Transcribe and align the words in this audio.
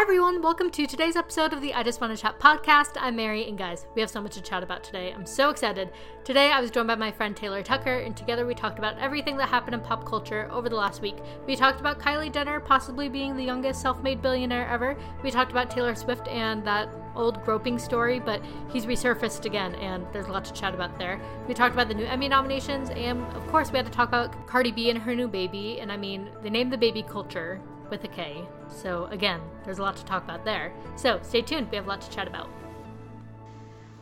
Hi 0.00 0.04
everyone, 0.04 0.40
welcome 0.40 0.70
to 0.70 0.86
today's 0.86 1.14
episode 1.14 1.52
of 1.52 1.60
the 1.60 1.74
I 1.74 1.82
Just 1.82 2.00
Want 2.00 2.16
to 2.16 2.20
Chat 2.20 2.40
podcast. 2.40 2.92
I'm 2.96 3.16
Mary, 3.16 3.46
and 3.46 3.58
guys, 3.58 3.84
we 3.94 4.00
have 4.00 4.08
so 4.08 4.22
much 4.22 4.32
to 4.32 4.40
chat 4.40 4.62
about 4.62 4.82
today. 4.82 5.12
I'm 5.12 5.26
so 5.26 5.50
excited. 5.50 5.90
Today 6.24 6.50
I 6.50 6.58
was 6.58 6.70
joined 6.70 6.88
by 6.88 6.94
my 6.94 7.12
friend 7.12 7.36
Taylor 7.36 7.62
Tucker, 7.62 7.98
and 7.98 8.16
together 8.16 8.46
we 8.46 8.54
talked 8.54 8.78
about 8.78 8.98
everything 8.98 9.36
that 9.36 9.50
happened 9.50 9.74
in 9.74 9.82
pop 9.82 10.06
culture 10.06 10.48
over 10.50 10.70
the 10.70 10.74
last 10.74 11.02
week. 11.02 11.16
We 11.46 11.54
talked 11.54 11.80
about 11.80 12.00
Kylie 12.00 12.32
Jenner 12.32 12.60
possibly 12.60 13.10
being 13.10 13.36
the 13.36 13.44
youngest 13.44 13.82
self 13.82 14.02
made 14.02 14.22
billionaire 14.22 14.66
ever. 14.68 14.96
We 15.22 15.30
talked 15.30 15.50
about 15.50 15.70
Taylor 15.70 15.94
Swift 15.94 16.26
and 16.28 16.66
that 16.66 16.88
old 17.14 17.44
groping 17.44 17.78
story, 17.78 18.20
but 18.20 18.42
he's 18.72 18.86
resurfaced 18.86 19.44
again, 19.44 19.74
and 19.74 20.06
there's 20.14 20.28
a 20.28 20.32
lot 20.32 20.46
to 20.46 20.54
chat 20.54 20.72
about 20.72 20.98
there. 20.98 21.20
We 21.46 21.52
talked 21.52 21.74
about 21.74 21.88
the 21.88 21.94
new 21.94 22.06
Emmy 22.06 22.30
nominations, 22.30 22.88
and 22.88 23.22
of 23.36 23.46
course, 23.48 23.70
we 23.70 23.76
had 23.76 23.84
to 23.84 23.92
talk 23.92 24.08
about 24.08 24.46
Cardi 24.46 24.72
B 24.72 24.88
and 24.88 24.98
her 24.98 25.14
new 25.14 25.28
baby, 25.28 25.78
and 25.78 25.92
I 25.92 25.98
mean, 25.98 26.30
they 26.42 26.48
named 26.48 26.72
the 26.72 26.78
baby 26.78 27.02
Kulture 27.02 27.60
with 27.90 28.04
a 28.04 28.08
K. 28.08 28.42
So, 28.68 29.06
again, 29.06 29.40
there's 29.64 29.78
a 29.78 29.82
lot 29.82 29.96
to 29.96 30.04
talk 30.04 30.24
about 30.24 30.44
there. 30.44 30.72
So, 30.96 31.20
stay 31.22 31.42
tuned, 31.42 31.70
we 31.70 31.76
have 31.76 31.86
a 31.86 31.88
lot 31.88 32.00
to 32.02 32.10
chat 32.10 32.28
about. 32.28 32.48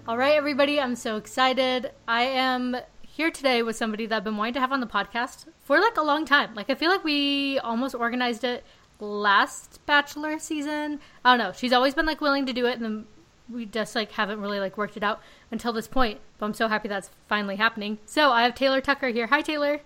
All 0.06 0.16
right, 0.16 0.34
everybody, 0.34 0.80
I'm 0.80 0.94
so 0.94 1.16
excited. 1.16 1.90
I 2.06 2.22
am 2.22 2.76
here 3.02 3.30
today 3.30 3.62
with 3.62 3.76
somebody 3.76 4.06
that 4.06 4.16
I've 4.16 4.24
been 4.24 4.36
wanting 4.36 4.54
to 4.54 4.60
have 4.60 4.72
on 4.72 4.80
the 4.80 4.86
podcast 4.86 5.46
for 5.64 5.80
like 5.80 5.96
a 5.96 6.02
long 6.02 6.24
time. 6.24 6.54
Like, 6.54 6.70
I 6.70 6.74
feel 6.74 6.90
like 6.90 7.04
we 7.04 7.58
almost 7.58 7.94
organized 7.94 8.44
it 8.44 8.64
last 9.00 9.84
Bachelor 9.86 10.38
season. 10.38 11.00
I 11.24 11.36
don't 11.36 11.44
know. 11.44 11.52
She's 11.52 11.72
always 11.72 11.94
been 11.94 12.06
like 12.06 12.20
willing 12.20 12.46
to 12.46 12.52
do 12.52 12.66
it, 12.66 12.76
and 12.76 12.84
then 12.84 13.06
we 13.50 13.66
just 13.66 13.94
like 13.94 14.12
haven't 14.12 14.40
really 14.40 14.60
like 14.60 14.76
worked 14.76 14.96
it 14.96 15.02
out 15.02 15.20
until 15.50 15.72
this 15.72 15.88
point. 15.88 16.20
But 16.38 16.46
I'm 16.46 16.54
so 16.54 16.68
happy 16.68 16.88
that's 16.88 17.10
finally 17.28 17.56
happening. 17.56 17.98
So 18.06 18.30
I 18.30 18.42
have 18.42 18.54
Taylor 18.54 18.80
Tucker 18.80 19.08
here. 19.08 19.26
Hi, 19.26 19.42
Taylor. 19.42 19.80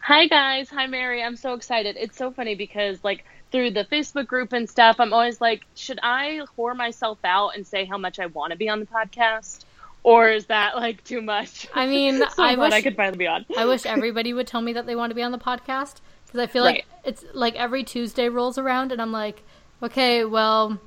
Hi 0.00 0.26
guys. 0.26 0.70
Hi 0.70 0.86
Mary. 0.86 1.22
I'm 1.22 1.36
so 1.36 1.54
excited. 1.54 1.96
It's 1.98 2.16
so 2.16 2.30
funny 2.30 2.54
because 2.54 3.02
like 3.04 3.24
through 3.50 3.70
the 3.72 3.84
Facebook 3.84 4.26
group 4.26 4.52
and 4.52 4.68
stuff, 4.68 4.96
I'm 4.98 5.12
always 5.12 5.40
like, 5.40 5.64
should 5.74 5.98
I 6.02 6.40
whore 6.56 6.76
myself 6.76 7.18
out 7.24 7.50
and 7.56 7.66
say 7.66 7.84
how 7.84 7.98
much 7.98 8.18
I 8.18 8.26
want 8.26 8.52
to 8.52 8.58
be 8.58 8.68
on 8.68 8.80
the 8.80 8.86
podcast? 8.86 9.64
Or 10.04 10.28
is 10.28 10.46
that 10.46 10.76
like 10.76 11.02
too 11.04 11.20
much? 11.22 11.66
I 11.74 11.86
mean, 11.86 12.18
so 12.36 12.42
I 12.42 12.54
wish 12.54 12.72
I 12.72 12.82
could 12.82 12.96
finally 12.96 13.18
be 13.18 13.26
on. 13.26 13.44
I 13.56 13.66
wish 13.66 13.84
everybody 13.84 14.32
would 14.32 14.46
tell 14.46 14.60
me 14.60 14.72
that 14.74 14.86
they 14.86 14.94
want 14.96 15.10
to 15.10 15.14
be 15.14 15.22
on 15.22 15.32
the 15.32 15.38
podcast 15.38 15.96
because 16.26 16.40
I 16.40 16.46
feel 16.46 16.62
like 16.62 16.74
Right. 16.76 16.84
it's 17.04 17.24
like 17.34 17.56
every 17.56 17.84
Tuesday 17.84 18.28
rolls 18.28 18.58
around 18.58 18.92
and 18.92 19.02
I'm 19.02 19.12
like, 19.12 19.42
okay, 19.82 20.24
well, 20.24 20.78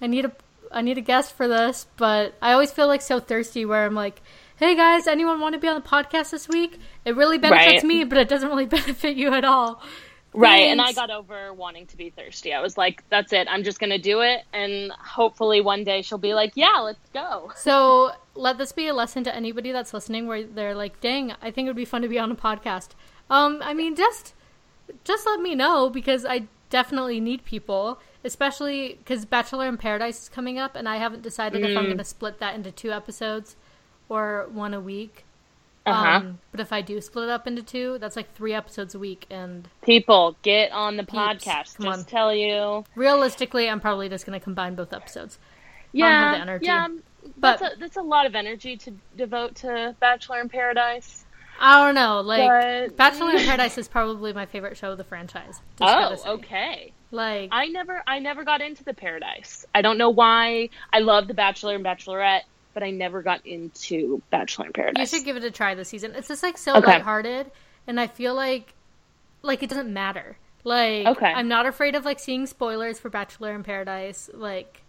I 0.00 0.06
need 0.06 0.24
a 0.24 0.32
I 0.70 0.82
need 0.82 0.98
a 0.98 1.02
guest 1.02 1.34
for 1.34 1.48
this, 1.48 1.86
but 1.96 2.34
I 2.42 2.52
always 2.52 2.70
feel 2.70 2.86
like 2.88 3.00
so 3.02 3.20
thirsty 3.20 3.64
where 3.64 3.86
I'm 3.86 3.94
like, 3.94 4.20
hey 4.56 4.74
guys, 4.76 5.06
anyone 5.06 5.40
want 5.40 5.54
to 5.54 5.58
be 5.58 5.66
on 5.68 5.74
the 5.80 5.86
podcast 5.88 6.30
this 6.30 6.48
week? 6.48 6.78
It 7.04 7.16
really 7.16 7.38
benefits 7.38 7.82
Right. 7.82 7.84
me, 7.84 8.04
but 8.04 8.18
it 8.18 8.28
doesn't 8.28 8.48
really 8.48 8.66
benefit 8.78 9.16
you 9.16 9.32
at 9.34 9.44
all. 9.44 9.82
Right. 10.40 10.64
And 10.64 10.80
I 10.80 10.92
got 10.92 11.10
over 11.10 11.52
wanting 11.52 11.86
to 11.88 11.96
be 11.96 12.10
thirsty. 12.10 12.52
I 12.54 12.60
was 12.60 12.76
like, 12.78 13.02
that's 13.10 13.32
it. 13.32 13.48
I'm 13.50 13.64
just 13.64 13.80
going 13.80 13.90
to 13.90 13.98
do 13.98 14.20
it. 14.20 14.42
And 14.52 14.92
hopefully 14.92 15.60
one 15.60 15.84
day 15.84 16.02
she'll 16.02 16.18
be 16.18 16.34
like, 16.34 16.52
yeah, 16.54 16.78
let's 16.78 17.08
go. 17.12 17.50
So 17.56 18.12
let 18.34 18.58
this 18.58 18.72
be 18.72 18.86
a 18.88 18.94
lesson 18.94 19.24
to 19.24 19.34
anybody 19.34 19.72
that's 19.72 19.92
listening 19.92 20.26
where 20.26 20.44
they're 20.44 20.74
like, 20.74 21.00
dang, 21.00 21.32
I 21.42 21.50
think 21.50 21.66
it 21.66 21.70
would 21.70 21.76
be 21.76 21.84
fun 21.84 22.02
to 22.02 22.08
be 22.08 22.18
on 22.18 22.30
a 22.30 22.36
podcast. 22.36 22.90
Um, 23.30 23.60
I 23.62 23.74
mean, 23.74 23.94
just 23.96 24.34
just 25.04 25.26
let 25.26 25.40
me 25.40 25.54
know 25.54 25.90
because 25.90 26.24
I 26.24 26.46
definitely 26.70 27.20
need 27.20 27.44
people, 27.44 28.00
especially 28.24 28.94
because 28.98 29.24
Bachelor 29.26 29.66
in 29.68 29.76
Paradise 29.76 30.22
is 30.22 30.28
coming 30.28 30.58
up, 30.58 30.76
and 30.76 30.88
I 30.88 30.96
haven't 30.96 31.22
decided 31.22 31.62
if 31.62 31.76
I'm 31.76 31.84
Mm. 31.84 31.88
going 31.88 31.98
to 31.98 32.04
split 32.04 32.38
that 32.40 32.54
into 32.54 32.70
two 32.70 32.90
episodes 32.92 33.56
or 34.08 34.48
one 34.52 34.72
a 34.72 34.80
week. 34.80 35.24
Uh-huh. 35.90 36.08
Um, 36.08 36.38
but 36.50 36.60
if 36.60 36.72
I 36.72 36.80
do 36.82 37.00
split 37.00 37.24
it 37.28 37.30
up 37.30 37.46
into 37.46 37.62
two, 37.62 37.98
that's 37.98 38.16
like 38.16 38.34
three 38.34 38.52
episodes 38.54 38.94
a 38.94 38.98
week, 38.98 39.26
and 39.30 39.68
People, 39.82 40.36
get 40.42 40.72
on 40.72 40.96
the 40.96 41.02
Peeps, 41.04 41.44
podcast. 41.44 41.76
come 41.76 41.86
just 41.86 41.98
on. 42.00 42.04
tell 42.04 42.34
you. 42.34 42.84
realistically, 42.94 43.68
I'm 43.68 43.80
probably 43.80 44.08
just 44.08 44.26
going 44.26 44.38
to 44.38 44.42
combine 44.42 44.74
both 44.74 44.92
episodes. 44.92 45.38
Yeah. 45.92 46.32
the 46.34 46.40
energy. 46.42 46.66
Yeah. 46.66 46.88
But- 47.36 47.58
That's, 47.58 47.74
a, 47.74 47.78
that's 47.78 47.96
a 47.96 48.02
lot 48.02 48.26
of 48.26 48.34
energy 48.34 48.76
to 48.78 48.92
devote 49.16 49.56
to 49.56 49.94
Bachelor 50.00 50.40
in 50.40 50.48
Paradise. 50.48 51.24
I 51.60 51.84
don't 51.84 51.94
know, 51.96 52.20
like 52.20 52.88
But- 52.88 52.96
Bachelor 52.96 53.32
in 53.32 53.44
Paradise 53.44 53.76
is 53.78 53.88
probably 53.88 54.32
my 54.32 54.46
favorite 54.46 54.76
show 54.76 54.92
of 54.92 54.98
the 54.98 55.04
franchise. 55.04 55.60
Oh, 55.80 56.16
okay. 56.34 56.92
Like 57.10 57.48
I 57.52 57.66
never 57.66 58.02
I 58.06 58.18
never 58.18 58.44
got 58.44 58.60
into 58.60 58.84
the 58.84 58.92
Paradise. 58.94 59.64
I 59.74 59.80
don't 59.82 59.96
know 59.98 60.10
why. 60.10 60.68
I 60.92 60.98
love 61.00 61.26
the 61.26 61.32
Bachelor 61.34 61.74
and 61.74 61.84
Bachelorette, 61.84 62.42
but 62.74 62.82
I 62.82 62.90
never 62.90 63.22
got 63.22 63.44
into 63.46 64.22
Bachelor 64.30 64.66
in 64.66 64.72
Paradise. 64.72 64.98
You 64.98 65.06
should 65.06 65.24
give 65.24 65.36
it 65.36 65.44
a 65.44 65.50
try 65.50 65.74
this 65.74 65.88
season. 65.90 66.14
It's 66.14 66.28
just 66.28 66.42
like 66.42 66.58
so 66.58 66.78
Okay. 66.78 66.80
lighthearted, 66.80 67.50
and 67.86 68.00
I 68.00 68.06
feel 68.06 68.34
like 68.34 68.74
like 69.42 69.62
it 69.62 69.70
doesn't 69.70 69.92
matter. 69.92 70.38
Like 70.64 71.18
Okay. 71.18 71.34
I'm 71.34 71.48
not 71.48 71.66
afraid 71.66 71.94
of 71.96 72.04
like 72.04 72.20
seeing 72.20 72.46
spoilers 72.46 72.98
for 72.98 73.10
Bachelor 73.10 73.54
in 73.54 73.62
Paradise. 73.64 74.30
Like 74.34 74.84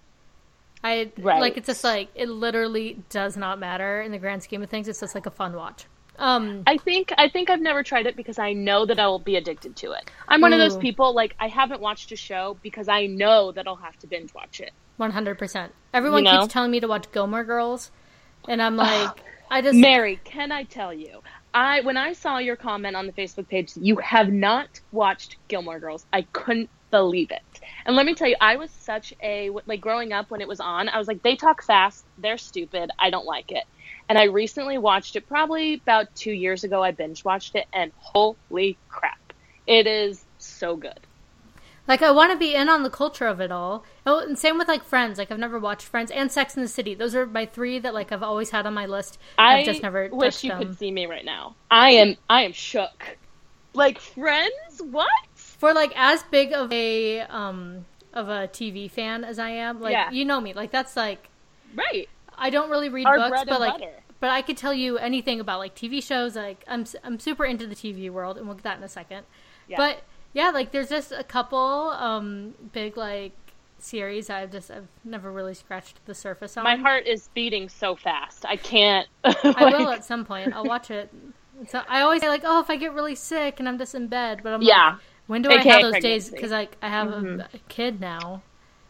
I 0.84 1.14
Right. 1.18 1.36
like 1.36 1.58
it's 1.58 1.68
just 1.68 1.84
like 1.84 2.12
it 2.16 2.30
literally 2.30 3.06
does 3.10 3.38
not 3.38 3.60
matter 3.60 4.02
in 4.02 4.12
the 4.12 4.20
grand 4.20 4.44
scheme 4.44 4.64
of 4.64 4.70
things. 4.70 4.88
It's 4.88 5.02
just 5.02 5.16
like 5.16 5.28
a 5.28 5.32
fun 5.32 5.56
watch. 5.56 5.88
Um, 6.18 6.68
I 6.68 6.78
think 6.78 7.12
I 7.18 7.28
think 7.30 7.50
I've 7.50 7.60
never 7.62 7.84
tried 7.84 8.06
it 8.06 8.16
because 8.16 8.40
I 8.40 8.54
know 8.54 8.86
that 8.86 9.00
I 9.00 9.08
will 9.08 9.20
be 9.20 9.36
addicted 9.36 9.76
to 9.78 9.92
it. 9.94 10.04
I'm 10.28 10.42
one 10.42 10.54
of 10.54 10.60
those 10.60 10.78
people 10.78 11.14
like 11.16 11.36
I 11.40 11.48
haven't 11.48 11.82
watched 11.82 12.12
a 12.12 12.16
show 12.16 12.60
because 12.62 12.88
I 12.88 13.08
know 13.08 13.52
that 13.52 13.68
I'll 13.68 13.76
have 13.78 13.98
to 14.00 14.08
binge 14.08 14.34
watch 14.34 14.60
it. 14.62 14.72
One 15.00 15.12
hundred 15.12 15.40
percent. 15.40 15.74
Everyone 15.94 16.26
You 16.26 16.32
know? 16.32 16.42
keeps 16.42 16.54
telling 16.54 16.72
me 16.72 16.80
to 16.82 16.88
watch 16.88 17.12
Gilmore 17.12 17.44
Girls, 17.44 17.92
and 18.48 18.62
I'm 18.62 18.76
like, 18.76 19.24
I 19.52 19.62
just 19.62 19.78
Mary, 19.78 20.20
can 20.24 20.52
I 20.52 20.64
tell 20.64 20.94
you? 20.94 21.22
I 21.54 21.82
when 21.82 21.98
I 21.98 22.14
saw 22.14 22.38
your 22.38 22.56
comment 22.56 22.96
on 22.96 23.08
the 23.08 23.14
Facebook 23.14 23.48
page, 23.48 23.72
you 23.76 23.96
have 23.98 24.32
not 24.32 24.82
watched 24.92 25.38
Gilmore 25.48 25.80
Girls. 25.80 26.06
I 26.14 26.22
couldn't 26.22 26.70
believe 26.92 27.32
it. 27.32 27.42
And 27.86 27.96
let 27.96 28.06
me 28.06 28.14
tell 28.14 28.28
you, 28.28 28.36
I 28.40 28.58
was 28.58 28.70
such 28.72 29.14
a 29.24 29.50
like 29.66 29.82
growing 29.82 30.12
up 30.14 30.30
when 30.30 30.42
it 30.42 30.48
was 30.48 30.60
on. 30.60 30.90
I 30.90 30.98
was 31.00 31.08
like, 31.08 31.24
they 31.24 31.36
talk 31.36 31.64
fast, 31.64 32.06
they're 32.18 32.38
stupid. 32.38 32.92
I 33.00 33.10
don't 33.10 33.26
like 33.26 33.52
it. 33.52 33.64
And 34.08 34.18
I 34.18 34.24
recently 34.26 34.78
watched 34.78 35.16
it, 35.16 35.28
probably 35.28 35.76
about 35.76 36.14
two 36.16 36.32
years 36.32 36.64
ago. 36.64 36.84
I 36.84 36.92
binge 36.92 37.24
watched 37.24 37.56
it, 37.56 37.68
and 37.72 37.92
holy 37.98 38.78
crap, 38.90 39.34
it 39.68 39.86
is 39.88 40.24
so 40.40 40.76
good. 40.76 41.00
Like 41.90 42.02
I 42.04 42.12
want 42.12 42.32
to 42.32 42.38
be 42.38 42.54
in 42.56 42.70
on 42.70 42.84
the 42.84 42.90
culture 42.90 43.26
of 43.28 43.42
it 43.42 43.52
all. 43.52 43.84
Oh, 44.06 44.20
and 44.20 44.38
same 44.38 44.58
with 44.60 44.68
like 44.70 44.84
Friends. 44.84 45.18
Like 45.18 45.32
I've 45.32 45.40
never 45.40 45.58
watched 45.60 45.88
Friends 45.88 46.12
and 46.12 46.32
Sex 46.32 46.56
in 46.56 46.62
the 46.62 46.70
City. 46.70 46.94
Those 46.94 47.16
are 47.16 47.26
my 47.26 47.46
three 47.48 47.80
that 47.80 47.94
like 47.96 48.12
I've 48.12 48.24
always 48.24 48.52
had 48.52 48.66
on 48.68 48.74
my 48.76 48.86
list. 48.86 49.18
I 49.38 49.58
I've 49.60 49.66
just 49.66 49.82
never 49.82 50.08
wish 50.10 50.44
you 50.44 50.52
them. 50.52 50.60
could 50.60 50.78
see 50.78 50.92
me 50.92 51.08
right 51.08 51.26
now. 51.26 51.56
I 51.72 51.90
am 51.92 52.16
I 52.30 52.44
am 52.44 52.54
shook. 52.54 53.18
Like 53.74 54.00
friends? 54.00 54.82
What? 54.82 55.10
For 55.34 55.74
like 55.74 55.92
as 55.96 56.24
big 56.24 56.54
of 56.54 56.72
a 56.72 57.22
um 57.22 57.86
of 58.14 58.30
a 58.30 58.48
TV 58.48 58.90
fan 58.90 59.24
as 59.24 59.40
I 59.40 59.50
am, 59.50 59.82
like 59.82 59.92
Yeah. 59.94 60.12
you 60.12 60.26
know 60.26 60.40
me. 60.40 60.54
Like 60.54 60.72
that's 60.72 60.96
like 60.96 61.28
Right. 61.76 62.08
I 62.38 62.50
don't 62.52 62.70
really 62.70 62.90
read 62.90 63.06
Our 63.08 63.18
books, 63.18 63.44
but 63.48 63.60
like 63.60 63.74
butter. 63.80 63.94
but 64.20 64.30
I 64.30 64.42
could 64.44 64.58
tell 64.58 64.74
you 64.74 64.98
anything 65.00 65.40
about 65.40 65.60
like 65.60 65.76
TV 65.76 66.04
shows. 66.04 66.36
Like 66.36 66.64
I'm 66.68 66.86
I'm 67.04 67.20
super 67.20 67.46
into 67.46 67.66
the 67.68 67.76
TV 67.76 68.12
world, 68.12 68.38
and 68.38 68.46
we'll 68.46 68.56
get 68.56 68.64
that 68.64 68.78
in 68.78 68.84
a 68.84 68.90
second. 68.90 69.26
Yeah. 69.68 69.78
But 69.78 70.04
yeah, 70.34 70.50
like 70.50 70.72
there's 70.72 70.90
just 70.90 71.12
a 71.12 71.24
couple 71.24 71.58
um 71.58 72.54
big 72.74 72.98
like 72.98 73.34
series 73.80 74.30
I've 74.30 74.52
just 74.52 74.70
I've 74.72 74.88
never 75.04 75.32
really 75.32 75.54
scratched 75.54 76.06
the 76.06 76.14
surface 76.14 76.58
on. 76.58 76.64
My 76.64 76.76
heart 76.76 77.08
is 77.08 77.30
beating 77.34 77.70
so 77.70 77.96
fast. 77.96 78.46
I 78.46 78.56
can't. 78.58 79.08
I 79.24 79.66
will 79.66 79.90
at 79.92 80.04
some 80.04 80.26
point. 80.26 80.54
I'll 80.54 80.66
watch 80.66 80.92
it. 80.92 81.12
So 81.68 81.82
I 81.88 82.02
always 82.02 82.22
say 82.22 82.30
like, 82.30 82.44
oh, 82.46 82.62
if 82.62 82.70
I 82.70 82.76
get 82.78 82.94
really 82.94 83.16
sick 83.16 83.60
and 83.60 83.68
I'm 83.68 83.78
just 83.78 83.96
in 83.96 84.08
bed, 84.08 84.42
but 84.44 84.54
I'm 84.54 84.62
Yeah. 84.62 84.92
like, 84.92 85.00
when 85.28 85.42
do 85.42 85.50
I 85.50 85.64
have 85.64 85.82
those 85.82 86.00
days? 86.00 86.30
Because 86.30 86.52
like 86.52 86.78
I 86.82 86.90
have 86.90 87.10
Mhm. 87.10 87.40
a, 87.42 87.56
a 87.56 87.60
kid 87.68 88.00
now. 88.00 88.42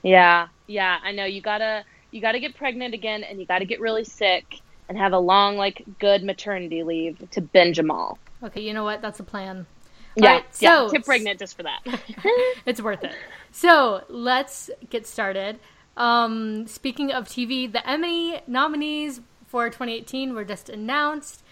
Yeah. 0.04 0.48
Yeah. 0.68 0.98
I 1.04 1.12
know. 1.12 1.26
You 1.26 1.42
gotta. 1.42 1.84
You 2.12 2.22
gotta 2.22 2.40
get 2.40 2.56
pregnant 2.56 2.96
again, 2.96 3.24
and 3.24 3.40
you 3.40 3.46
gotta 3.46 3.66
get 3.66 3.80
really 3.80 4.04
sick, 4.04 4.44
and 4.88 4.98
have 4.98 5.14
a 5.14 5.20
long, 5.20 5.58
like, 5.58 5.84
good 6.00 6.24
maternity 6.24 6.82
leave 6.82 7.24
to 7.30 7.40
binge 7.42 7.78
them 7.78 7.92
all. 7.92 8.18
Okay, 8.44 8.62
you 8.62 8.74
know 8.74 8.84
what? 8.84 9.00
That's 9.04 9.20
a 9.20 9.24
plan. 9.24 9.68
Yeah. 10.16 10.42
Yeah. 10.60 10.88
so- 10.88 10.90
Get 10.92 11.06
pregnant 11.06 11.40
just 11.40 11.56
for 11.56 11.64
that. 11.64 11.80
It's 12.66 12.82
worth 12.82 13.04
it. 13.04 13.16
So 13.52 14.04
let's 14.10 14.70
get 14.90 15.08
started. 15.08 15.60
Um, 15.98 16.68
speaking 16.68 17.12
of 17.12 17.26
TV, 17.26 17.72
the 17.72 17.88
Emmy 17.90 18.42
nominees 18.48 19.22
for 19.48 19.70
2018 19.70 20.34
were 20.36 20.44
just 20.46 20.70
announced, 20.70 21.44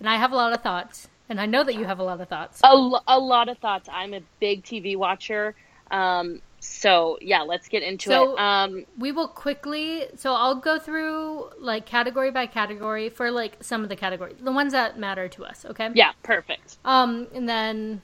and 0.00 0.08
I 0.08 0.16
have 0.16 0.32
a 0.32 0.36
lot 0.36 0.52
of 0.52 0.62
thoughts, 0.62 1.08
and 1.28 1.40
I 1.40 1.46
know 1.46 1.62
that 1.64 1.74
you 1.74 1.84
have 1.84 1.98
a 2.00 2.02
lot 2.02 2.20
of 2.20 2.28
thoughts. 2.28 2.60
a, 2.64 2.90
a 3.08 3.18
lot 3.18 3.48
of 3.48 3.58
thoughts. 3.58 3.88
I'm 3.90 4.12
a 4.14 4.20
big 4.40 4.62
TV 4.64 4.96
watcher. 4.96 5.54
Um. 5.90 6.40
So 6.66 7.18
yeah, 7.20 7.42
let's 7.42 7.68
get 7.68 7.82
into 7.82 8.10
So- 8.10 8.32
it. 8.34 8.38
Um. 8.40 8.84
we 8.98 9.12
will 9.12 9.28
quickly 9.28 10.06
so 10.16 10.32
i'll 10.32 10.54
go 10.54 10.78
through 10.78 11.50
like 11.58 11.84
category 11.86 12.30
by 12.30 12.46
category 12.46 13.08
for 13.08 13.30
like 13.30 13.56
some 13.60 13.82
of 13.82 13.88
the 13.88 13.96
categories 13.96 14.36
the 14.40 14.50
ones 14.52 14.72
that 14.72 14.98
matter 14.98 15.28
to 15.28 15.44
us 15.44 15.64
okay 15.66 15.90
Yeah. 15.94 16.12
Perfect. 16.22 16.78
um 16.84 17.26
and 17.34 17.48
then 17.48 18.00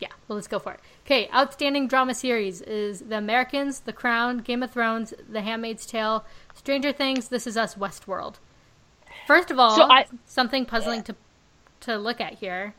yeah 0.00 0.08
well 0.26 0.36
let's 0.36 0.48
go 0.48 0.58
for 0.58 0.72
it 0.72 0.80
okay 1.04 1.28
outstanding 1.34 1.86
drama 1.88 2.14
series 2.14 2.62
is 2.62 3.00
the 3.00 3.16
americans 3.18 3.80
the 3.80 3.92
crown 3.92 4.38
game 4.38 4.62
of 4.62 4.70
thrones 4.70 5.12
the 5.28 5.42
handmaid's 5.42 5.84
tale 5.84 6.24
stranger 6.54 6.92
things 6.92 7.28
this 7.28 7.46
is 7.46 7.56
us 7.56 7.74
westworld 7.74 8.36
first 9.26 9.50
of 9.50 9.58
all 9.58 9.76
So 9.76 9.82
I- 9.90 10.06
something 10.26 10.64
puzzling 10.64 11.02
to 11.04 11.14
to 11.80 11.96
look 11.98 12.20
at 12.20 12.34
here 12.34 12.74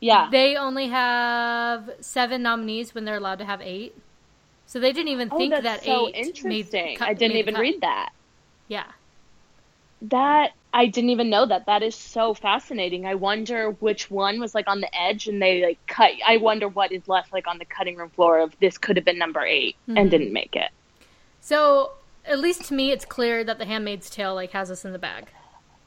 Yeah. 0.00 0.28
they 0.30 0.56
only 0.56 0.88
have 0.88 1.90
seven 2.00 2.42
nominees 2.42 2.94
when 2.94 3.04
they're 3.04 3.16
allowed 3.18 3.38
to 3.40 3.44
have 3.44 3.60
eight 3.62 3.94
So 4.68 4.78
they 4.80 4.92
didn't 4.92 5.08
even 5.08 5.30
Oh, 5.32 5.38
think 5.38 5.52
that's 5.54 5.64
that 5.64 5.82
so 5.84 6.08
eight 6.08 6.14
interesting. 6.26 6.84
made 6.84 6.98
cut- 6.98 7.08
I 7.08 7.14
didn't 7.14 7.32
made 7.34 7.40
even 7.48 7.54
read 7.54 7.80
that. 7.80 8.10
Yeah. 8.68 8.84
That 10.02 10.52
I 10.72 10.86
didn't 10.86 11.10
even 11.10 11.30
know 11.30 11.46
that. 11.46 11.64
That 11.66 11.82
is 11.82 11.94
so 11.96 12.34
fascinating. 12.34 13.06
I 13.06 13.14
wonder 13.14 13.70
which 13.70 14.10
one 14.10 14.38
was 14.38 14.54
like 14.54 14.68
on 14.68 14.80
the 14.80 14.94
edge 14.94 15.26
and 15.26 15.40
they 15.40 15.64
like 15.64 15.78
cut. 15.86 16.10
I 16.24 16.36
wonder 16.36 16.68
what 16.68 16.92
is 16.92 17.08
left 17.08 17.32
like 17.32 17.48
on 17.48 17.56
the 17.58 17.64
cutting 17.64 17.96
room 17.96 18.10
floor 18.10 18.38
of 18.40 18.54
this 18.60 18.76
could 18.78 18.96
have 18.96 19.04
been 19.04 19.18
number 19.18 19.40
8 19.44 19.74
Mm-hmm. 19.88 19.96
and 19.96 20.10
didn't 20.10 20.32
make 20.32 20.54
it. 20.54 20.70
So 21.40 21.92
at 22.26 22.38
least 22.38 22.66
to 22.66 22.74
me, 22.74 22.90
it's 22.92 23.06
clear 23.06 23.42
that 23.44 23.58
The 23.58 23.64
Handmaid's 23.64 24.10
Tale 24.10 24.34
like 24.34 24.50
has 24.52 24.70
us 24.70 24.84
in 24.84 24.92
the 24.92 24.98
bag. 24.98 25.28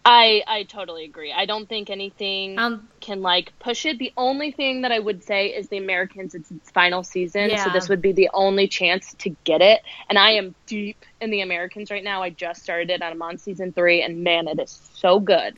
I 0.03 0.43
I 0.47 0.63
totally 0.63 1.05
agree. 1.05 1.31
I 1.31 1.45
don't 1.45 1.69
think 1.69 1.89
anything 1.91 2.57
Um, 2.57 2.87
can 3.01 3.21
like 3.21 3.53
push 3.59 3.85
it. 3.85 3.99
The 3.99 4.11
only 4.17 4.51
thing 4.51 4.81
that 4.81 4.91
I 4.91 4.97
would 4.97 5.23
say 5.23 5.47
is 5.47 5.69
the 5.69 5.77
Americans. 5.77 6.33
It's 6.33 6.49
its 6.49 6.71
final 6.71 7.03
season, 7.03 7.49
so 7.65 7.69
this 7.69 7.87
would 7.89 8.01
be 8.01 8.11
the 8.11 8.29
only 8.33 8.67
chance 8.67 9.13
to 9.19 9.29
get 9.43 9.61
it. 9.61 9.81
And 10.09 10.17
I 10.17 10.31
am 10.31 10.55
deep 10.65 10.97
in 11.19 11.29
the 11.29 11.41
Americans 11.41 11.91
right 11.91 12.03
now. 12.03 12.23
I 12.23 12.31
just 12.31 12.63
started 12.63 12.89
it. 12.89 13.03
I'm 13.03 13.21
on 13.21 13.37
season 13.37 13.73
three, 13.73 14.01
and 14.01 14.23
man, 14.23 14.47
it 14.47 14.59
is 14.59 14.81
so 14.95 15.19
good. 15.19 15.57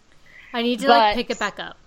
I 0.54 0.62
need 0.62 0.80
to 0.82 0.90
like 0.90 1.16
pick 1.16 1.30
it 1.30 1.40
back 1.40 1.60
up. 1.60 1.78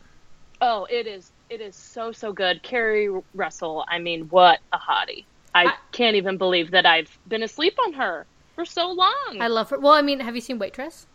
Oh, 0.63 0.87
it 0.89 1.07
is. 1.07 1.33
It 1.51 1.61
is 1.61 1.77
so 1.77 2.11
so 2.11 2.33
good. 2.33 2.63
Keri 2.63 3.11
Russell. 3.35 3.85
I 3.87 3.99
mean, 3.99 4.29
what 4.31 4.61
a 4.73 4.79
hottie! 4.79 5.25
I, 5.55 5.67
I- 5.67 5.75
can't 5.93 6.17
even 6.17 6.39
believe 6.39 6.71
that 6.71 6.87
I've 6.87 7.19
been 7.29 7.43
asleep 7.43 7.79
on 7.85 7.93
her 7.93 8.25
for 8.55 8.65
so 8.65 8.91
long. 8.91 9.37
I 9.41 9.49
love 9.49 9.69
her. 9.69 9.79
Well, 9.79 9.93
I 9.93 10.01
mean, 10.01 10.21
have 10.21 10.35
you 10.35 10.41
seen 10.41 10.59
Waitress? 10.59 11.07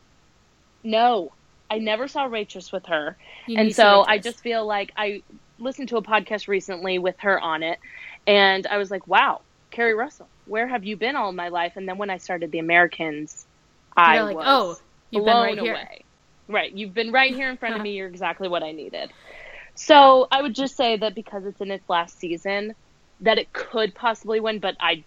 No, 0.84 1.32
I 1.70 1.78
never 1.80 2.08
saw 2.08 2.28
Waitress 2.28 2.72
with 2.72 2.86
her. 2.88 3.16
You 3.48 3.58
and 3.58 3.76
so 3.76 4.04
I 4.08 4.18
just 4.18 4.42
feel 4.42 4.66
like 4.66 4.92
I 4.98 5.22
listened 5.60 5.90
to 5.90 5.98
a 5.98 6.02
podcast 6.02 6.48
recently 6.48 7.00
with 7.00 7.18
her 7.20 7.40
on 7.40 7.64
it, 7.64 7.80
and 8.28 8.68
I 8.68 8.78
was 8.78 8.92
like, 8.92 9.08
"Wow, 9.08 9.42
Keri 9.70 9.94
Russell, 9.94 10.28
where 10.46 10.68
have 10.68 10.84
you 10.84 10.98
been 10.98 11.16
all 11.16 11.32
my 11.32 11.50
life?" 11.50 11.74
And 11.78 11.88
then 11.88 11.98
when 11.98 12.10
I 12.10 12.18
started 12.18 12.52
The 12.52 12.60
Americans, 12.60 13.46
I 13.96 14.16
You're 14.16 14.24
like, 14.26 14.36
was 14.36 14.46
oh, 14.48 14.82
you've 15.12 15.26
been 15.26 15.34
blown 15.34 15.44
right 15.46 15.60
here. 15.60 15.74
away. 15.74 16.04
Right, 16.48 16.72
you've 16.74 16.94
been 16.94 17.12
right 17.12 17.34
here 17.34 17.50
in 17.50 17.58
front 17.58 17.76
of 17.76 17.82
me. 17.84 17.92
You're 17.96 18.08
exactly 18.08 18.50
what 18.50 18.64
I 18.64 18.72
needed. 18.72 19.12
So 19.76 20.28
I 20.30 20.42
would 20.42 20.54
just 20.54 20.76
say 20.76 20.98
that 20.98 21.16
because 21.16 21.46
it's 21.46 21.62
in 21.62 21.72
its 21.72 21.88
last 21.90 22.20
season, 22.20 22.76
that 23.22 23.38
it 23.38 23.54
could 23.54 23.96
possibly 23.96 24.40
win, 24.40 24.60
but 24.60 24.76
I. 24.80 25.04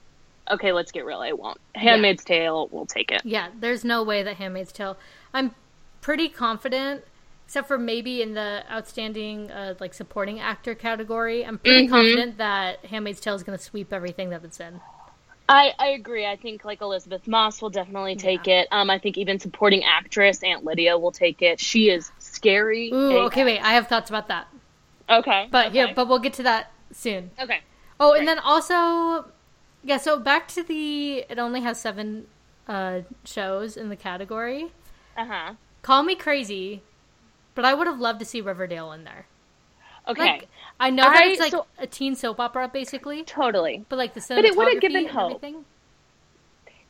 Okay, 0.50 0.72
let's 0.72 0.92
get 0.92 1.06
real. 1.06 1.22
It 1.22 1.38
won't. 1.38 1.58
Handmaid's 1.74 2.22
Tale 2.22 2.68
will 2.68 2.84
take 2.84 3.10
it. 3.10 3.22
Yeah, 3.24 3.48
there's 3.60 3.82
no 3.82 4.02
way 4.02 4.22
that 4.22 4.36
Handmaid's 4.36 4.72
Tale. 4.72 4.96
I'm 5.32 5.54
pretty 6.04 6.28
confident, 6.28 7.02
except 7.46 7.66
for 7.66 7.78
maybe 7.78 8.20
in 8.20 8.34
the 8.34 8.62
outstanding 8.70 9.50
uh, 9.50 9.74
like 9.80 9.94
supporting 9.94 10.38
actor 10.38 10.74
category. 10.74 11.44
I'm 11.46 11.56
pretty 11.58 11.86
Mhm. 11.86 11.90
confident 11.90 12.36
that 12.36 12.84
Handmaid's 12.84 13.20
Tale 13.20 13.34
is 13.34 13.42
going 13.42 13.56
to 13.56 13.64
sweep 13.64 13.90
everything 13.90 14.28
that 14.28 14.44
it's 14.44 14.60
in. 14.60 14.82
I, 15.48 15.72
I 15.78 15.88
agree. 15.88 16.26
I 16.26 16.36
think 16.36 16.62
like 16.62 16.82
Elisabeth 16.82 17.26
Moss 17.26 17.62
will 17.62 17.70
definitely 17.70 18.16
take 18.16 18.46
it. 18.48 18.68
Um, 18.70 18.90
I 18.90 18.98
think 18.98 19.16
even 19.16 19.38
supporting 19.38 19.82
actress 19.82 20.42
Aunt 20.42 20.62
Lydia 20.62 20.98
will 20.98 21.10
take 21.12 21.40
it. 21.40 21.58
She 21.58 21.88
is 21.88 22.12
scary. 22.18 22.90
Ooh, 22.92 23.18
okay, 23.26 23.42
wait. 23.44 23.60
I 23.60 23.72
have 23.72 23.88
thoughts 23.88 24.10
about 24.10 24.28
that, 24.28 24.46
Okay. 25.08 25.48
but 25.50 25.68
okay. 25.68 25.76
yeah, 25.76 25.92
but 25.94 26.06
we'll 26.06 26.18
get 26.18 26.34
to 26.34 26.42
that 26.42 26.70
soon. 26.92 27.30
okay. 27.40 27.60
Oh, 27.98 28.12
and 28.12 28.28
then 28.28 28.38
also, 28.40 29.24
yeah. 29.82 29.96
So 29.98 30.18
back 30.18 30.48
to 30.48 30.62
the. 30.62 31.24
It 31.30 31.38
only 31.38 31.60
has 31.62 31.80
seven 31.80 32.26
uh, 32.68 33.00
shows 33.24 33.76
in 33.78 33.88
the 33.88 33.96
category. 33.96 34.70
Uh 35.16 35.24
huh. 35.26 35.52
Call 35.84 36.02
me 36.02 36.14
crazy, 36.14 36.80
but 37.54 37.66
I 37.66 37.74
would 37.74 37.86
have 37.86 38.00
loved 38.00 38.18
to 38.20 38.24
see 38.24 38.40
Riverdale 38.40 38.90
in 38.92 39.04
there. 39.04 39.26
Okay. 40.08 40.22
Like, 40.22 40.48
I 40.80 40.88
know 40.88 41.02
that 41.02 41.22
I- 41.22 41.26
it's 41.28 41.40
like 41.40 41.50
so- 41.50 41.66
a 41.78 41.86
teen 41.86 42.14
soap 42.14 42.40
opera, 42.40 42.68
basically, 42.68 43.22
totally. 43.22 43.84
but 43.90 43.96
like 43.98 44.14
the 44.14 44.20
cinematography 44.20 44.36
But 44.36 44.44
it 44.46 44.56
would 44.56 44.72
have 44.72 44.80
given 44.80 45.06
hope. 45.08 45.30
everything. 45.36 45.64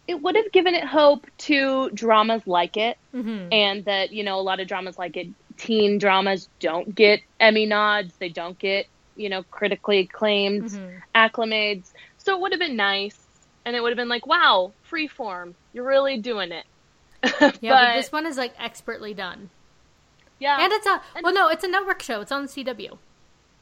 It 0.07 0.23
would 0.23 0.37
have 0.37 0.53
given 0.53 0.75
it 0.75 0.85
hope 0.85 1.27
to 1.39 1.91
dramas 1.91 2.47
like 2.47 2.77
it, 2.77 2.97
hmm 3.11 3.49
and 3.51 3.85
that 3.87 4.13
you 4.13 4.23
know 4.23 4.39
a 4.39 4.43
lot 4.43 4.61
of 4.61 4.69
dramas 4.69 4.97
like 4.97 5.17
it, 5.17 5.27
teen 5.57 5.99
dramas 5.99 6.49
don't 6.61 6.95
get 6.95 7.21
Emmy 7.41 7.67
nods. 7.67 8.15
They 8.19 8.29
don't 8.29 8.57
get 8.59 8.87
you 9.17 9.29
know 9.29 9.43
critically 9.51 9.99
acclaimed 10.01 10.65
Mhm. 10.71 11.03
acclimates. 11.17 11.93
So 12.19 12.35
it 12.37 12.41
would 12.41 12.53
have 12.53 12.61
been 12.61 12.77
nice, 12.77 13.19
and 13.65 13.75
it 13.75 13.83
would 13.83 13.91
have 13.91 13.97
been 13.97 14.09
like, 14.09 14.27
wow, 14.27 14.73
freeform, 14.89 15.55
you're 15.73 15.87
really 15.87 16.19
doing 16.19 16.53
it. 16.53 16.65
Yeah, 17.61 17.73
but, 17.73 17.95
this 17.97 18.13
one 18.13 18.27
is 18.27 18.37
like 18.37 18.55
expertly 18.59 19.15
done, 19.15 19.51
yeah, 20.39 20.63
and 20.63 20.73
it's 20.73 20.87
a 20.87 21.01
well, 21.23 21.33
no, 21.33 21.49
it's 21.49 21.65
a 21.65 21.69
network 21.69 22.03
show. 22.03 22.21
It's 22.21 22.33
on 22.33 22.43
the 22.43 22.49
CW. 22.49 22.99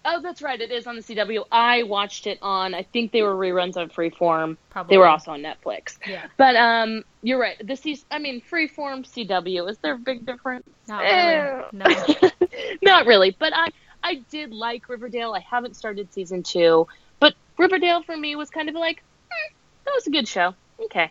Oh, 0.04 0.20
that's 0.20 0.42
right. 0.42 0.60
It 0.60 0.72
is 0.72 0.88
on 0.88 0.96
the 0.96 1.02
CW. 1.02 1.44
I 1.52 1.84
watched 1.84 2.26
it 2.26 2.38
on. 2.42 2.74
I 2.74 2.82
think 2.82 3.12
they 3.12 3.22
were 3.22 3.36
reruns 3.36 3.76
on 3.76 3.88
Freeform. 3.88 4.56
Probably. 4.70 4.94
They 4.94 4.98
were 4.98 5.06
also 5.06 5.30
on 5.30 5.42
Netflix. 5.42 5.96
Yeah, 6.04 6.26
But 6.36 6.56
um, 6.56 7.04
you're 7.22 7.38
right. 7.38 7.56
The. 7.64 7.98
I 8.10 8.18
mean, 8.18 8.42
Freeform 8.50 9.06
CW. 9.06 9.70
Is 9.70 9.78
there 9.78 9.94
a 9.94 9.98
big 9.98 10.26
difference? 10.26 10.66
not 10.88 11.04
Eh. 11.04 11.40
really. 11.40 11.64
No. 11.72 12.30
Not 12.82 13.06
really. 13.06 13.36
But 13.38 13.52
I 13.54 13.68
I 14.02 14.16
did 14.30 14.52
like 14.52 14.88
Riverdale. 14.88 15.34
I 15.34 15.40
haven't 15.40 15.76
started 15.76 16.12
season 16.12 16.42
two, 16.42 16.88
but 17.20 17.34
Riverdale 17.56 18.02
for 18.02 18.16
me 18.16 18.34
was 18.34 18.50
kind 18.50 18.68
of 18.68 18.74
like 18.74 19.02
eh, 19.30 19.52
that 19.84 19.92
was 19.94 20.06
a 20.08 20.10
good 20.10 20.26
show. 20.26 20.54
Okay. 20.80 21.10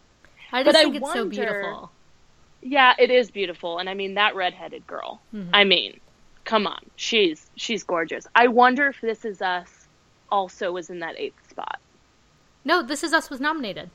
I 0.52 0.64
But 0.64 0.74
just 0.74 0.78
I 0.78 0.84
think 0.84 0.96
it's 0.98 1.14
so 1.14 1.26
beautiful. 1.30 1.92
Yeah, 2.62 2.94
it 3.00 3.10
is 3.10 3.32
beautiful, 3.32 3.80
and 3.80 3.90
I 3.90 3.94
mean 3.94 4.14
that 4.16 4.36
redheaded 4.36 4.86
girl. 4.88 5.22
Mhm. 5.34 5.50
I 5.54 5.64
mean, 5.64 6.00
come 6.46 6.68
on, 6.68 6.80
she's 6.96 7.50
she's 7.56 7.84
gorgeous. 7.84 8.28
I 8.36 8.48
wonder 8.48 8.88
if 8.88 9.02
This 9.02 9.26
Is 9.26 9.42
Us 9.42 9.88
also 10.32 10.72
was 10.72 10.90
in 10.90 11.00
that 11.00 11.16
eighth 11.18 11.50
spot. 11.50 11.80
No, 12.64 12.84
This 12.84 13.04
Is 13.04 13.14
Us 13.14 13.30
was 13.30 13.40
nominated. 13.40 13.90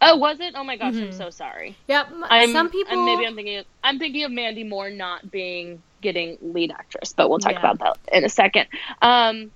Oh, 0.00 0.16
was 0.16 0.40
it? 0.40 0.54
Oh 0.56 0.64
my 0.64 0.76
gosh, 0.76 0.94
I'm 0.94 1.08
Mhm. 1.10 1.14
so 1.14 1.30
sorry. 1.30 1.76
Yeah, 1.88 2.02
m- 2.10 2.24
I'm, 2.28 2.52
some 2.52 2.68
people. 2.70 2.94
I'm- 2.94 3.04
maybe 3.04 3.26
I'm 3.26 3.34
thinking. 3.36 3.58
Of, 3.58 3.66
I'm 3.82 3.98
thinking 3.98 4.24
of 4.24 4.32
Mandy 4.32 4.64
Moore 4.64 4.90
not 4.90 5.30
being 5.30 5.82
getting 6.00 6.36
lead 6.42 6.70
actress, 6.72 7.12
but 7.14 7.30
we'll 7.30 7.38
talk 7.38 7.52
Yeah. 7.52 7.58
about 7.60 7.78
that 7.78 7.98
in 8.16 8.24
a 8.24 8.28
second. 8.28 8.66
Um, 9.00 9.50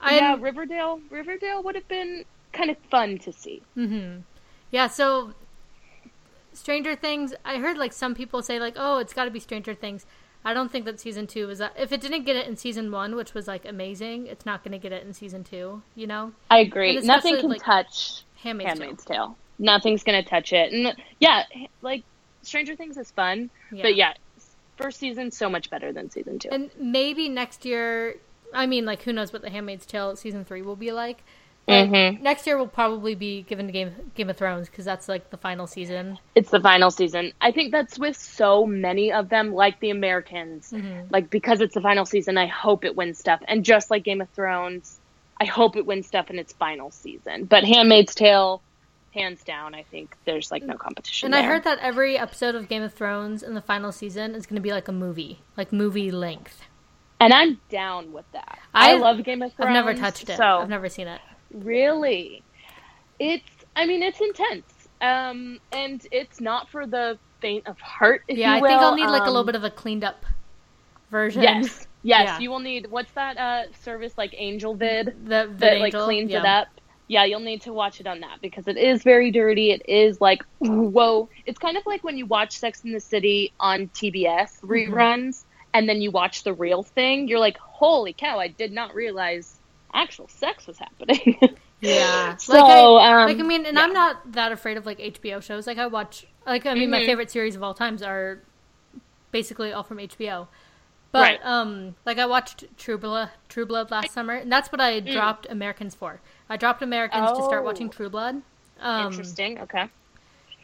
I'm- 0.00 0.16
yeah, 0.16 0.36
Riverdale. 0.38 1.00
Riverdale 1.10 1.62
would 1.62 1.74
have 1.74 1.88
been 1.88 2.24
kind 2.52 2.70
of 2.70 2.76
fun 2.90 3.18
to 3.20 3.32
see. 3.32 3.62
Mm-hmm. 3.76 4.20
Yeah, 4.70 4.88
so 4.88 5.32
Stranger 6.54 6.96
Things, 6.96 7.34
I 7.44 7.58
heard 7.58 7.76
like 7.76 7.92
some 7.92 8.14
people 8.14 8.42
say 8.42 8.58
like, 8.58 8.74
"Oh, 8.76 8.98
it's 8.98 9.12
got 9.12 9.24
to 9.26 9.30
be 9.30 9.40
Stranger 9.40 9.74
Things." 9.74 10.06
I 10.46 10.52
don't 10.52 10.70
think 10.70 10.84
that 10.84 11.00
season 11.00 11.26
2 11.26 11.48
is 11.48 11.58
that 11.58 11.72
if 11.78 11.90
it 11.90 12.02
didn't 12.02 12.24
get 12.24 12.36
it 12.36 12.46
in 12.46 12.56
season 12.58 12.90
1, 12.90 13.16
which 13.16 13.32
was 13.32 13.48
like 13.48 13.64
amazing, 13.64 14.26
it's 14.26 14.44
not 14.44 14.62
going 14.62 14.72
to 14.72 14.78
get 14.78 14.92
it 14.92 15.02
in 15.02 15.14
season 15.14 15.42
2, 15.42 15.80
you 15.94 16.06
know? 16.06 16.32
I 16.50 16.58
agree. 16.58 17.00
Nothing 17.00 17.40
can 17.40 17.48
like, 17.48 17.62
touch 17.62 18.24
Handmaid's, 18.42 18.68
Handmaid's 18.68 19.04
Tale. 19.06 19.38
Nothing's 19.58 20.02
gonna 20.02 20.22
touch 20.22 20.52
it. 20.52 20.72
And 20.72 20.94
yeah, 21.18 21.44
like 21.80 22.02
Stranger 22.42 22.76
Things 22.76 22.96
is 22.98 23.10
fun, 23.10 23.50
Tale. 23.70 23.82
but 23.82 23.96
yeah, 23.96 24.14
first 24.76 24.98
season 24.98 25.30
so 25.30 25.48
much 25.48 25.70
better 25.70 25.92
than 25.92 26.10
season 26.10 26.38
two. 26.38 26.50
And 26.50 26.70
maybe 26.78 27.28
next 27.28 27.64
year, 27.64 28.16
I 28.52 28.66
mean, 28.66 28.84
like, 28.84 29.02
who 29.02 29.12
knows 29.12 29.32
what 29.32 29.42
the 29.42 29.50
Handmaid's 29.50 29.86
Tale 29.86 30.16
season 30.16 30.44
3 30.44 30.62
will 30.62 30.76
be 30.76 30.92
like. 30.92 31.24
Mhm. 31.68 32.20
next 32.20 32.46
year 32.46 32.58
will 32.58 32.66
probably 32.68 33.14
be 33.14 33.42
given 33.42 33.66
to 33.66 33.72
Game 33.72 34.10
Game 34.14 34.28
of 34.28 34.36
Thrones 34.36 34.68
because 34.68 34.84
that's 34.84 35.08
like 35.08 35.30
the 35.30 35.36
final 35.38 35.66
season. 35.66 36.18
It's 36.34 36.50
the 36.50 36.60
final 36.60 36.90
season. 36.90 37.32
I 37.40 37.52
think 37.52 37.72
that's 37.72 37.98
with 37.98 38.16
so 38.16 38.66
many 38.66 39.12
of 39.12 39.30
them, 39.30 39.54
like 39.54 39.80
the 39.80 39.90
Americans. 39.90 40.72
Mhm. 40.72 41.10
Like 41.10 41.30
because 41.30 41.60
it's 41.62 41.74
the 41.74 41.80
final 41.80 42.04
season, 42.04 42.36
I 42.36 42.46
hope 42.46 42.84
it 42.84 42.94
wins 42.96 43.18
stuff. 43.18 43.40
And 43.48 43.64
just 43.64 43.90
like 43.90 44.02
Game 44.04 44.20
of 44.20 44.28
Thrones, 44.30 45.00
I 45.40 45.46
hope 45.46 45.76
it 45.76 45.86
wins 45.86 46.06
stuff 46.06 46.30
in 46.30 46.38
its 46.38 46.52
final 46.52 46.90
season. 46.90 47.44
But 47.44 47.64
Handmaid's 47.64 48.14
Tale, 48.14 48.60
hands 49.14 49.42
down, 49.42 49.74
I 49.74 49.84
think 49.84 50.16
there's 50.26 50.50
like 50.50 50.62
no 50.64 50.74
competition. 50.74 51.26
And 51.28 51.34
I 51.34 51.42
heard 51.48 51.64
that 51.64 51.78
every 51.78 52.18
episode 52.18 52.54
of 52.54 52.68
Game 52.68 52.82
of 52.82 52.92
Thrones 52.92 53.42
in 53.42 53.54
the 53.54 53.62
final 53.62 53.90
season 53.90 54.34
is 54.34 54.44
going 54.46 54.56
to 54.56 54.60
be 54.62 54.72
like 54.72 54.88
a 54.88 54.92
movie, 54.92 55.40
like 55.56 55.72
movie 55.72 56.10
length. 56.10 56.60
and 57.20 57.32
I'm 57.32 57.58
down 57.70 58.12
with 58.12 58.30
that. 58.32 58.58
I- 58.74 58.90
I, 58.90 58.94
love 58.96 59.22
Game 59.24 59.40
of 59.40 59.52
Thrones. 59.54 59.68
I've 59.68 59.72
never 59.72 59.94
touched 59.94 60.28
it. 60.28 60.36
So 60.36 60.44
I've 60.58 60.68
never 60.68 60.88
seen 60.90 61.06
it. 61.08 61.20
Really? 61.54 62.44
It's 63.18 63.64
I 63.76 63.86
mean 63.86 64.02
it's 64.02 64.20
intense. 64.20 64.88
Um 65.00 65.60
and 65.72 66.06
it's 66.12 66.40
not 66.40 66.68
for 66.70 66.86
the 66.86 67.18
faint 67.40 67.66
of 67.66 67.78
heart, 67.80 68.22
if 68.28 68.38
Yeah, 68.38 68.52
I 68.52 68.60
will. 68.60 68.68
think 68.68 68.82
I'll 68.82 68.94
need 68.94 69.10
like 69.10 69.26
a 69.26 69.28
Um, 69.28 69.34
little 69.34 69.44
bit 69.44 69.56
of 69.56 69.64
a 69.64 69.70
cleaned 69.70 70.04
up 70.04 70.26
version. 71.10 71.42
Yes. 71.42 71.86
Yes, 72.02 72.24
Yeah. 72.26 72.38
you 72.38 72.50
will 72.50 72.60
need 72.60 72.86
what's 72.90 73.12
that 73.12 73.36
uh 73.38 73.72
service 73.72 74.16
like 74.18 74.34
Angel 74.36 74.74
Vid 74.74 75.14
The, 75.24 75.54
the 75.56 75.56
that 75.58 75.78
like 75.78 75.94
cleans 75.94 76.32
yeah. 76.32 76.40
it 76.40 76.44
up? 76.46 76.68
Yeah, 77.08 77.24
you'll 77.24 77.40
need 77.40 77.62
to 77.62 77.72
watch 77.72 78.00
it 78.00 78.06
on 78.06 78.20
that 78.20 78.40
because 78.42 78.66
it 78.68 78.78
is 78.78 79.02
very 79.02 79.30
dirty. 79.30 79.70
It 79.72 79.82
is 79.88 80.20
like 80.20 80.42
whoa. 80.58 81.28
It's 81.46 81.58
kind 81.58 81.76
of 81.76 81.84
like 81.86 82.02
when 82.04 82.16
you 82.16 82.26
watch 82.26 82.58
Sex 82.58 82.84
in 82.84 82.92
the 82.92 83.00
City 83.00 83.52
on 83.60 83.88
TBS 83.88 84.60
Mm-hmm. 84.70 84.94
reruns 84.94 85.44
and 85.74 85.88
then 85.88 86.00
you 86.00 86.10
watch 86.10 86.44
the 86.44 86.52
real 86.54 86.82
thing, 86.82 87.28
you're 87.28 87.40
like, 87.40 87.58
"Holy 87.58 88.12
cow, 88.14 88.38
I 88.38 88.48
did 88.48 88.72
not 88.72 88.94
realize 88.94 89.53
actual 89.94 90.28
sex 90.28 90.66
was 90.66 90.78
happening." 90.78 91.38
Yeah. 91.80 92.36
So, 92.36 92.54
like, 92.54 92.64
I, 92.64 92.78
um, 93.22 93.28
like 93.28 93.38
I 93.38 93.42
mean, 93.42 93.66
and 93.66 93.76
yeah. 93.76 93.82
I'm 93.82 93.92
not 93.92 94.32
that 94.32 94.52
afraid 94.52 94.78
of 94.78 94.86
like 94.86 94.98
HBO 95.00 95.42
shows. 95.42 95.66
Like 95.66 95.76
I 95.76 95.86
watch, 95.86 96.24
like 96.46 96.64
I 96.64 96.72
mean, 96.72 96.88
my 96.88 97.00
Mhm. 97.00 97.06
favorite 97.06 97.30
series 97.30 97.56
of 97.56 97.62
all 97.62 97.74
times 97.74 98.02
are 98.02 98.38
basically 99.32 99.70
all 99.70 99.82
from 99.82 99.98
HBO. 99.98 100.48
But 101.12 101.20
Right. 101.20 101.40
um, 101.44 101.94
like 102.06 102.18
I 102.18 102.24
watched 102.24 102.64
True 102.78 102.96
Blood, 102.96 103.28
True 103.50 103.66
Blood 103.66 103.90
last 103.90 104.12
summer, 104.12 104.32
and 104.32 104.50
that's 104.50 104.72
what 104.72 104.80
I 104.80 104.98
dropped 105.00 105.46
Americans 105.50 105.94
for. 105.94 106.20
I 106.48 106.56
dropped 106.56 106.80
Americans 106.80 107.30
to 107.32 107.42
start 107.44 107.58
Mm. 107.60 107.64
Oh. 107.64 107.66
watching 107.66 107.90
True 107.90 108.08
Blood, 108.08 108.40
Um, 108.80 109.08
Interesting. 109.08 109.60
Okay. 109.60 109.88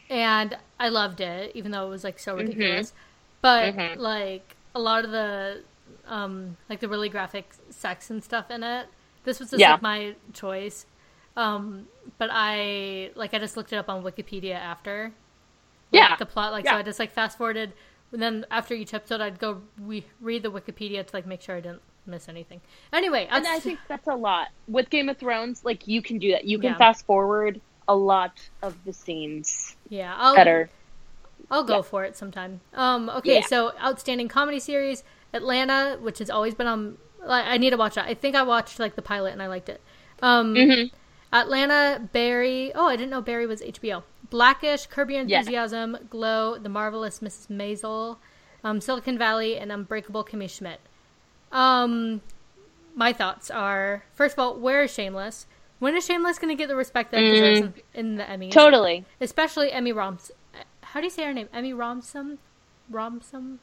and 0.09 0.57
I 0.79 0.89
loved 0.89 1.21
it, 1.21 1.51
even 1.55 1.71
though 1.71 1.85
it 1.85 1.89
was 1.89 2.03
like 2.03 2.17
so 2.17 2.35
ridiculous. 2.35 2.93
But 3.41 3.75
Mhm. 3.75 3.97
like 3.97 4.55
a 4.73 4.79
lot 4.79 5.05
of 5.05 5.11
the 5.11 5.61
um 6.07 6.57
like 6.67 6.79
the 6.79 6.87
really 6.89 7.09
graphic 7.09 7.51
sex 7.69 8.09
and 8.09 8.23
stuff 8.23 8.49
in 8.49 8.63
it. 8.63 8.87
This 9.23 9.39
was 9.39 9.49
just 9.51 9.59
Yeah. 9.59 9.73
like 9.73 9.81
my 9.81 10.15
choice. 10.33 10.85
Um 11.37 11.87
but 12.17 12.29
I 12.31 13.11
like 13.15 13.33
I 13.33 13.39
just 13.39 13.55
looked 13.57 13.71
it 13.73 13.77
up 13.77 13.89
on 13.89 14.03
Wikipedia 14.03 14.55
after. 14.55 15.03
like, 15.05 15.13
Yeah. 15.91 16.15
The 16.17 16.25
plot 16.25 16.51
like 16.51 16.67
so 16.67 16.75
I 16.75 16.81
just 16.83 16.99
like 16.99 17.11
fast 17.11 17.37
forwarded 17.37 17.73
and 18.11 18.21
then 18.21 18.45
after 18.51 18.73
each 18.73 18.93
episode 18.93 19.21
I'd 19.21 19.39
go 19.39 19.61
re- 19.79 20.05
read 20.19 20.43
the 20.43 20.51
Wikipedia 20.51 21.05
to 21.05 21.15
like 21.15 21.25
make 21.25 21.41
sure 21.41 21.55
I 21.57 21.61
didn't 21.61 21.81
miss 22.05 22.27
anything. 22.27 22.59
Anyway, 22.91 23.27
And 23.29 23.45
I 23.47 23.59
think 23.59 23.79
that's 23.87 24.07
a 24.07 24.15
lot 24.15 24.47
with 24.67 24.89
Game 24.89 25.07
of 25.07 25.17
Thrones. 25.17 25.63
Like 25.63 25.87
you 25.87 26.01
can 26.01 26.17
do 26.17 26.31
that. 26.31 26.45
You 26.45 26.57
can 26.59 26.71
Yeah. 26.71 26.77
fast 26.77 27.05
forward 27.05 27.61
a 27.87 27.95
lot 27.95 28.49
of 28.61 28.75
the 28.85 28.93
scenes 28.93 29.75
yeah, 29.89 30.13
I'll 30.17 30.35
better. 30.35 30.69
I'll 31.49 31.63
go 31.65 31.77
Yeah. 31.77 31.81
for 31.81 32.03
it 32.05 32.15
sometime. 32.15 32.61
Um, 32.73 33.09
okay, 33.09 33.35
Yeah. 33.39 33.45
so 33.45 33.73
outstanding 33.83 34.27
comedy 34.29 34.59
series, 34.59 35.03
Atlanta, 35.33 35.97
which 35.99 36.19
has 36.19 36.29
always 36.29 36.53
been 36.55 36.67
on. 36.67 36.97
Like, 37.25 37.45
I 37.45 37.57
need 37.57 37.69
to 37.71 37.77
watch 37.77 37.95
that. 37.95 38.05
I 38.07 38.13
think 38.13 38.35
I 38.35 38.43
watched 38.43 38.79
like 38.79 38.95
the 38.95 39.01
pilot 39.01 39.33
and 39.33 39.41
I 39.41 39.47
liked 39.47 39.69
it. 39.69 39.81
Um, 40.21 40.53
Mhm. 40.55 40.91
Atlanta, 41.33 42.09
Barry. 42.11 42.71
Oh, 42.75 42.87
I 42.87 42.95
didn't 42.95 43.09
know 43.11 43.21
Barry 43.21 43.45
was 43.45 43.61
HBO. 43.61 44.03
Blackish, 44.29 44.87
Curb 44.87 45.09
Your 45.11 45.23
Yeah. 45.23 45.39
Enthusiasm, 45.39 45.97
Glow, 46.09 46.57
The 46.57 46.69
Marvelous 46.69 47.19
Mrs. 47.19 47.47
Maisel, 47.49 48.17
um, 48.63 48.81
Silicon 48.81 49.17
Valley, 49.17 49.57
and 49.57 49.71
Unbreakable 49.71 50.23
Kimmy 50.23 50.49
Schmidt. 50.49 50.79
Um, 51.51 52.21
my 52.95 53.13
thoughts 53.13 53.49
are 53.51 54.03
first 54.13 54.33
of 54.33 54.39
all, 54.39 54.55
where 54.55 54.83
is 54.83 54.93
Shameless? 54.93 55.47
When 55.79 55.95
is 55.95 56.05
Shameless 56.05 56.37
going 56.39 56.55
to 56.55 56.61
get 56.61 56.67
the 56.67 56.75
respect 56.75 57.11
that 57.11 57.21
it 57.23 57.31
deserves 57.31 57.59
in, 57.59 57.73
in 57.93 58.15
the 58.17 58.23
Emmys? 58.23 58.51
Totally. 58.51 59.05
especially 59.19 59.71
Emmy 59.71 59.91
Roms. 59.93 60.31
How 60.81 60.99
do 60.99 61.05
you 61.05 61.09
say 61.09 61.23
her 61.23 61.33
name? 61.33 61.49
Emmy 61.53 61.73
Romsom. 61.73 62.37
Romsom. 62.91 63.57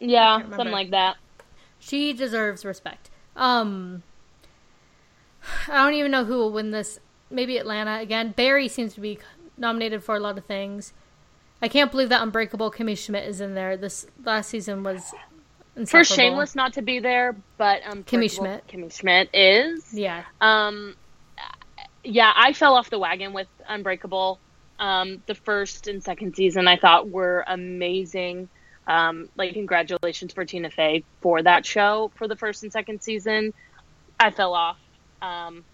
Yeah, 0.00 0.40
something 0.42 0.70
like 0.70 0.90
that. 0.90 1.16
She 1.82 2.12
deserves 2.12 2.64
respect. 2.64 3.10
Um, 3.34 4.04
I 5.68 5.84
don't 5.84 5.94
even 5.94 6.12
know 6.12 6.24
who 6.24 6.34
will 6.36 6.52
win 6.52 6.70
this. 6.70 7.00
Maybe 7.28 7.58
Atlanta 7.58 7.98
again. 7.98 8.32
Barry 8.36 8.68
seems 8.68 8.94
to 8.94 9.00
be 9.00 9.18
nominated 9.56 10.04
for 10.04 10.14
a 10.14 10.20
lot 10.20 10.38
of 10.38 10.44
things. 10.44 10.92
I 11.60 11.66
can't 11.66 11.90
believe 11.90 12.08
that 12.10 12.22
Unbreakable 12.22 12.70
Kimmy 12.70 12.96
Schmidt 12.96 13.24
is 13.28 13.40
in 13.40 13.54
there. 13.54 13.76
This 13.76 14.06
last 14.24 14.48
season 14.50 14.84
was 14.84 15.12
For. 15.86 16.04
Shameless 16.04 16.54
not 16.54 16.72
to 16.74 16.82
be 16.82 17.00
there, 17.00 17.34
but 17.58 17.80
um, 17.84 18.04
Kimmy 18.04 18.30
Schmidt. 18.30 18.66
Kimmy 18.68 18.92
Schmidt 18.92 19.28
is. 19.34 19.92
Yeah, 19.92 20.22
Um, 20.40 20.94
yeah, 22.04 22.32
I 22.36 22.52
fell 22.52 22.74
off 22.74 22.90
the 22.90 22.98
wagon 22.98 23.32
with 23.32 23.48
Unbreakable. 23.68 24.38
Um, 24.78 25.22
the 25.26 25.34
first 25.34 25.88
and 25.88 26.02
second 26.02 26.34
season 26.36 26.68
I 26.68 26.76
thought 26.76 27.08
were 27.10 27.44
amazing. 27.46 28.48
Um, 28.86 29.28
like 29.36 29.52
congratulations 29.54 30.32
for 30.32 30.44
Tina 30.44 30.70
Fey 30.70 31.04
for 31.20 31.42
that 31.42 31.64
show 31.64 32.10
for 32.16 32.26
the 32.26 32.36
first 32.36 32.62
and 32.62 32.72
second 32.72 33.02
season. 33.02 33.54
I 34.18 34.30
fell 34.30 34.54
off. 34.54 34.78
Um, 35.20 35.64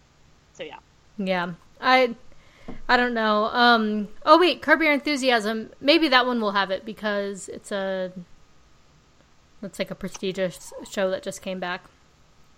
so 0.52 0.62
yeah. 0.62 0.78
yeah. 1.16 1.52
I, 1.80 2.14
I 2.88 2.96
don't 2.96 3.14
know. 3.14 3.44
Um. 3.46 4.08
Oh 4.26 4.38
wait, 4.38 4.62
Curb 4.62 4.82
Your 4.82 4.92
Enthusiasm. 4.92 5.70
Maybe 5.80 6.08
that 6.08 6.26
one 6.26 6.40
will 6.40 6.52
have 6.52 6.70
it 6.70 6.84
because 6.84 7.48
it's 7.48 7.72
a. 7.72 8.12
It's 9.62 9.78
like 9.78 9.90
a 9.90 9.94
prestigious 9.94 10.72
show 10.88 11.10
that 11.10 11.22
just 11.22 11.42
came 11.42 11.58
back. 11.58 11.84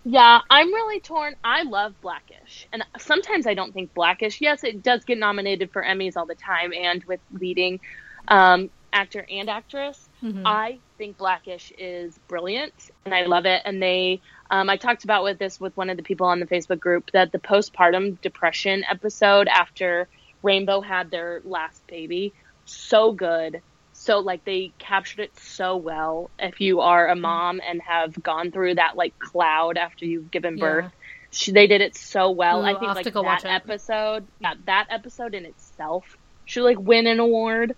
Yeah, 0.05 0.41
I'm 0.49 0.73
really 0.73 1.01
torn. 1.01 1.37
I 1.45 1.63
love 1.63 1.95
Blackish, 2.01 2.67
and 2.73 2.83
sometimes 2.99 3.47
I 3.47 3.55
don't 3.55 3.73
think 3.73 3.93
Blackish. 3.95 4.41
Yes, 4.41 4.65
it 4.65 4.83
does 4.83 5.05
get 5.05 5.19
nominated 5.19 5.71
for 5.71 5.83
Emmys 5.83 6.17
all 6.17 6.27
the 6.27 6.35
time, 6.35 6.73
and 6.73 7.05
with 7.05 7.21
leading 7.33 7.81
um, 8.29 8.71
actor 8.93 9.27
and 9.31 9.51
actress. 9.51 10.09
Mhm. 10.23 10.43
I 10.45 10.79
think 10.99 11.17
Blackish 11.17 11.73
is 11.79 12.19
brilliant, 12.29 12.75
and 13.05 13.15
I 13.15 13.25
love 13.25 13.47
it. 13.47 13.63
And 13.65 13.83
they, 13.83 14.21
um, 14.51 14.69
I 14.69 14.77
talked 14.77 15.05
about 15.05 15.25
with 15.25 15.39
this 15.39 15.59
with 15.59 15.77
one 15.77 15.89
of 15.91 15.97
the 15.97 16.03
people 16.03 16.27
on 16.27 16.41
the 16.41 16.47
Facebook 16.47 16.79
group 16.81 17.11
that 17.13 17.33
the 17.33 17.39
postpartum 17.39 18.21
depression 18.21 18.85
episode 18.91 19.49
after 19.49 20.09
Rainbow 20.43 20.81
had 20.81 21.11
their 21.11 21.41
last 21.45 21.87
baby, 21.87 22.35
so 22.65 23.13
good. 23.13 23.63
So 23.93 24.21
like 24.21 24.45
they 24.45 24.73
captured 24.79 25.21
it 25.21 25.39
so 25.39 25.77
well. 25.77 26.31
If 26.39 26.61
you 26.61 26.81
are 26.81 27.07
Mm-hmm. 27.09 27.19
a 27.19 27.21
mom 27.21 27.61
and 27.67 27.83
have 27.83 28.23
gone 28.23 28.51
through 28.51 28.77
that 28.77 28.97
like 28.97 29.19
cloud 29.19 29.77
after 29.77 30.05
you've 30.07 30.31
given 30.31 30.57
Yeah. 30.57 30.65
birth, 30.65 30.93
she, 31.31 31.53
they 31.53 31.67
did 31.67 31.81
it 31.81 31.97
so 31.97 32.31
well. 32.31 32.63
Ooh, 32.63 32.67
I 32.67 32.79
think 32.79 32.95
like 32.95 33.13
that 33.13 33.45
episode, 33.45 34.27
yeah, 34.41 34.55
that 34.67 34.87
episode 34.91 35.35
in 35.35 35.45
itself 35.45 36.17
should 36.45 36.65
like 36.65 36.79
win 36.79 37.07
an 37.07 37.21
award. 37.21 37.77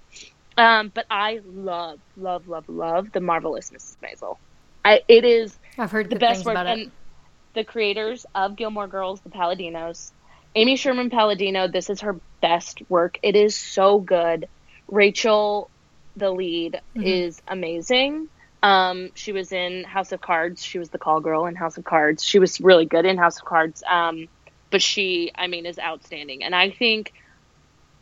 Um, 0.56 0.92
but 0.94 1.06
I 1.11 1.40
love, 1.44 2.00
love, 2.16 2.47
love, 2.47 2.64
love 2.68 3.11
the 3.12 3.21
marvelous 3.21 3.71
Mrs. 3.71 3.97
Maisel. 4.04 4.37
I 4.85 5.02
it 5.09 5.25
is 5.25 5.59
I've 5.78 5.90
heard 5.90 6.11
the 6.11 6.16
best 6.16 6.44
work, 6.44 6.54
about 6.54 6.66
it. 6.66 6.78
and 6.80 6.92
the 7.54 7.64
creators 7.64 8.26
of 8.35 8.56
Gilmore 8.56 8.88
Girls, 8.88 9.21
the 9.23 9.30
Palladinos, 9.30 10.12
Amy 10.54 10.76
Sherman 10.76 11.11
Palladino. 11.11 11.68
This 11.68 11.88
is 11.90 12.00
her 12.02 12.21
best 12.40 12.82
work. 12.88 13.18
It 13.23 13.37
is 13.37 13.56
so 13.56 13.99
good. 14.00 14.49
Rachel, 14.88 15.71
the 16.16 16.30
lead, 16.30 16.80
Mhm. 16.97 17.04
is 17.06 17.40
amazing. 17.47 18.28
Um, 18.62 19.11
she 19.14 19.32
was 19.32 19.52
in 19.52 19.85
House 19.85 20.12
of 20.12 20.21
Cards. 20.21 20.62
She 20.64 20.78
was 20.78 20.90
the 20.90 20.99
call 20.99 21.21
girl 21.21 21.47
in 21.47 21.54
House 21.56 21.78
of 21.78 21.85
Cards. 21.85 22.25
She 22.25 22.38
was 22.38 22.61
really 22.61 22.87
good 22.87 23.04
in 23.06 23.16
House 23.18 23.38
of 23.38 23.44
Cards. 23.44 23.82
Um, 23.88 24.28
but 24.71 24.82
she, 24.82 25.30
I 25.35 25.47
mean, 25.49 25.66
is 25.66 25.78
outstanding. 25.78 26.42
And 26.44 26.54
I 26.54 26.71
think 26.71 27.12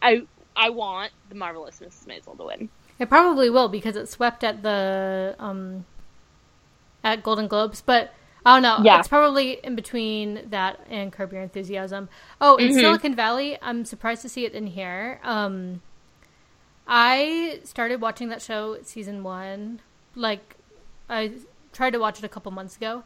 I 0.03 0.23
I 0.57 0.71
want 0.71 1.13
the 1.29 1.35
marvelous 1.35 1.81
Mrs. 1.81 2.07
Maisel 2.07 2.37
to 2.37 2.45
win. 2.45 2.69
It 2.99 3.09
probably 3.09 3.49
will 3.51 3.69
because 3.69 3.97
it 3.97 4.09
swept 4.09 4.45
at 4.45 4.63
the 4.63 5.35
um 5.39 5.87
at 7.03 7.23
Golden 7.23 7.49
Globes, 7.49 7.81
but 7.81 8.13
I 8.45 8.55
don't 8.57 8.63
know. 8.63 8.85
Yeah. 8.85 8.99
It's 8.99 9.09
probably 9.09 9.53
in 9.65 9.75
between 9.75 10.49
that 10.51 10.81
and 10.89 11.13
Curb 11.13 11.33
Your 11.33 11.43
Enthusiasm. 11.43 12.09
Oh, 12.41 12.57
in 12.57 12.71
Mhm. 12.73 12.81
Silicon 12.81 13.15
Valley, 13.15 13.59
I'm 13.63 13.85
surprised 13.85 14.23
to 14.23 14.29
see 14.29 14.45
it 14.45 14.53
in 14.53 14.67
here. 14.69 15.21
Um 15.23 15.81
I 16.87 17.61
started 17.65 18.01
watching 18.01 18.29
that 18.31 18.43
show 18.43 18.79
season 18.83 19.23
1 19.23 19.81
like 20.15 20.57
I 21.09 21.33
tried 21.73 21.91
to 21.91 21.99
watch 21.99 22.19
it 22.19 22.25
a 22.25 22.29
couple 22.29 22.51
months 22.53 22.77
ago. 22.77 23.05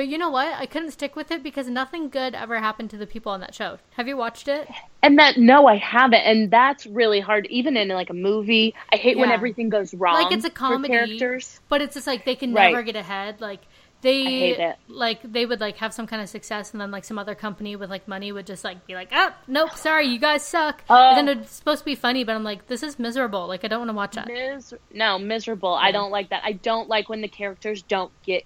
But 0.00 0.08
you 0.08 0.16
know 0.16 0.30
what? 0.30 0.54
I 0.54 0.64
couldn't 0.64 0.92
stick 0.92 1.14
with 1.14 1.30
it 1.30 1.42
because 1.42 1.68
nothing 1.68 2.08
good 2.08 2.34
ever 2.34 2.58
happened 2.58 2.88
to 2.88 2.96
the 2.96 3.06
people 3.06 3.32
on 3.32 3.40
that 3.40 3.54
show. 3.54 3.76
Have 3.98 4.08
you 4.08 4.16
watched 4.16 4.48
it? 4.48 4.66
And 5.02 5.18
that 5.18 5.36
no, 5.36 5.66
I 5.66 5.76
haven't, 5.76 6.20
and 6.22 6.50
that's 6.50 6.86
really 6.86 7.20
hard. 7.20 7.46
Even 7.50 7.76
in 7.76 7.88
like 7.88 8.08
a 8.08 8.14
movie, 8.14 8.74
I 8.90 8.96
hate 8.96 9.18
when 9.18 9.30
everything 9.30 9.68
goes 9.68 9.92
wrong. 9.92 10.14
Like, 10.22 10.32
it's 10.32 10.46
a 10.46 10.48
comedy. 10.50 10.88
characters. 10.94 11.60
But 11.68 11.82
it's 11.82 11.92
just 11.96 12.06
like 12.06 12.24
they 12.24 12.34
can 12.34 12.54
Right. 12.54 12.70
never 12.72 12.82
get 12.82 12.96
ahead. 12.96 13.42
Like 13.42 13.60
they 14.00 14.24
hate 14.24 14.58
it. 14.58 14.76
like 14.88 15.20
they 15.22 15.44
would 15.44 15.60
like 15.60 15.76
have 15.76 15.92
some 15.92 16.06
kind 16.06 16.22
of 16.22 16.30
success 16.30 16.72
and 16.72 16.80
then 16.80 16.90
like 16.90 17.04
some 17.04 17.18
other 17.18 17.34
company 17.34 17.76
with 17.76 17.90
like 17.90 18.08
money 18.08 18.32
would 18.32 18.46
just 18.46 18.64
like 18.64 18.86
be 18.86 18.94
like, 18.94 19.10
Oh, 19.12 19.34
nope, 19.46 19.72
sorry, 19.76 20.06
you 20.06 20.18
guys 20.18 20.42
suck. 20.42 20.82
Oh. 20.88 21.14
and 21.18 21.28
then 21.28 21.40
it's 21.40 21.52
supposed 21.52 21.80
to 21.80 21.84
be 21.84 21.94
funny, 21.94 22.24
but 22.24 22.34
I'm 22.34 22.42
like, 22.42 22.68
this 22.68 22.82
is 22.82 22.98
miserable. 22.98 23.46
Like 23.46 23.66
I 23.66 23.68
don't 23.68 23.80
want 23.80 23.90
to 23.90 23.94
watch 23.94 24.14
that. 24.14 24.28
Mis- 24.28 24.72
no, 24.94 25.18
miserable. 25.18 25.74
I 25.74 25.92
don't 25.92 26.10
like 26.10 26.30
that. 26.30 26.40
I 26.42 26.52
don't 26.52 26.88
like 26.88 27.10
when 27.10 27.20
the 27.20 27.28
characters 27.28 27.82
don't 27.82 28.10
get 28.24 28.44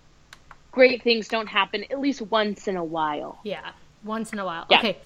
great 0.75 1.03
things. 1.03 1.29
Don't 1.29 1.47
happen 1.47 1.85
at 1.91 2.01
least 2.01 2.21
once 2.23 2.69
in 2.69 2.77
a 2.77 2.85
while. 2.85 3.39
Yeah. 3.45 3.71
Once 4.05 4.33
in 4.33 4.39
a 4.39 4.45
while. 4.45 4.67
Yeah. 4.69 4.79
Okay. 4.79 4.99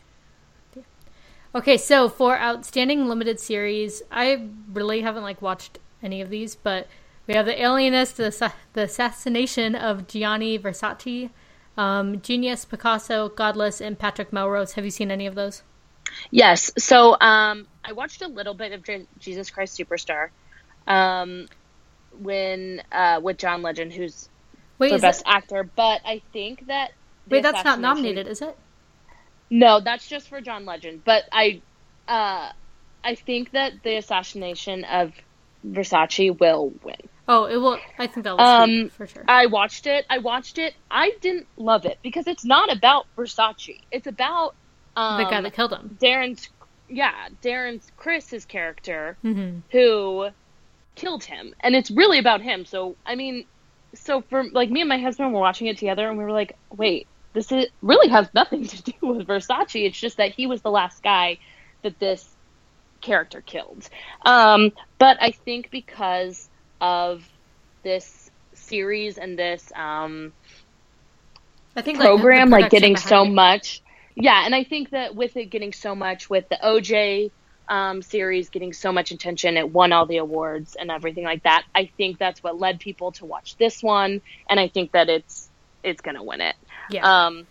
Okay, 1.55 1.79
so 1.79 2.11
for 2.11 2.39
outstanding 2.39 3.09
limited 3.09 3.41
series, 3.41 4.03
I 4.11 4.49
really 4.73 5.01
haven't 5.01 5.23
like 5.23 5.41
watched 5.41 5.79
any 6.03 6.21
of 6.21 6.29
these, 6.29 6.55
but 6.55 6.87
we 7.27 7.35
have 7.35 7.47
the 7.47 7.61
Alienist, 7.61 8.19
the, 8.19 8.53
the 8.75 8.83
assassination 8.83 9.75
of 9.75 10.07
Gianni 10.07 10.59
Versace, 10.59 11.31
um, 11.77 12.21
Genius, 12.21 12.65
Picasso, 12.67 13.31
Godless, 13.31 13.81
and 13.81 13.99
Patrick 13.99 14.33
Melrose. 14.33 14.73
Have 14.73 14.85
you 14.85 14.91
seen 14.91 15.11
any 15.11 15.27
of 15.27 15.35
those? 15.35 15.63
Yes. 16.31 16.71
So 16.77 17.17
um, 17.21 17.67
I 17.85 17.93
watched 17.93 18.23
a 18.23 18.29
little 18.29 18.55
bit 18.55 18.73
of 18.73 18.85
Jesus 19.19 19.51
Christ 19.51 19.79
Superstar 19.79 20.29
um, 20.87 21.47
when 22.19 22.83
uh, 22.93 23.21
with 23.23 23.39
John 23.39 23.63
Legend, 23.63 23.93
who's 23.93 24.29
Wait, 24.79 24.91
for 24.91 24.99
best 24.99 25.25
that, 25.25 25.31
actor. 25.31 25.69
But 25.77 26.01
I 26.05 26.23
think 26.33 26.67
that 26.67 26.93
wait, 27.29 27.43
that's 27.43 27.65
not 27.65 27.81
nominated, 27.81 28.29
is 28.29 28.43
it? 28.43 28.57
No, 29.51 29.81
that's 29.81 30.07
just 30.07 30.29
for 30.29 30.41
John 30.41 30.67
Legend. 30.67 31.03
But 31.05 31.25
I, 31.33 31.63
uh, 32.07 32.51
I 33.03 33.15
think 33.15 33.53
that 33.53 33.73
the 33.83 33.97
assassination 33.97 34.85
of 34.85 35.13
Versace 35.67 36.39
will 36.39 36.73
win. 36.85 36.97
Oh, 37.27 37.45
it 37.45 37.57
will. 37.57 37.79
I 37.99 38.07
think 38.07 38.25
that 38.25 38.37
will 38.37 38.41
Um, 38.41 38.91
for 38.91 39.07
sure. 39.07 39.25
I 39.29 39.47
watched 39.47 39.87
it. 39.87 40.07
I 40.09 40.19
watched 40.19 40.59
it. 40.59 40.75
I 40.91 41.13
didn't 41.21 41.47
love 41.57 41.85
it 41.85 41.99
because 42.03 42.27
it's 42.27 42.45
not 42.45 42.75
about 42.75 43.07
Versace. 43.17 43.81
It's 43.91 44.07
about 44.07 44.55
um, 44.97 45.19
the 45.19 45.31
guy 45.31 45.41
that 45.41 45.53
killed 45.53 45.73
him. 45.73 45.99
Darren's. 46.01 46.49
Yeah, 46.91 47.13
Darren's 47.43 47.91
Criss's 47.99 48.47
character 48.47 49.19
hmm 49.21 49.59
who 49.71 50.29
killed 50.97 51.23
him, 51.23 51.55
and 51.61 51.77
it's 51.77 51.91
really 51.91 52.19
about 52.19 52.41
him. 52.41 52.65
So 52.65 52.97
I 53.05 53.15
mean, 53.15 53.45
so 53.95 54.21
for 54.23 54.45
like 54.51 54.71
me 54.71 54.81
and 54.81 54.89
my 54.89 54.99
husband 54.99 55.33
were 55.33 55.41
watching 55.41 55.67
it 55.67 55.79
together, 55.79 56.09
and 56.09 56.19
we 56.19 56.25
were 56.25 56.33
like, 56.33 56.57
wait, 56.77 57.07
this 57.33 57.53
is 57.53 57.67
really 57.83 58.09
has 58.09 58.29
nothing 58.35 58.65
to 58.67 58.83
do 58.83 58.93
with 59.03 59.27
Versace. 59.27 59.87
It's 59.87 59.99
just 59.99 60.17
that 60.17 60.33
he 60.33 60.47
was 60.47 60.63
the 60.63 60.71
last 60.71 61.03
guy 61.03 61.39
that 61.83 61.99
this 61.99 62.29
character 63.01 63.41
killed. 63.41 63.89
Um, 64.25 64.73
but 64.99 65.19
I 65.21 65.31
think 65.31 65.71
because 65.71 66.49
of 66.81 67.29
this 67.83 68.31
series 68.55 69.19
and 69.19 69.39
this 69.39 69.73
um, 69.75 70.33
I 71.77 71.83
think 71.83 71.99
program, 71.99 72.51
like, 72.51 72.63
like 72.63 72.71
getting 72.71 72.97
so 72.97 73.25
much, 73.25 73.83
yeah, 74.15 74.45
and 74.45 74.55
I 74.55 74.65
think 74.65 74.91
that 74.91 75.15
with 75.15 75.37
it 75.37 75.47
getting 75.47 75.73
so 75.73 75.95
much, 75.95 76.29
with 76.29 76.49
the 76.49 76.59
OJ 76.63 77.31
um, 77.69 78.03
series 78.03 78.49
getting 78.49 78.73
so 78.73 78.91
much 78.93 79.11
attention, 79.11 79.57
it 79.57 79.71
won 79.71 79.93
all 79.93 80.07
the 80.07 80.17
awards 80.17 80.75
and 80.75 80.91
everything 80.91 81.25
like 81.25 81.43
that. 81.43 81.65
I 81.75 81.91
think 81.97 82.19
that's 82.19 82.43
what 82.43 82.59
led 82.59 82.81
people 82.81 83.13
to 83.13 83.27
watch 83.27 83.57
this 83.57 83.83
one, 83.83 84.21
and 84.49 84.59
I 84.59 84.69
think 84.69 84.93
that 84.93 85.09
it's 85.09 85.49
it's 85.85 86.01
gonna 86.01 86.23
win 86.23 86.41
it. 86.41 86.57
Yeah. 86.91 87.27
Um, 87.27 87.47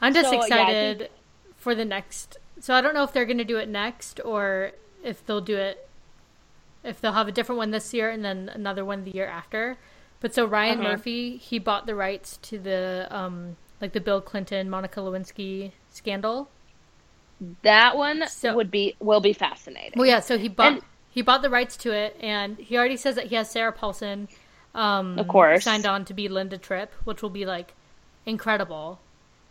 I'm 0.00 0.14
just 0.14 0.28
so, 0.28 0.34
yeah, 0.36 0.42
excited 0.42 0.98
think- 0.98 1.10
for 1.56 1.74
the 1.74 1.84
next. 1.84 2.36
So 2.60 2.74
I 2.74 2.80
don't 2.80 2.94
know 2.94 3.04
if 3.04 3.12
they're 3.12 3.24
to 3.26 3.44
do 3.44 3.56
it 3.58 3.68
next 3.68 4.20
or 4.24 4.72
if 5.02 5.24
they'll 5.24 5.40
do 5.40 5.56
it. 5.56 5.88
If 6.84 7.00
they'll 7.00 7.12
have 7.12 7.28
a 7.28 7.32
different 7.32 7.58
one 7.58 7.70
this 7.70 7.92
year 7.92 8.10
and 8.10 8.24
then 8.24 8.48
another 8.52 8.84
one 8.84 9.04
the 9.04 9.10
year 9.10 9.26
after. 9.26 9.76
But 10.20 10.34
so 10.34 10.44
Ryan 10.44 10.80
Uh-huh. 10.80 10.90
Murphy, 10.92 11.36
he 11.36 11.58
bought 11.58 11.86
the 11.86 11.94
rights 11.94 12.36
to 12.42 12.58
the 12.58 13.06
um 13.10 13.56
like 13.80 13.92
the 13.92 14.00
Bill 14.00 14.20
Clinton 14.20 14.68
Monica 14.68 15.00
Lewinsky 15.00 15.72
scandal. 15.90 16.48
That 17.62 17.96
one 17.96 18.26
So- 18.28 18.54
would 18.56 18.70
be 18.70 18.94
will 19.00 19.20
be 19.20 19.32
fascinating. 19.32 19.92
Well, 19.96 20.06
yeah. 20.06 20.20
So 20.20 20.38
he 20.38 20.48
bought 20.48 20.72
And- 20.74 20.82
he 21.10 21.22
bought 21.22 21.42
the 21.42 21.50
rights 21.50 21.76
to 21.78 21.92
it, 21.92 22.16
and 22.20 22.56
he 22.58 22.76
already 22.76 22.96
says 22.96 23.14
that 23.16 23.26
he 23.26 23.34
has 23.34 23.50
Sarah 23.50 23.72
Paulson, 23.72 24.28
um, 24.74 25.18
Of 25.18 25.26
course. 25.28 25.64
signed 25.64 25.86
on 25.86 26.04
to 26.04 26.14
be 26.14 26.28
Linda 26.28 26.58
Tripp, 26.58 26.92
which 27.04 27.22
will 27.22 27.30
be 27.30 27.44
like 27.46 27.74
incredible. 28.26 29.00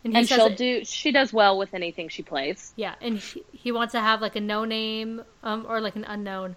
he 0.04 0.14
and 0.14 0.26
says 0.28 0.36
she'll 0.38 0.48
do. 0.54 0.84
She 0.84 1.10
does 1.12 1.32
well 1.32 1.58
with 1.58 1.74
anything 1.74 2.08
she 2.08 2.22
plays. 2.22 2.72
Yeah, 2.76 2.94
and 3.00 3.18
he, 3.18 3.42
he 3.52 3.72
wants 3.72 3.92
to 3.92 4.00
have 4.00 4.20
like 4.22 4.36
a 4.36 4.40
no 4.40 4.64
name 4.64 5.22
um, 5.42 5.66
or 5.68 5.80
like 5.80 5.96
an 5.96 6.04
unknown 6.04 6.56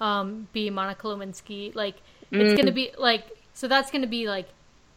um, 0.00 0.48
be 0.52 0.68
Monica 0.70 1.06
Lewinsky. 1.06 1.74
Like 1.74 1.96
it's 2.30 2.52
Mm. 2.52 2.56
gonna 2.56 2.72
be 2.72 2.92
like 2.98 3.24
so 3.54 3.66
that's 3.68 3.90
gonna 3.90 4.06
be 4.06 4.28
like 4.28 4.48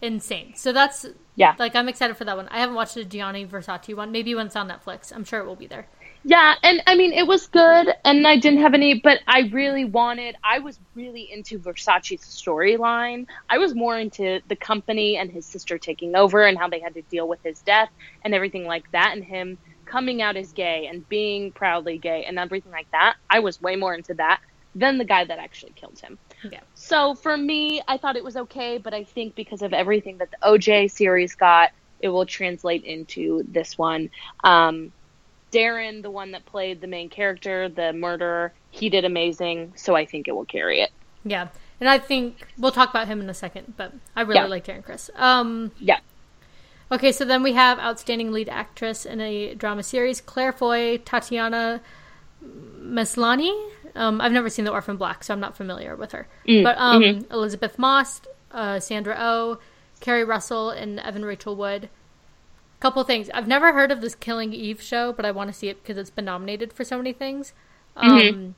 insane. 0.02 0.54
So 0.56 0.74
that's 0.74 1.06
Yeah. 1.36 1.56
like 1.60 1.76
I'm 1.76 1.90
excited 1.90 2.18
for 2.18 2.26
that 2.26 2.38
one. 2.38 2.48
I 2.50 2.60
haven't 2.60 2.76
watched 2.76 2.96
the 2.96 3.04
Gianni 3.04 3.46
Versace 3.46 3.96
one. 3.96 4.12
Maybe 4.12 4.34
when 4.36 4.48
it's 4.48 4.56
on 4.56 4.70
Netflix, 4.70 5.14
I'm 5.14 5.24
sure 5.24 5.40
it 5.40 5.46
will 5.46 5.56
be 5.56 5.68
there. 5.68 5.88
Yeah, 6.28 6.56
and 6.64 6.82
I 6.88 6.96
mean 6.96 7.14
it 7.14 7.28
was 7.28 7.46
good, 7.48 7.94
and 8.04 8.26
I 8.26 8.38
didn't 8.40 8.62
have 8.62 8.74
any, 8.74 9.00
but 9.00 9.20
I 9.28 9.42
really 9.54 9.86
wanted. 9.86 10.36
I 10.44 10.58
was 10.58 10.80
really 10.96 11.32
into 11.32 11.60
Versace's 11.60 12.22
storyline. 12.22 13.28
I 13.48 13.60
was 13.60 13.76
more 13.76 14.00
into 14.00 14.40
the 14.48 14.56
company 14.56 15.18
and 15.18 15.30
his 15.30 15.46
sister 15.46 15.78
taking 15.78 16.16
over, 16.16 16.44
and 16.44 16.58
how 16.58 16.68
they 16.68 16.80
had 16.80 16.96
to 16.96 17.04
deal 17.04 17.28
with 17.28 17.44
his 17.44 17.62
death 17.62 17.90
and 18.24 18.34
everything 18.34 18.66
like 18.66 18.92
that, 18.92 19.12
and 19.14 19.24
him 19.24 19.60
coming 19.86 20.22
out 20.22 20.36
as 20.36 20.52
gay 20.52 20.88
and 20.88 21.08
being 21.10 21.52
proudly 21.52 22.00
gay 22.00 22.26
and 22.26 22.40
everything 22.40 22.72
like 22.72 22.90
that. 22.92 23.18
I 23.30 23.40
was 23.40 23.62
way 23.62 23.76
more 23.76 23.94
into 23.94 24.16
that 24.16 24.42
than 24.74 24.98
the 24.98 25.06
guy 25.06 25.26
that 25.26 25.38
actually 25.40 25.74
killed 25.76 26.00
him. 26.00 26.18
Yeah. 26.52 26.60
So 26.76 27.16
for 27.16 27.36
me, 27.36 27.82
I 27.88 27.98
thought 27.98 28.16
it 28.16 28.24
was 28.24 28.38
okay, 28.38 28.78
but 28.78 28.94
I 28.94 29.04
think 29.04 29.36
because 29.36 29.62
of 29.62 29.74
everything 29.74 30.18
that 30.20 30.32
the 30.32 30.38
OJ 30.44 30.92
series 30.92 31.36
got, 31.36 31.72
it 32.00 32.10
will 32.10 32.26
translate 32.26 32.84
into 32.84 33.44
this 33.48 33.78
one. 33.78 34.10
Um, 34.44 34.92
Darren, 35.52 36.02
the 36.02 36.12
one 36.12 36.32
that 36.32 36.46
played 36.46 36.82
the 36.82 36.88
main 36.88 37.10
character, 37.10 37.70
the 37.70 37.94
murderer, 37.94 38.52
he 38.72 38.90
did 38.90 39.06
amazing, 39.06 39.74
so 39.76 39.96
I 39.96 40.06
think 40.06 40.28
it 40.28 40.36
will 40.36 40.46
carry 40.46 40.82
it. 40.82 40.92
Yeah, 41.24 41.48
and 41.80 41.90
I 41.90 41.98
think 41.98 42.46
we'll 42.58 42.72
talk 42.72 42.90
about 42.90 43.08
him 43.08 43.22
in 43.22 43.30
a 43.30 43.34
second. 43.34 43.74
But 43.78 43.94
I 44.16 44.22
really 44.22 44.36
Yeah. 44.36 44.46
like 44.48 44.66
Darren 44.66 44.84
Criss. 44.84 45.10
Um, 45.16 45.72
Yeah. 45.80 46.00
Okay, 46.92 47.12
so 47.12 47.26
then 47.26 47.42
we 47.42 47.54
have 47.54 47.80
outstanding 47.80 48.32
lead 48.32 48.48
actress 48.48 49.06
in 49.06 49.20
a 49.20 49.56
drama 49.56 49.82
series, 49.82 50.22
Claire 50.22 50.54
Foy, 50.54 50.98
Tatiana 51.00 51.82
Maslany. 52.44 53.72
Um, 53.96 54.20
I've 54.22 54.32
never 54.32 54.50
seen 54.50 54.66
The 54.66 54.72
Orphan 54.72 54.98
Black, 54.98 55.24
so 55.24 55.34
I'm 55.34 55.40
not 55.40 55.56
familiar 55.56 55.96
with 55.96 56.12
her. 56.12 56.28
Mm, 56.48 56.64
but 56.64 56.78
um, 56.78 57.02
mm-hmm. 57.02 57.32
Elisabeth 57.32 57.80
Moss, 57.80 58.22
uh, 58.52 58.80
Sandra 58.80 59.16
Oh, 59.18 59.60
Keri 60.02 60.24
Russell, 60.24 60.70
and 60.70 61.00
Evan 61.00 61.24
Rachel 61.26 61.56
Wood. 61.56 61.90
Couple 62.82 63.04
things. 63.06 63.30
I've 63.34 63.48
never 63.48 63.74
heard 63.74 63.92
of 63.92 64.02
this 64.02 64.16
Killing 64.16 64.54
Eve 64.54 64.82
show, 64.82 65.14
but 65.14 65.26
I 65.26 65.32
want 65.32 65.50
to 65.50 65.54
see 65.54 65.70
it 65.70 65.82
because 65.82 65.98
it's 65.98 66.10
been 66.10 66.26
nominated 66.26 66.74
for 66.74 66.84
so 66.84 66.98
many 66.98 67.14
things. 67.14 67.54
Um, 67.96 68.20
Mm-hmm. 68.20 68.50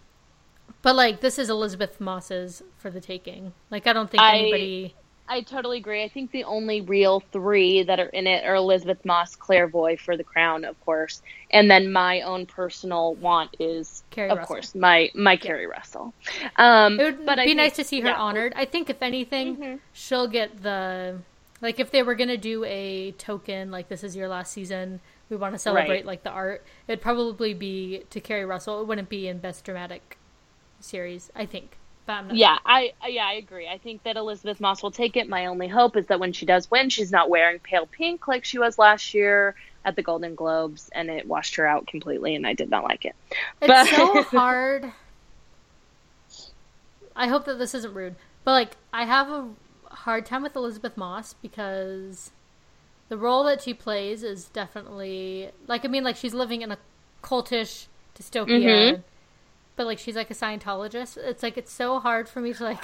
But 0.82 0.96
like, 0.96 1.22
this 1.22 1.40
is 1.40 1.50
Elisabeth 1.50 2.00
Moss's 2.00 2.62
for 2.78 2.90
the 2.90 3.02
taking. 3.02 3.54
Like, 3.72 3.88
I 3.88 3.94
don't 3.94 4.10
think 4.10 4.22
I- 4.22 4.38
anybody. 4.38 4.96
I 5.30 5.42
totally 5.42 5.78
agree. 5.78 6.04
I 6.04 6.08
think 6.10 6.32
the 6.32 6.46
only 6.46 6.82
real 6.82 7.20
three 7.20 7.84
that 7.84 8.00
are 8.00 8.08
in 8.10 8.28
it 8.28 8.46
are 8.46 8.56
Elisabeth 8.56 9.04
Moss, 9.06 9.36
Claire 9.36 9.68
Foy 9.70 9.98
for 9.98 10.16
the 10.16 10.24
crown, 10.24 10.64
of 10.64 10.80
course, 10.86 11.22
and 11.52 11.70
then 11.70 11.92
my 11.92 12.22
own 12.22 12.46
personal 12.46 13.16
want 13.16 13.56
is, 13.60 14.04
Keri 14.10 14.30
of 14.30 14.38
Russell. 14.38 14.48
course, 14.56 14.76
my 14.76 15.10
my 15.14 15.36
Keri 15.36 15.68
Russell. 15.68 16.14
Um, 16.56 17.00
It 17.00 17.04
would 17.04 17.26
but 17.26 17.38
be 17.38 17.46
think- 17.46 17.58
nice 17.58 17.76
to 17.76 17.84
see 17.84 18.00
her 18.02 18.10
yeah. 18.10 18.16
honored. 18.16 18.54
I 18.56 18.66
think 18.66 18.90
if 18.90 19.02
anything, 19.02 19.58
Mhm. 19.58 19.80
she'll 19.94 20.28
get 20.28 20.64
the 20.64 21.20
like 21.60 21.80
if 21.80 21.90
they 21.92 22.04
were 22.04 22.16
gonna 22.16 22.38
do 22.38 22.64
a 22.66 23.12
token 23.14 23.72
like 23.72 23.90
this 23.90 24.04
is 24.04 24.16
your 24.16 24.28
last 24.30 24.54
season, 24.54 25.02
we 25.30 25.36
want 25.36 25.56
to 25.56 25.60
celebrate 25.60 25.90
Right. 25.90 26.06
like 26.06 26.24
the 26.24 26.30
art. 26.30 26.64
It'd 26.88 27.02
probably 27.02 27.54
be 27.54 28.04
to 28.12 28.22
Keri 28.22 28.46
Russell. 28.46 28.80
It 28.80 28.86
wouldn't 28.88 29.10
be 29.10 29.28
in 29.28 29.40
best 29.40 29.66
dramatic 29.66 30.18
series. 30.80 31.32
I 31.36 31.46
think, 31.48 31.78
not 32.08 32.36
Yeah, 32.36 32.58
I 32.66 32.94
yeah 33.08 33.26
I 33.26 33.34
agree. 33.34 33.68
I 33.68 33.78
think 33.78 34.04
that 34.04 34.16
Elisabeth 34.18 34.60
Moss 34.60 34.82
will 34.82 34.92
take 34.92 35.18
it. 35.18 35.28
My 35.28 35.46
only 35.48 35.68
hope 35.68 35.96
is 35.98 36.06
that 36.08 36.20
when 36.20 36.34
she 36.34 36.46
does 36.46 36.70
win, 36.72 36.90
she's 36.90 37.12
not 37.12 37.30
wearing 37.30 37.60
pale 37.60 37.86
pink 37.86 38.28
like 38.28 38.46
she 38.46 38.60
was 38.60 38.78
last 38.78 39.14
year 39.14 39.56
at 39.86 39.96
the 39.96 40.02
Golden 40.04 40.36
Globes, 40.36 40.90
and 40.94 41.10
it 41.10 41.28
washed 41.28 41.56
her 41.56 41.66
out 41.66 41.88
completely, 41.88 42.36
and 42.36 42.46
I 42.46 42.54
did 42.54 42.70
not 42.70 42.84
like 42.84 43.06
it. 43.06 43.16
It's 43.62 43.68
But- 43.68 43.88
so 43.88 44.24
hard. 44.38 44.92
I 47.16 47.28
hope 47.28 47.46
that 47.46 47.58
this 47.58 47.74
isn't 47.74 47.94
rude, 47.94 48.16
but 48.44 48.52
like 48.52 48.78
I 48.94 49.06
have 49.06 49.30
a 49.30 49.50
hard 49.90 50.26
time 50.26 50.44
with 50.44 50.56
Elisabeth 50.56 50.96
Moss 50.98 51.34
because 51.42 52.32
the 53.10 53.18
role 53.18 53.44
that 53.46 53.62
she 53.64 53.74
plays 53.74 54.22
is 54.24 54.46
definitely 54.46 55.50
like 55.68 55.84
I 55.84 55.88
mean 55.88 56.04
like 56.04 56.16
she's 56.16 56.34
living 56.34 56.62
in 56.62 56.72
a 56.72 56.78
cultish 57.24 57.88
dystopia, 58.18 58.62
Mhm. 58.98 59.04
But 59.78 59.86
like 59.86 60.00
she's 60.00 60.18
like 60.18 60.30
a 60.30 60.34
Scientologist. 60.34 61.16
It's 61.16 61.42
like 61.42 61.58
it's 61.58 61.72
so 61.72 62.00
hard 62.00 62.28
for 62.28 62.42
me 62.42 62.52
to 62.54 62.64
like 62.64 62.84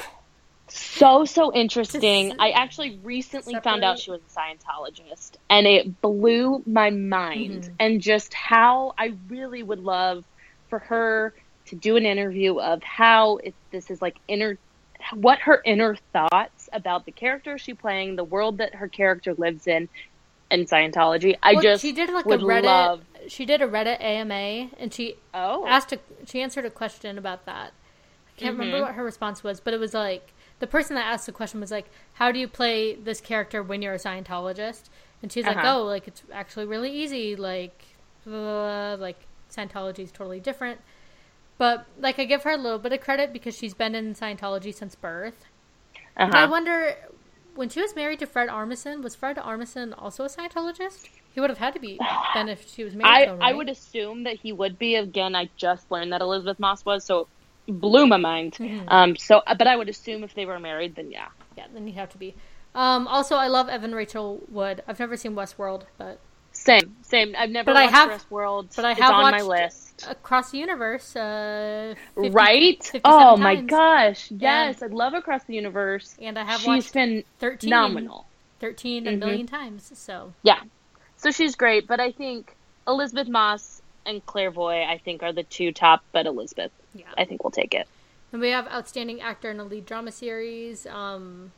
So 0.70 1.26
so 1.26 1.54
interesting. 1.54 2.36
I 2.40 2.52
actually 2.52 2.98
recently 3.04 3.56
found 3.62 3.84
out 3.84 4.00
she 4.00 4.12
was 4.12 4.22
a 4.22 4.40
Scientologist, 4.40 5.32
and 5.50 5.68
it 5.68 6.02
blew 6.02 6.64
my 6.66 6.90
mind. 6.90 7.64
Mhm. 7.64 7.74
And 7.80 8.02
just 8.02 8.34
how 8.34 8.94
I 8.98 9.14
really 9.28 9.62
would 9.62 9.82
love 9.82 10.24
for 10.70 10.80
her 10.80 11.34
to 11.66 11.76
do 11.76 11.98
an 11.98 12.06
interview 12.06 12.60
of 12.60 12.82
how 12.84 13.38
it, 13.38 13.54
this 13.72 13.92
is 13.92 14.02
like 14.02 14.16
inner, 14.28 14.58
what 15.14 15.40
her 15.40 15.62
inner 15.66 15.96
thoughts 16.14 16.70
about 16.72 17.06
the 17.06 17.12
character 17.12 17.58
she 17.58 17.74
playing, 17.74 18.16
the 18.16 18.24
world 18.24 18.60
that 18.60 18.76
her 18.76 18.88
character 18.88 19.34
lives 19.34 19.68
in, 19.68 19.90
and 20.50 20.68
Scientology. 20.68 21.38
I 21.44 21.54
Well, 21.54 21.62
just 21.62 21.82
she 21.82 21.92
did 21.92 22.10
like 22.10 22.26
a 22.26 22.30
Reddit 22.30 22.64
love. 22.64 23.02
She 23.28 23.46
did 23.46 23.62
a 23.62 23.68
Reddit 23.68 24.02
AMA 24.02 24.70
and 24.78 24.94
she 24.94 25.16
Oh, 25.34 25.66
asked 25.68 25.92
a 25.92 26.00
she 26.26 26.42
answered 26.42 26.66
a 26.66 26.70
question 26.70 27.18
about 27.18 27.46
that. 27.46 27.74
I 28.36 28.40
can't 28.40 28.58
remember 28.58 28.78
Mhm. 28.80 28.88
what 28.88 28.96
her 28.96 29.04
response 29.04 29.44
was, 29.44 29.60
but 29.60 29.74
it 29.74 29.80
was 29.80 29.94
like 29.94 30.34
the 30.60 30.68
person 30.68 30.96
that 30.96 31.06
asked 31.06 31.26
the 31.26 31.32
question 31.32 31.60
was 31.60 31.72
like, 31.72 31.90
"How 32.14 32.32
do 32.32 32.40
you 32.40 32.48
play 32.48 32.96
this 32.96 33.22
character 33.22 33.62
when 33.62 33.82
you're 33.82 33.94
a 33.94 33.98
Scientologist?" 33.98 34.84
And 35.22 35.32
she's 35.32 35.46
like, 35.46 35.58
Uh-huh. 35.58 35.80
"Oh, 35.80 35.84
like 35.84 36.08
it's 36.08 36.24
actually 36.32 36.66
really 36.66 36.92
easy. 36.92 37.36
Like, 37.36 37.84
blah, 38.26 38.34
blah, 38.40 38.96
blah, 38.96 39.04
like 39.06 39.20
Scientology 39.52 40.00
is 40.00 40.12
totally 40.12 40.40
different." 40.40 40.80
But 41.58 41.86
like, 42.00 42.18
I 42.20 42.26
give 42.26 42.44
her 42.44 42.52
a 42.52 42.58
little 42.58 42.80
bit 42.80 42.94
of 42.94 43.02
credit 43.02 43.32
because 43.32 43.56
she's 43.58 43.74
been 43.74 43.94
in 43.96 44.16
Scientology 44.16 44.74
since 44.74 44.96
birth. 44.96 45.46
I 46.18 46.24
uh-huh. 46.24 46.48
wonder, 46.50 46.96
when 47.56 47.70
she 47.70 47.82
was 47.82 47.96
married 47.96 48.20
to 48.20 48.26
Fred 48.26 48.50
Armisen, 48.50 49.02
was 49.04 49.16
Fred 49.16 49.38
Armisen 49.38 49.94
also 49.98 50.24
a 50.24 50.28
Scientologist? 50.30 51.10
He 51.34 51.39
would 51.41 51.50
have 51.50 51.60
had 51.60 51.74
to 51.74 51.80
be 51.80 52.00
then 52.34 52.50
if 52.50 52.67
she 52.69 52.84
was 52.84 52.93
married 52.96 53.10
I, 53.12 53.26
to 53.26 53.32
him, 53.34 53.41
I 53.41 53.54
would 53.54 53.69
assume 53.69 54.24
that 54.24 54.38
he 54.38 54.52
would 54.52 54.78
be. 54.80 54.96
Again, 54.96 55.36
I 55.36 55.50
just 55.58 55.89
learned 55.91 56.13
that 56.13 56.22
Elisabeth 56.22 56.60
Moss 56.60 56.86
was, 56.86 57.04
so 57.04 57.28
it 57.67 57.80
blew 57.80 58.06
my 58.08 58.17
mind. 58.17 58.54
Mhm. 58.60 58.84
Um, 58.88 59.15
so, 59.15 59.41
but 59.48 59.67
I 59.67 59.76
would 59.76 59.89
assume 59.89 60.24
if 60.24 60.34
they 60.36 60.46
were 60.46 60.60
married, 60.60 60.96
then 60.96 61.12
yeah. 61.12 61.28
Yeah, 61.58 61.65
then 61.74 61.88
you'd 61.88 61.96
have 61.96 62.10
to 62.12 62.17
be. 62.17 62.36
Um, 62.76 63.08
also, 63.08 63.36
I 63.36 63.48
love 63.48 63.69
Evan 63.69 63.93
Rachel 63.93 64.41
Wood. 64.50 64.84
I've 64.88 65.00
never 65.00 65.15
seen 65.15 65.34
Westworld, 65.36 65.84
but 65.98 66.19
Same, 66.52 66.96
same. 67.04 67.36
I've 67.38 67.50
never 67.52 67.67
But 67.74 67.78
I 67.78 67.86
have- 67.86 68.10
Westworld. 68.10 68.76
but 68.76 68.86
I 68.86 68.91
it's 68.91 69.00
have 69.02 69.12
on 69.13 69.32
my 69.32 69.43
watched- 69.43 69.46
list. 69.46 70.08
Across 70.10 70.52
the 70.52 70.58
Universe, 70.58 71.15
uh, 71.15 71.93
50 72.15 72.30
right? 72.32 72.78
57 72.84 73.02
Oh 73.06 73.38
my 73.38 73.56
times. 73.56 73.69
gosh, 73.69 74.32
yes, 74.32 74.82
I 74.84 74.88
love 74.88 75.13
Across 75.13 75.43
the 75.46 75.54
Universe. 75.56 76.15
And 76.22 76.38
I 76.38 76.43
have 76.43 76.60
She's 76.60 76.67
watched 76.67 76.93
been 76.93 77.24
13, 77.39 77.69
phenomenal. 77.69 78.26
13 78.60 79.08
a 79.08 79.12
Mhm. 79.12 79.19
million 79.19 79.48
times. 79.48 79.91
So 79.96 80.34
Yeah, 80.43 80.62
so 81.24 81.32
she's 81.32 81.56
great. 81.56 81.88
But 81.88 82.00
I 82.00 82.12
think 82.12 82.56
Elisabeth 82.88 83.28
Moss 83.28 83.82
and 84.06 84.26
Claire 84.26 84.52
Foy, 84.52 84.84
I 84.84 84.98
think, 84.98 85.24
are 85.24 85.34
the 85.34 85.44
two 85.44 85.72
top. 85.72 86.04
But 86.12 86.26
Elisabeth, 86.28 86.72
yeah. 86.94 87.06
I 87.18 87.26
think, 87.26 87.44
will 87.44 87.52
take 87.52 87.74
it. 87.74 87.88
And 88.32 88.42
we 88.42 88.50
have 88.50 88.68
outstanding 88.68 89.22
actor 89.22 89.52
in 89.52 89.60
a 89.60 89.64
lead 89.64 89.86
drama 89.86 90.12
series. 90.12 90.86
Um, 90.88 91.52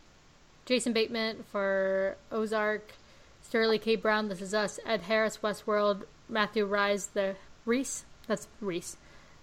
Jason 0.66 0.94
Bateman 0.94 1.44
for 1.52 2.18
Ozark, 2.32 2.92
Sterling 3.42 3.80
K. 3.80 3.96
Brown, 3.96 4.30
This 4.30 4.42
Is 4.42 4.54
Us, 4.54 4.80
Ed 4.86 5.02
Harris, 5.04 5.40
Westworld, 5.44 6.04
Matthew 6.28 6.66
Rise, 6.66 7.08
the 7.08 7.36
Reese, 7.66 8.06
that's 8.28 8.48
Reese, 8.62 8.98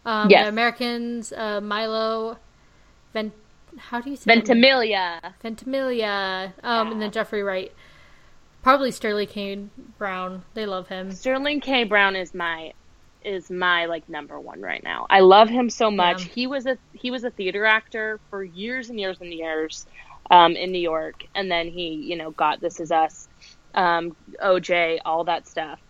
Um, 0.05 0.29
Yes. 0.31 0.45
The 0.45 0.49
Americans, 0.49 1.33
uh, 1.33 1.61
Milo, 1.61 2.39
Vent. 3.13 3.33
How 3.79 4.01
do 4.01 4.11
you 4.11 4.17
say? 4.17 4.25
Ventimiglia. 4.27 5.35
Ventimiglia, 5.43 6.53
um, 6.63 6.93
and 6.93 7.01
then 7.01 7.11
Jeffrey 7.11 7.43
Wright. 7.43 7.73
Probably 8.63 8.93
Sterling 8.93 9.27
K. 9.27 9.59
Brown. 9.99 10.45
They 10.55 10.67
love 10.67 10.89
him. 10.89 11.11
Sterling 11.11 11.61
K. 11.61 11.85
Brown 11.85 12.15
is 12.15 12.33
my 12.33 12.73
is 13.25 13.51
my 13.51 13.87
like 13.87 14.09
number 14.09 14.39
one 14.39 14.61
right 14.61 14.83
now. 14.83 15.07
I 15.11 15.21
love 15.21 15.49
him 15.49 15.71
so 15.71 15.91
much. 15.91 16.25
Yeah. 16.27 16.33
He 16.33 16.47
was 16.47 16.67
a 16.67 16.79
he 16.93 17.11
was 17.11 17.25
a 17.25 17.31
theater 17.31 17.65
actor 17.65 18.21
for 18.31 18.43
years 18.45 18.89
and 18.89 19.01
years 19.01 19.21
and 19.21 19.33
years 19.33 19.87
um, 20.31 20.55
in 20.55 20.71
New 20.71 20.81
York, 20.81 21.25
and 21.35 21.51
then 21.51 21.69
he 21.69 21.89
you 21.89 22.17
know 22.17 22.31
got 22.31 22.61
This 22.61 22.79
Is 22.79 22.93
Us, 22.93 23.29
um, 23.75 24.15
OJ, 24.43 25.01
all 25.05 25.25
that 25.25 25.49
stuff. 25.49 25.81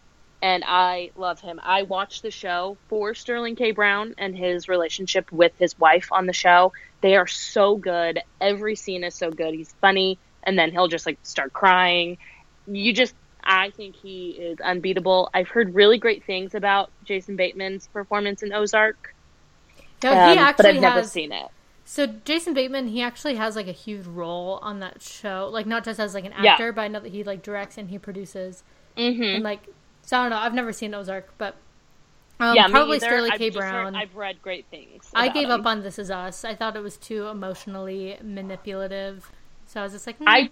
And 0.40 0.64
I 0.66 1.12
love 1.14 1.40
him. 1.40 1.60
I 1.62 1.84
watched 1.84 2.22
the 2.22 2.32
show 2.32 2.76
for 2.88 3.14
Sterling 3.14 3.54
K. 3.54 3.70
Brown 3.70 4.14
and 4.18 4.36
his 4.36 4.68
relationship 4.68 5.30
with 5.30 5.52
his 5.58 5.78
wife 5.78 6.08
on 6.10 6.26
the 6.26 6.32
show. 6.32 6.72
They 7.00 7.16
are 7.16 7.28
so 7.28 7.76
good. 7.76 8.18
Every 8.40 8.74
scene 8.74 9.04
is 9.04 9.14
so 9.14 9.30
good. 9.30 9.54
He's 9.54 9.72
funny, 9.80 10.18
and 10.42 10.58
then 10.58 10.72
he'll 10.72 10.88
just 10.88 11.06
like 11.06 11.18
start 11.22 11.52
crying. 11.52 12.16
You 12.66 12.92
just 12.92 13.14
I 13.44 13.70
think 13.70 13.96
he 13.96 14.30
is 14.30 14.60
unbeatable. 14.60 15.28
I've 15.34 15.48
heard 15.48 15.74
really 15.74 15.98
great 15.98 16.24
things 16.24 16.54
about 16.54 16.90
Jason 17.04 17.36
Bateman's 17.36 17.88
performance 17.88 18.42
in 18.42 18.52
Ozark, 18.52 19.14
No, 20.04 20.12
um, 20.12 20.28
he 20.30 20.34
but 20.36 20.42
actually 20.42 20.68
I've 20.70 20.80
never 20.80 21.00
has. 21.00 21.10
seen 21.12 21.32
it. 21.32 21.48
So 21.84 22.06
Jason 22.06 22.54
Bateman, 22.54 22.86
he 22.88 23.02
actually 23.02 23.34
has 23.34 23.56
like 23.56 23.66
a 23.66 23.72
huge 23.72 24.06
role 24.06 24.60
on 24.62 24.78
that 24.80 25.02
show. 25.02 25.48
Like 25.52 25.66
not 25.66 25.84
just 25.84 25.98
as 25.98 26.14
like 26.14 26.24
an 26.24 26.32
Yeah. 26.40 26.52
actor, 26.52 26.72
but 26.72 26.82
I 26.82 26.88
know 26.88 27.00
that 27.00 27.10
he 27.10 27.24
like 27.24 27.42
directs 27.42 27.76
and 27.78 27.90
he 27.90 27.98
produces. 27.98 28.62
hmm 28.96 29.20
And 29.22 29.42
like, 29.42 29.66
so 30.02 30.18
I 30.18 30.22
don't 30.22 30.30
know. 30.30 30.36
I've 30.38 30.54
never 30.54 30.72
seen 30.72 30.94
Ozark, 30.94 31.34
but 31.38 31.56
um, 32.38 32.54
yeah, 32.56 32.68
probably. 32.68 32.98
Sterling 33.00 33.32
I've 33.32 33.38
K. 33.38 33.46
heard- 33.46 33.54
Brown. 33.54 33.94
I've 33.96 34.14
read 34.16 34.40
great 34.42 34.66
things. 34.70 35.10
I 35.14 35.28
gave 35.28 35.44
him. 35.44 35.50
up 35.60 35.66
on 35.66 35.82
This 35.82 35.98
Is 35.98 36.10
Us. 36.10 36.44
I 36.44 36.54
thought 36.54 36.76
it 36.76 36.82
was 36.82 36.96
too 36.96 37.26
emotionally 37.26 38.16
manipulative. 38.22 39.30
So 39.66 39.80
I 39.80 39.84
was 39.84 39.92
just 39.92 40.06
like, 40.06 40.16
hmm, 40.18 40.28
I- 40.28 40.50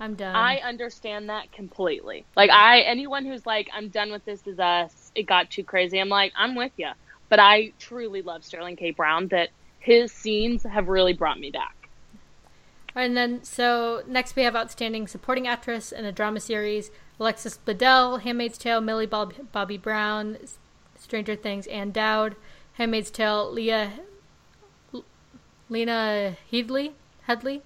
I'm 0.00 0.14
done. 0.14 0.34
I 0.34 0.56
understand 0.56 1.28
that 1.28 1.52
completely. 1.52 2.24
Like 2.34 2.50
I, 2.50 2.80
anyone 2.80 3.26
who's 3.26 3.44
like, 3.44 3.68
I'm 3.72 3.88
done 3.88 4.10
with 4.10 4.24
this 4.24 4.46
is 4.46 4.58
us. 4.58 5.12
It 5.14 5.24
got 5.24 5.50
too 5.50 5.62
crazy. 5.62 5.98
I'm 5.98 6.08
like, 6.08 6.32
I'm 6.36 6.54
with 6.54 6.72
you. 6.78 6.90
But 7.28 7.38
I 7.38 7.72
truly 7.78 8.22
love 8.22 8.42
Sterling 8.42 8.76
K. 8.76 8.90
Brown. 8.90 9.28
That 9.28 9.50
his 9.78 10.10
scenes 10.10 10.62
have 10.62 10.88
really 10.88 11.12
brought 11.12 11.38
me 11.38 11.50
back. 11.50 11.76
And 12.94 13.16
then, 13.16 13.44
so 13.44 14.02
next 14.06 14.34
we 14.34 14.42
have 14.42 14.56
Outstanding 14.56 15.06
Supporting 15.06 15.46
Actress 15.46 15.92
in 15.92 16.04
a 16.04 16.12
Drama 16.12 16.40
Series 16.40 16.90
Alexis 17.20 17.58
Bledel, 17.64 18.22
Handmaid's 18.22 18.58
Tale, 18.58 18.80
Millie 18.80 19.06
Bob- 19.06 19.52
Bobby 19.52 19.76
Brown, 19.76 20.38
Stranger 20.98 21.36
Things, 21.36 21.66
Ann 21.68 21.92
Dowd, 21.92 22.34
Handmaid's 22.74 23.10
Tale, 23.10 23.52
Leah. 23.52 23.92
Lena 25.68 26.36
Headley? 26.50 26.94
Headley? 27.22 27.62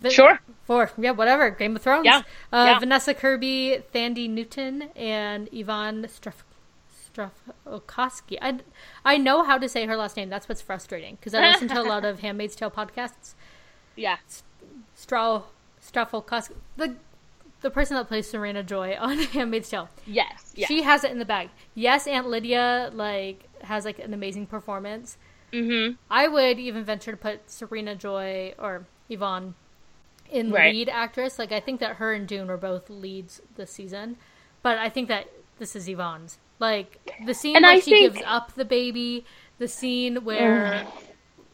Vi- 0.00 0.10
Sure. 0.10 0.40
Four. 0.64 0.90
yeah, 0.98 1.12
whatever. 1.12 1.50
Game 1.50 1.76
of 1.76 1.82
Thrones. 1.82 2.04
Yeah, 2.04 2.18
Uh, 2.52 2.64
yeah. 2.72 2.78
Vanessa 2.78 3.14
Kirby, 3.14 3.82
Thandie 3.94 4.28
Newton, 4.28 4.90
and 4.96 5.48
Yvonne 5.52 6.04
Struff. 6.06 6.42
Strafokowski. 7.14 8.36
I, 8.42 8.58
I 9.04 9.16
know 9.16 9.42
how 9.42 9.58
to 9.58 9.68
say 9.68 9.86
her 9.86 9.96
last 9.96 10.16
name. 10.16 10.28
That's 10.28 10.48
what's 10.48 10.60
frustrating 10.62 11.16
because 11.16 11.34
I 11.34 11.50
listen 11.52 11.68
to 11.68 11.80
a 11.80 11.82
lot 11.82 12.04
of 12.04 12.20
Handmaid's 12.24 12.54
Tale 12.56 12.70
podcasts. 12.70 13.34
Yeah. 13.94 14.16
Strau 14.96 15.44
Strafokowski, 15.82 16.52
the 16.76 16.96
the 17.62 17.70
person 17.70 17.96
that 17.96 18.06
plays 18.08 18.28
Serena 18.28 18.62
Joy 18.62 18.96
on 19.00 19.18
Handmaid's 19.18 19.70
Tale. 19.70 19.88
Yes. 20.06 20.52
Yeah. 20.54 20.66
She 20.66 20.82
has 20.82 21.04
it 21.04 21.10
in 21.10 21.18
the 21.18 21.24
bag. 21.24 21.48
Yes, 21.74 22.06
Aunt 22.06 22.28
Lydia 22.28 22.90
like 22.92 23.44
has 23.62 23.84
like 23.84 23.98
an 23.98 24.12
amazing 24.12 24.46
performance. 24.46 25.16
mm-hmm. 25.52 25.94
I 26.10 26.28
would 26.28 26.58
even 26.58 26.84
venture 26.84 27.12
to 27.12 27.16
put 27.16 27.50
Serena 27.50 27.94
Joy 27.94 28.54
or 28.58 28.86
Yvonne 29.08 29.54
in 30.30 30.50
Right. 30.50 30.74
lead 30.74 30.88
actress. 30.88 31.38
Like 31.38 31.52
I 31.52 31.60
think 31.60 31.80
that 31.80 31.96
her 31.96 32.12
and 32.12 32.28
June 32.28 32.48
were 32.48 32.56
both 32.56 32.88
leads 32.90 33.40
this 33.56 33.70
season, 33.70 34.16
but 34.62 34.78
I 34.78 34.88
think 34.88 35.08
that 35.08 35.28
this 35.58 35.74
is 35.76 35.88
Yvonne's. 35.88 36.38
Like 36.58 36.98
the 37.26 37.34
scene 37.34 37.56
And 37.56 37.64
where 37.64 37.72
I 37.74 37.80
she 37.80 37.90
think- 37.90 38.14
gives 38.14 38.24
up 38.26 38.54
the 38.54 38.64
baby, 38.64 39.24
the 39.58 39.68
scene 39.68 40.24
where 40.24 40.86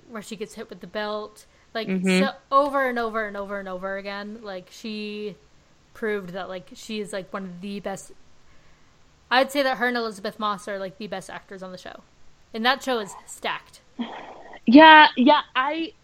where 0.09 0.23
she 0.23 0.37
gets 0.37 0.55
hit 0.55 0.69
with 0.69 0.81
the 0.81 0.87
belt, 0.87 1.47
like 1.75 1.89
Mm-hmm. 1.89 2.21
so 2.25 2.31
over 2.51 2.87
and 2.89 2.99
over 2.99 3.27
and 3.27 3.37
over 3.37 3.59
and 3.59 3.69
over 3.69 3.97
again. 3.97 4.41
Like 4.43 4.69
she 4.71 5.37
proved 5.95 6.31
that 6.31 6.49
like 6.49 6.71
she 6.75 7.01
is 7.01 7.13
like 7.13 7.33
one 7.33 7.45
of 7.45 7.61
the 7.61 7.81
best. 7.81 8.13
I'd 9.31 9.51
say 9.51 9.63
that 9.63 9.79
her 9.79 9.89
and 9.89 9.97
Elisabeth 9.97 10.39
Moss 10.39 10.69
are 10.69 10.79
like 10.79 10.99
the 10.99 11.07
best 11.07 11.31
actors 11.31 11.63
on 11.63 11.73
the 11.73 11.79
show, 11.79 12.03
and 12.53 12.65
that 12.67 12.83
show 12.83 12.99
is 12.99 13.15
stacked. 13.27 13.81
Yeah, 14.67 15.09
yeah, 15.17 15.41
I 15.57 15.95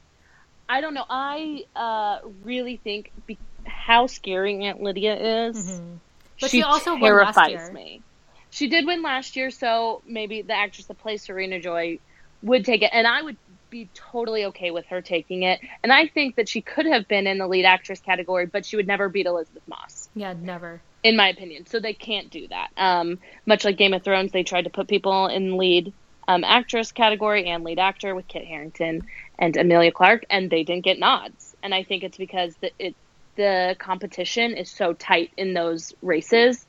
I 0.68 0.80
don't 0.80 0.94
know. 0.94 1.04
I 1.08 1.64
uh 1.74 2.18
really 2.44 2.76
think 2.76 3.10
be- 3.26 3.38
how 3.64 4.06
scary 4.06 4.64
Aunt 4.64 4.82
Lydia 4.82 5.46
is. 5.48 5.56
Mm-hmm. 5.56 5.94
But 6.40 6.50
she, 6.50 6.58
she 6.58 6.62
also 6.62 6.96
terrifies 6.98 7.70
me. 7.72 8.02
She 8.50 8.68
did 8.68 8.86
win 8.86 9.02
last 9.02 9.36
year, 9.36 9.50
so 9.50 10.02
maybe 10.06 10.42
the 10.42 10.54
actress 10.54 10.86
that 10.86 10.98
plays 10.98 11.22
Serena 11.22 11.60
Joy 11.60 11.98
would 12.42 12.64
take 12.64 12.82
it, 12.82 12.90
and 12.92 13.06
I 13.06 13.22
would 13.22 13.36
be 13.70 13.88
totally 13.94 14.46
okay 14.46 14.70
with 14.70 14.86
her 14.86 15.02
taking 15.02 15.42
it. 15.42 15.60
And 15.82 15.92
I 15.92 16.06
think 16.06 16.36
that 16.36 16.48
she 16.48 16.62
could 16.62 16.86
have 16.86 17.06
been 17.08 17.26
in 17.26 17.36
the 17.38 17.46
lead 17.46 17.64
actress 17.64 18.00
category, 18.00 18.46
but 18.46 18.64
she 18.64 18.76
would 18.76 18.86
never 18.86 19.08
beat 19.10 19.26
Elisabeth 19.26 19.62
Moss, 19.68 20.08
Yeah, 20.14 20.32
never. 20.40 20.80
in 21.02 21.16
my 21.16 21.28
opinion. 21.28 21.66
So 21.66 21.78
they 21.78 21.92
can't 21.92 22.30
do 22.30 22.48
that. 22.48 22.68
Um, 22.78 23.18
much 23.44 23.64
like 23.66 23.76
Game 23.76 23.92
of 23.92 24.02
Thrones, 24.02 24.32
they 24.32 24.42
tried 24.44 24.64
to 24.64 24.70
put 24.70 24.88
people 24.88 25.26
in 25.26 25.58
lead 25.58 25.92
um, 26.28 26.44
actress 26.44 26.92
category 26.92 27.46
and 27.48 27.64
lead 27.64 27.78
actor 27.78 28.14
with 28.14 28.28
Kit 28.28 28.44
Harington 28.44 29.02
and 29.38 29.56
Emilia 29.56 29.90
Clarke, 29.90 30.26
and 30.30 30.50
they 30.50 30.62
didn't 30.62 30.84
get 30.84 30.98
nods. 30.98 31.56
And 31.62 31.74
I 31.74 31.82
think 31.82 32.04
it's 32.04 32.18
because 32.18 32.54
the 32.56 32.70
it 32.78 32.94
the 33.34 33.76
competition 33.78 34.52
is 34.52 34.70
so 34.70 34.92
tight 34.92 35.30
in 35.36 35.54
those 35.54 35.94
races 36.02 36.66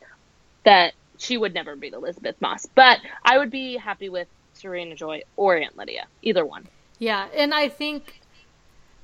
that 0.64 0.94
she 1.18 1.36
would 1.36 1.54
never 1.54 1.76
beat 1.76 1.94
Elisabeth 1.94 2.40
Moss. 2.40 2.66
But 2.68 3.00
I 3.24 3.38
would 3.38 3.52
be 3.52 3.76
happy 3.76 4.08
with 4.08 4.28
Serena 4.54 4.96
Joy 4.96 5.24
or 5.36 5.58
Aunt 5.58 5.78
Lydia, 5.78 6.08
either 6.22 6.46
one. 6.46 6.68
Yeah, 7.00 7.28
and 7.36 7.54
I 7.54 7.70
think 7.70 8.19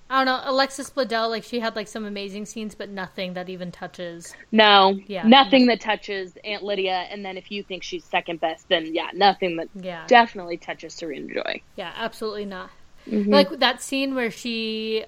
I 0.09 0.17
don't 0.23 0.25
know 0.27 0.41
Alexis 0.51 0.89
Bledel. 0.91 1.29
Like 1.29 1.43
she 1.43 1.59
had 1.59 1.75
like 1.75 1.87
some 1.87 2.05
amazing 2.05 2.45
scenes, 2.45 2.75
but 2.75 2.89
nothing 2.89 3.33
that 3.33 3.49
even 3.49 3.71
touches. 3.71 4.35
No, 4.51 4.99
Yeah. 5.07 5.23
nothing 5.27 5.65
that 5.67 5.81
touches 5.81 6.37
Aunt 6.43 6.63
Lydia. 6.63 7.07
And 7.09 7.25
then 7.25 7.37
if 7.37 7.51
you 7.51 7.63
think 7.63 7.81
she's 7.83 8.03
second 8.05 8.39
best, 8.39 8.69
then 8.69 8.93
yeah, 8.93 9.09
nothing 9.13 9.55
that 9.57 9.69
Yeah, 9.73 10.05
definitely 10.07 10.57
touches 10.57 10.93
Serena 10.93 11.33
Joy. 11.33 11.61
yeah, 11.75 11.91
absolutely 11.95 12.45
not. 12.45 12.69
Mm-hmm. 13.09 13.31
Like 13.33 13.49
that 13.59 13.81
scene 13.81 14.13
where 14.15 14.29
she, 14.31 15.05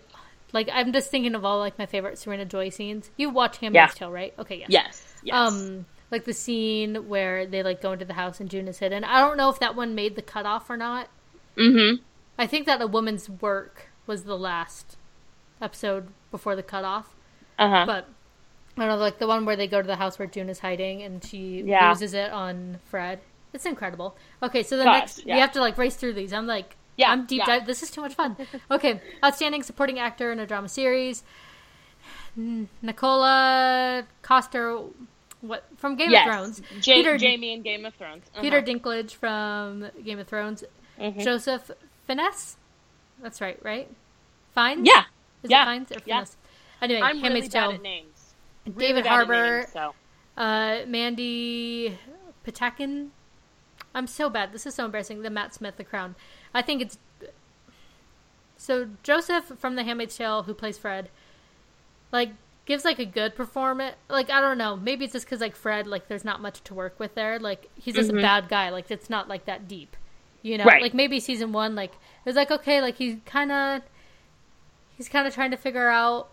like 0.51 0.67
I'm 0.71 0.91
just 0.93 1.11
thinking 1.11 1.35
of 1.35 1.45
all 1.45 1.59
like 1.59 1.77
my 1.77 1.85
favorite 1.85 2.17
Serena 2.17 2.45
Joy 2.45 2.69
scenes. 2.69 3.11
You 3.17 3.29
watch 3.29 3.57
Handmaid's 3.57 3.93
Yeah. 3.93 3.99
Tale, 3.99 4.11
right? 4.11 4.33
Okay, 4.39 4.57
yes. 4.59 4.67
Yes, 4.69 5.13
yes. 5.23 5.35
Um, 5.35 5.85
like 6.09 6.23
the 6.25 6.33
scene 6.33 7.07
where 7.07 7.45
they 7.45 7.61
like 7.61 7.81
go 7.81 7.91
into 7.91 8.05
the 8.05 8.13
house 8.13 8.39
and 8.39 8.49
June 8.49 8.67
is 8.67 8.79
hidden. 8.79 9.03
I 9.03 9.19
don't 9.19 9.37
know 9.37 9.49
if 9.49 9.59
that 9.59 9.75
one 9.75 9.93
made 9.93 10.15
the 10.15 10.21
cutoff 10.23 10.69
or 10.71 10.77
not. 10.77 11.07
mm-hmm. 11.55 12.01
I 12.39 12.45
think 12.47 12.65
that 12.67 12.81
a 12.81 12.87
woman's 12.87 13.29
work 13.29 13.86
was 14.07 14.23
the 14.23 14.37
last 14.37 14.97
episode 15.61 16.07
before 16.31 16.55
the 16.55 16.63
cutoff. 16.63 17.13
Uh 17.59 17.69
huh. 17.69 17.83
But 17.85 18.07
I 18.77 18.81
don't 18.81 18.89
know, 18.89 18.95
like 18.97 19.19
the 19.19 19.27
one 19.27 19.45
where 19.45 19.55
they 19.55 19.67
go 19.67 19.81
to 19.81 19.87
the 19.87 19.95
house 19.95 20.17
where 20.19 20.27
June 20.27 20.49
is 20.49 20.59
hiding 20.59 21.01
and 21.03 21.23
she 21.23 21.61
Yeah. 21.65 21.89
loses 21.89 22.13
it 22.13 22.31
on 22.31 22.79
Fred. 22.89 23.19
It's 23.53 23.65
incredible. 23.65 24.15
Okay, 24.43 24.61
so 24.63 24.77
the 24.77 24.83
Gosh, 24.83 24.99
next 24.99 25.25
yeah. 25.25 25.35
we 25.35 25.41
have 25.41 25.51
to 25.53 25.59
like 25.59 25.77
race 25.77 25.95
through 25.95 26.13
these. 26.13 26.31
I'm 26.33 26.45
like, 26.47 26.75
Yeah, 26.95 27.11
I'm 27.11 27.25
deep 27.25 27.39
yeah. 27.47 27.57
dive. 27.59 27.65
This 27.67 27.81
is 27.81 27.89
too 27.91 28.01
much 28.01 28.13
fun. 28.13 28.35
Okay, 28.71 29.01
outstanding 29.23 29.63
supporting 29.63 29.97
actor 29.99 30.31
in 30.31 30.39
a 30.39 30.45
drama 30.45 30.69
series. 30.69 31.23
Nicola 32.81 34.05
Coster, 34.21 34.79
what 35.41 35.65
from 35.77 35.95
Game 35.95 36.11
yes. 36.11 36.27
of 36.27 36.33
Thrones? 36.33 36.61
Ja- 36.85 36.93
Peter 36.95 37.17
Jamie 37.17 37.53
in 37.53 37.61
Game 37.63 37.85
of 37.85 37.95
Thrones. 37.95 38.23
Uh-huh. 38.33 38.41
Peter 38.41 38.61
Dinklage 38.61 39.11
from 39.13 39.89
Game 40.03 40.19
of 40.19 40.27
Thrones. 40.27 40.63
Mhm. 40.99 41.23
Joseph 41.23 41.71
Finesse. 42.05 42.57
That's 43.21 43.41
right, 43.41 43.59
right? 43.63 43.89
Fines. 44.53 44.87
Yeah. 44.87 45.03
Is 45.43 45.51
yeah, 45.51 45.63
it 45.63 45.65
Fines 45.65 45.91
or 45.91 45.97
yeah. 46.05 46.15
Finesse? 46.15 46.37
Anyway, 46.81 47.01
I'm 47.01 47.07
really 47.17 47.21
Handmaid's 47.21 47.53
bad 47.53 47.73
at 47.73 47.81
names. 47.81 48.33
Really 48.65 48.87
David 48.87 49.03
bad 49.03 49.09
at 49.09 49.15
Harbour, 49.15 49.57
names, 49.59 49.71
so. 49.71 49.95
uh, 50.37 50.79
Mandy 50.87 51.97
Patinkin. 52.45 53.09
I'm 53.95 54.07
so 54.07 54.29
bad. 54.29 54.51
This 54.53 54.65
is 54.65 54.75
so 54.75 54.85
embarrassing. 54.85 55.23
The 55.23 55.29
Matt 55.29 55.53
Smith, 55.55 55.77
The 55.77 55.83
Crown. 55.83 56.15
I 56.53 56.61
think 56.61 56.81
it's 56.81 56.97
so 58.57 58.87
Joseph 59.03 59.45
from 59.57 59.75
The 59.75 59.83
Handmaid's 59.83 60.15
Tale, 60.15 60.43
who 60.43 60.53
plays 60.53 60.77
Fred, 60.77 61.09
like 62.11 62.31
gives 62.65 62.85
like 62.85 62.99
a 62.99 63.05
good 63.05 63.35
performance. 63.35 63.95
Like 64.09 64.29
I 64.29 64.39
don't 64.39 64.57
know, 64.59 64.75
maybe 64.75 65.05
it's 65.05 65.13
just 65.13 65.25
because 65.25 65.41
like 65.41 65.55
Fred, 65.55 65.87
like 65.87 66.07
there's 66.07 66.25
not 66.25 66.41
much 66.41 66.63
to 66.65 66.75
work 66.75 66.99
with 66.99 67.15
there. 67.15 67.39
Like 67.39 67.69
he's 67.75 67.95
just 67.95 68.11
a 68.11 68.13
bad 68.13 68.49
guy. 68.49 68.69
Like 68.69 68.91
it's 68.91 69.09
not 69.09 69.27
like 69.27 69.45
that 69.45 69.67
deep, 69.67 69.96
you 70.47 70.57
know. 70.57 70.63
Right. 70.65 70.81
Like 70.81 70.93
maybe 70.93 71.19
season 71.19 71.51
one, 71.51 71.75
like 71.75 71.91
it 71.91 72.25
was 72.25 72.35
like 72.35 72.49
okay, 72.51 72.81
like 72.81 72.95
he's 72.97 73.17
kind 73.25 73.51
of 73.51 73.81
he's 74.95 75.09
kind 75.09 75.27
of 75.27 75.33
trying 75.33 75.51
to 75.51 75.57
figure 75.57 75.89
out 75.89 76.29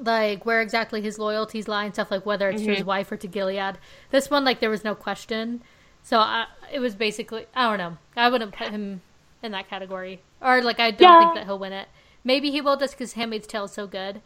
like 0.00 0.44
where 0.46 0.60
exactly 0.60 1.00
his 1.00 1.18
loyalties 1.18 1.66
lie 1.66 1.84
and 1.84 1.94
stuff 1.94 2.10
like 2.10 2.24
whether 2.26 2.50
it's 2.50 2.62
to 2.62 2.74
his 2.74 2.84
wife 2.84 3.10
or 3.10 3.16
to 3.16 3.26
Gilead. 3.26 3.78
This 4.10 4.30
one 4.30 4.44
like 4.44 4.60
there 4.60 4.70
was 4.70 4.84
no 4.84 4.94
question. 4.94 5.62
So 6.02 6.18
I, 6.18 6.46
it 6.72 6.78
was 6.80 6.94
basically 6.94 7.46
I 7.54 7.68
don't 7.68 7.78
know. 7.78 7.98
I 8.16 8.28
wouldn't 8.28 8.52
put 8.52 8.68
him 8.70 9.02
in 9.42 9.52
that 9.52 9.68
category, 9.68 10.20
or 10.40 10.62
like 10.62 10.80
I 10.80 10.90
don't 10.90 11.10
Yeah. 11.12 11.18
think 11.20 11.34
that 11.34 11.44
he'll 11.44 11.58
win 11.58 11.72
it. 11.72 11.88
Maybe 12.24 12.50
he 12.50 12.60
will 12.60 12.76
just 12.76 12.94
because 12.94 13.12
Handmaid's 13.14 13.46
Tale 13.46 13.64
is 13.64 13.72
so 13.72 13.86
good. 13.86 14.20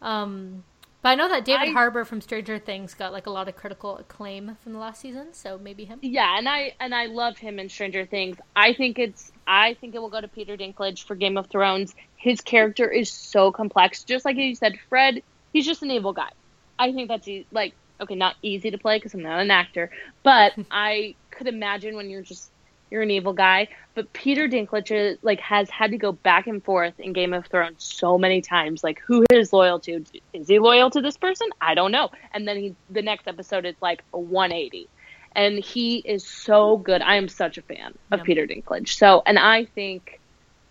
Um, 0.00 0.64
but 1.02 1.10
I 1.10 1.14
know 1.14 1.28
that 1.28 1.44
David 1.44 1.68
I- 1.68 1.72
Harbour 1.72 2.04
from 2.04 2.20
Stranger 2.20 2.58
Things 2.58 2.94
got 2.94 3.12
like 3.12 3.26
a 3.26 3.30
lot 3.30 3.48
of 3.48 3.56
critical 3.56 3.96
acclaim 3.98 4.56
from 4.62 4.72
the 4.72 4.78
last 4.78 5.00
season, 5.00 5.32
so 5.32 5.58
maybe 5.58 5.84
him. 5.84 5.98
Yeah, 6.02 6.36
and 6.36 6.48
I 6.48 6.74
and 6.80 6.94
I 6.94 7.06
love 7.06 7.38
him 7.38 7.58
in 7.58 7.68
Stranger 7.68 8.04
Things. 8.06 8.36
I 8.56 8.72
think 8.72 8.98
it's 8.98 9.30
I 9.46 9.74
think 9.74 9.94
it 9.94 10.00
will 10.00 10.10
go 10.10 10.20
to 10.20 10.28
Peter 10.28 10.56
Dinklage 10.56 11.04
for 11.04 11.14
Game 11.14 11.36
of 11.36 11.46
Thrones. 11.46 11.94
His 12.16 12.40
character 12.40 12.90
is 12.90 13.10
so 13.10 13.52
complex, 13.52 14.04
just 14.04 14.24
like 14.24 14.36
you 14.36 14.54
said, 14.54 14.78
Fred. 14.88 15.22
He's 15.52 15.66
just 15.66 15.82
an 15.82 15.90
evil 15.90 16.12
guy. 16.12 16.30
I 16.78 16.92
think 16.92 17.08
that's 17.08 17.26
e- 17.28 17.46
like 17.52 17.74
okay, 18.00 18.14
not 18.14 18.36
easy 18.42 18.70
to 18.70 18.78
play 18.78 18.96
because 18.96 19.14
I'm 19.14 19.22
not 19.22 19.40
an 19.40 19.50
actor, 19.50 19.90
but 20.22 20.52
I 20.70 21.14
could 21.30 21.46
imagine 21.48 21.96
when 21.96 22.10
you're 22.10 22.22
just 22.22 22.50
you're 22.90 23.02
an 23.02 23.10
evil 23.10 23.32
guy. 23.32 23.68
But 23.94 24.12
Peter 24.12 24.48
Dinklage 24.48 25.18
like 25.22 25.40
has 25.40 25.68
had 25.70 25.90
to 25.90 25.98
go 25.98 26.12
back 26.12 26.46
and 26.46 26.62
forth 26.62 26.98
in 27.00 27.12
Game 27.12 27.32
of 27.32 27.46
Thrones 27.46 27.82
so 27.82 28.16
many 28.18 28.40
times. 28.40 28.84
Like 28.84 29.00
who 29.00 29.24
is 29.30 29.52
loyal 29.52 29.80
to? 29.80 30.04
Is 30.32 30.48
he 30.48 30.58
loyal 30.58 30.90
to 30.90 31.00
this 31.00 31.16
person? 31.16 31.48
I 31.60 31.74
don't 31.74 31.92
know. 31.92 32.10
And 32.32 32.46
then 32.46 32.56
he 32.58 32.74
the 32.90 33.02
next 33.02 33.26
episode 33.28 33.64
is 33.66 33.74
like 33.80 34.02
a 34.14 34.18
180 34.18 34.88
and 35.34 35.58
he 35.58 35.98
is 35.98 36.26
so 36.26 36.76
good. 36.76 37.02
I 37.02 37.16
am 37.16 37.28
such 37.28 37.58
a 37.58 37.62
fan 37.62 37.94
of 38.10 38.20
Yeah. 38.20 38.24
Peter 38.24 38.46
Dinklage. 38.46 38.88
So, 38.96 39.22
and 39.26 39.38
I 39.38 39.66
think 39.66 40.18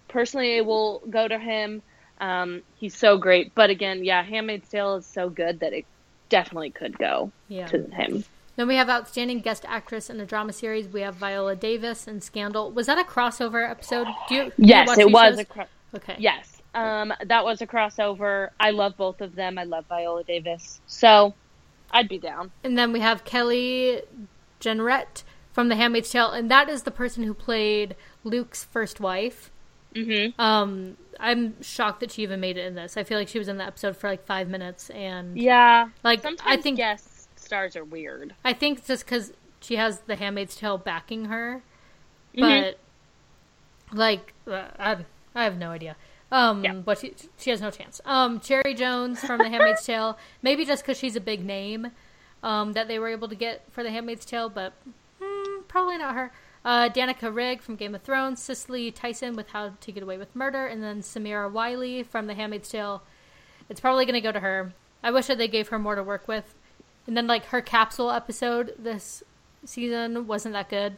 personally 0.07 0.57
it 0.57 0.65
will 0.65 1.01
go 1.09 1.27
to 1.27 1.37
him. 1.37 1.81
Um, 2.19 2.63
he's 2.77 2.95
so 2.97 3.17
great. 3.17 3.53
But 3.53 3.69
again, 3.69 4.03
yeah, 4.03 4.23
Handmaid's 4.23 4.67
Tale 4.69 4.95
is 4.95 5.05
so 5.05 5.29
good 5.29 5.59
that 5.59 5.73
it 5.73 5.85
definitely 6.29 6.71
could 6.71 6.97
go 6.97 7.31
Yeah. 7.47 7.67
to 7.67 7.83
him. 7.83 8.23
Then 8.57 8.67
we 8.67 8.75
have 8.75 8.89
outstanding 8.89 9.39
guest 9.39 9.63
actress 9.67 10.09
in 10.09 10.19
a 10.19 10.25
drama 10.25 10.51
series. 10.51 10.87
We 10.87 11.01
have 11.01 11.15
Viola 11.15 11.55
Davis 11.55 12.07
in 12.07 12.19
Scandal. 12.21 12.71
Was 12.71 12.87
that 12.87 12.97
a 12.99 13.03
crossover 13.03 13.69
episode? 13.69 14.07
Do 14.27 14.35
you? 14.35 14.43
do 14.45 14.47
you 14.57 14.65
Yes, 14.67 14.87
watch 14.87 14.97
it 14.99 15.11
was 15.11 15.29
shows? 15.35 15.39
a 15.39 15.45
cro- 15.45 15.65
okay. 15.95 16.15
yes. 16.19 16.61
Um, 16.75 17.13
that 17.25 17.45
was 17.45 17.61
a 17.61 17.67
crossover. 17.67 18.49
I 18.59 18.71
love 18.71 18.97
both 18.97 19.21
of 19.21 19.35
them. 19.35 19.57
I 19.57 19.63
love 19.63 19.85
Viola 19.87 20.23
Davis. 20.23 20.81
So, 20.87 21.33
I'd 21.91 22.09
be 22.09 22.17
down. 22.17 22.51
And 22.63 22.77
then 22.77 22.91
we 22.91 22.99
have 22.99 23.23
Kelly 23.23 24.01
Jenrette 24.59 25.23
from 25.53 25.69
The 25.69 25.75
Handmaid's 25.75 26.09
Tale, 26.09 26.31
and 26.31 26.51
that 26.51 26.67
is 26.69 26.83
the 26.83 26.91
person 26.91 27.23
who 27.23 27.33
played 27.33 27.95
Luke's 28.23 28.63
first 28.65 28.99
wife. 28.99 29.49
Mhm. 29.95 30.37
Um, 30.39 30.97
I'm 31.19 31.59
shocked 31.63 31.99
that 32.01 32.11
she 32.11 32.21
even 32.23 32.39
made 32.39 32.57
it 32.57 32.65
in 32.65 32.75
this. 32.75 32.97
I 32.97 33.03
feel 33.03 33.17
like 33.17 33.27
she 33.27 33.39
was 33.39 33.47
in 33.47 33.57
the 33.57 33.63
episode 33.65 33.97
for 33.97 34.07
like 34.09 34.25
five 34.25 34.47
minutes, 34.49 34.89
and 34.91 35.35
Yeah. 35.39 35.89
like 36.03 36.21
Sometimes 36.21 36.41
I 36.59 36.61
think 36.61 36.77
guest 36.77 37.09
stars 37.47 37.75
are 37.75 37.83
weird. 37.83 38.35
I 38.45 38.53
think 38.53 38.85
just 38.85 39.05
because 39.05 39.33
she 39.61 39.77
has 39.77 40.01
The 40.01 40.15
Handmaid's 40.17 40.55
Tale 40.55 40.77
backing 40.77 41.25
her, 41.25 41.63
Mhm. 42.35 42.41
but 42.41 43.97
like 43.97 44.33
uh, 44.47 44.67
I, 44.77 44.97
I 45.33 45.43
have 45.43 45.57
no 45.57 45.71
idea. 45.71 45.95
Um, 46.31 46.63
Yeah. 46.63 46.73
but 46.73 46.99
she 46.99 47.13
she 47.37 47.49
has 47.51 47.61
no 47.61 47.71
chance. 47.71 48.01
Um, 48.05 48.39
Cherry 48.39 48.73
Jones 48.73 49.19
from 49.21 49.37
The 49.39 49.49
Handmaid's 49.49 49.85
Tale, 49.85 50.17
maybe 50.41 50.65
just 50.65 50.83
because 50.83 50.97
she's 50.97 51.15
a 51.15 51.21
big 51.21 51.43
name, 51.45 51.91
um, 52.43 52.73
that 52.73 52.87
they 52.87 52.99
were 52.99 53.07
able 53.09 53.29
to 53.29 53.35
get 53.35 53.63
for 53.71 53.81
The 53.83 53.91
Handmaid's 53.91 54.25
Tale, 54.25 54.49
but 54.49 54.73
hmm, 55.21 55.61
probably 55.67 55.97
not 55.97 56.15
her. 56.15 56.31
Uh, 56.65 56.89
Danica 56.89 57.33
Rigg 57.33 57.61
from 57.61 57.77
Game 57.77 57.95
of 57.95 58.01
Thrones, 58.01 58.41
Cicely 58.41 58.91
Tyson 58.91 59.37
with 59.37 59.49
How 59.49 59.71
to 59.79 59.91
Get 59.91 60.03
Away 60.03 60.17
with 60.17 60.35
Murder, 60.35 60.65
and 60.67 60.83
then 60.83 61.01
Samira 61.01 61.49
Wiley 61.49 62.03
from 62.03 62.27
The 62.27 62.33
Handmaid's 62.33 62.67
Tale. 62.67 63.01
It's 63.69 63.79
probably 63.79 64.03
going 64.05 64.15
to 64.15 64.21
go 64.21 64.33
to 64.33 64.41
her. 64.41 64.73
I 65.01 65.11
wish 65.11 65.27
that 65.27 65.37
they 65.37 65.47
gave 65.47 65.69
her 65.69 65.79
more 65.79 65.95
to 65.95 66.03
work 66.03 66.27
with. 66.27 66.53
And 67.07 67.15
then, 67.15 67.25
like, 67.27 67.45
her 67.45 67.61
capsule 67.61 68.11
episode 68.11 68.75
this 68.77 69.23
season 69.65 70.27
wasn't 70.27 70.53
that 70.53 70.69
good. 70.69 70.97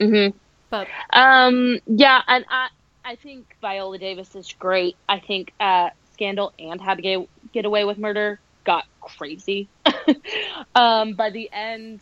Mhm. 0.00 0.34
But 0.70 0.88
Um, 1.12 1.78
yeah, 1.86 2.22
and 2.26 2.44
I 2.48 2.68
I 3.04 3.16
think 3.16 3.56
Viola 3.60 3.98
Davis 3.98 4.34
is 4.34 4.52
great. 4.58 4.96
I 5.08 5.18
think 5.20 5.52
uh, 5.60 5.90
Scandal 6.14 6.52
and 6.58 6.80
How 6.80 6.94
to 6.94 7.02
Get 7.02 7.28
Get 7.52 7.64
Away 7.64 7.84
with 7.84 7.98
Murder 7.98 8.40
got 8.64 8.86
crazy. 9.00 9.68
um, 10.74 11.12
by 11.12 11.30
the 11.30 11.50
end, 11.52 12.00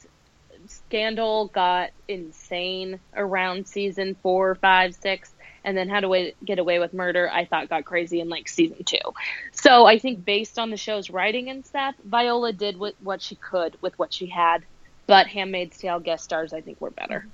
Scandal 0.66 1.46
got 1.48 1.90
insane 2.08 3.00
around 3.16 3.66
season 3.66 4.16
four, 4.22 4.54
five, 4.54 4.94
six, 4.94 5.34
and 5.64 5.76
then 5.76 5.88
How 5.88 6.00
to 6.00 6.32
Get 6.44 6.58
Away 6.58 6.78
with 6.78 6.92
Murder 6.92 7.30
I 7.32 7.44
thought 7.44 7.68
got 7.68 7.84
crazy 7.84 8.20
in 8.20 8.28
like 8.28 8.48
season 8.48 8.84
two. 8.84 8.98
So 9.52 9.86
I 9.86 9.98
think 9.98 10.24
based 10.24 10.58
on 10.58 10.70
the 10.70 10.76
show's 10.76 11.10
writing 11.10 11.48
and 11.50 11.64
stuff, 11.64 11.94
Viola 12.04 12.52
did 12.52 12.78
what, 12.78 12.94
what 13.02 13.22
she 13.22 13.34
could 13.36 13.76
with 13.80 13.98
what 13.98 14.12
she 14.12 14.26
had. 14.26 14.64
But 15.06 15.26
Handmaid's 15.26 15.78
Tale 15.78 16.00
guest 16.00 16.24
stars, 16.24 16.52
I 16.52 16.60
think, 16.60 16.80
were 16.80 16.90
better. 16.90 17.26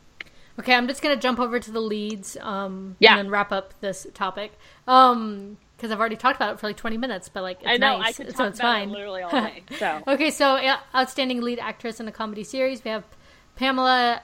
Okay, 0.58 0.74
I'm 0.74 0.88
just 0.88 1.02
gonna 1.02 1.16
jump 1.16 1.38
over 1.38 1.60
to 1.60 1.70
the 1.70 1.80
leads, 1.80 2.36
um, 2.40 2.96
Yeah. 2.98 3.12
and 3.12 3.18
then 3.26 3.30
wrap 3.30 3.52
up 3.52 3.74
this 3.80 4.06
topic. 4.14 4.52
Um, 4.88 5.58
because 5.76 5.92
I've 5.92 6.00
already 6.00 6.16
talked 6.16 6.34
about 6.34 6.54
it 6.54 6.58
for 6.58 6.66
like 6.66 6.76
20 6.76 6.96
minutes, 6.96 7.28
but 7.28 7.44
like 7.44 7.58
it's 7.60 7.68
I 7.68 7.76
know 7.76 7.98
nice, 7.98 8.18
I 8.20 8.24
could 8.24 8.36
so 8.36 8.44
it's 8.46 8.58
about 8.58 8.72
fine. 8.72 8.88
it 8.88 8.92
literally 8.92 9.22
all 9.22 9.30
day. 9.30 9.62
So 9.78 10.02
Okay, 10.08 10.30
so 10.32 10.56
uh, 10.56 10.78
outstanding 10.92 11.40
lead 11.40 11.60
actress 11.60 12.00
in 12.00 12.08
a 12.08 12.12
comedy 12.12 12.42
series, 12.42 12.82
we 12.82 12.90
have 12.90 13.04
Pamela 13.54 14.22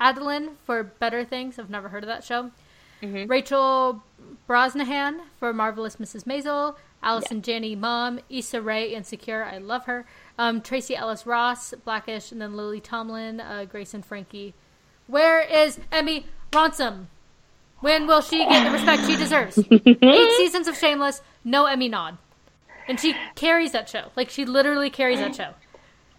Adeline 0.00 0.50
for 0.64 0.82
Better 0.84 1.24
Things. 1.24 1.58
I've 1.58 1.68
never 1.68 1.90
heard 1.90 2.04
of 2.04 2.08
that 2.08 2.24
show. 2.24 2.52
Mhm. 3.02 3.28
Rachel 3.28 4.02
Brosnahan 4.48 5.20
for 5.38 5.52
Marvelous 5.52 5.96
Mrs. 5.96 6.24
Maisel. 6.24 6.76
Allison 7.02 7.42
Janney, 7.42 7.76
Mom. 7.76 8.18
Issa 8.28 8.60
Rae, 8.60 8.92
Insecure. 8.92 9.44
I 9.44 9.58
love 9.58 9.84
her. 9.84 10.04
Um, 10.36 10.60
Tracee 10.60 10.96
Ellis 10.96 11.26
Ross, 11.26 11.72
Blackish, 11.84 12.32
and 12.32 12.40
then 12.42 12.56
Lily 12.56 12.80
Tomlin, 12.80 13.40
uh, 13.40 13.66
Grace 13.66 13.94
and 13.94 14.04
Frankie. 14.04 14.52
Where 15.06 15.40
is 15.40 15.78
Emmy 15.92 16.26
Ronsom? 16.52 17.08
When 17.80 18.08
will 18.08 18.20
she 18.20 18.38
get 18.38 18.64
the 18.64 18.70
respect 18.72 19.06
she 19.06 19.16
deserves? 19.16 19.58
Eight 19.70 20.32
seasons 20.36 20.66
of 20.66 20.76
Shameless, 20.76 21.22
no 21.44 21.66
Emmy 21.66 21.88
nod. 21.88 22.18
And 22.88 22.98
she 22.98 23.14
carries 23.36 23.70
that 23.72 23.88
show. 23.88 24.10
Like, 24.16 24.28
she 24.30 24.44
literally 24.44 24.90
carries 24.90 25.20
that 25.20 25.36
show. 25.36 25.54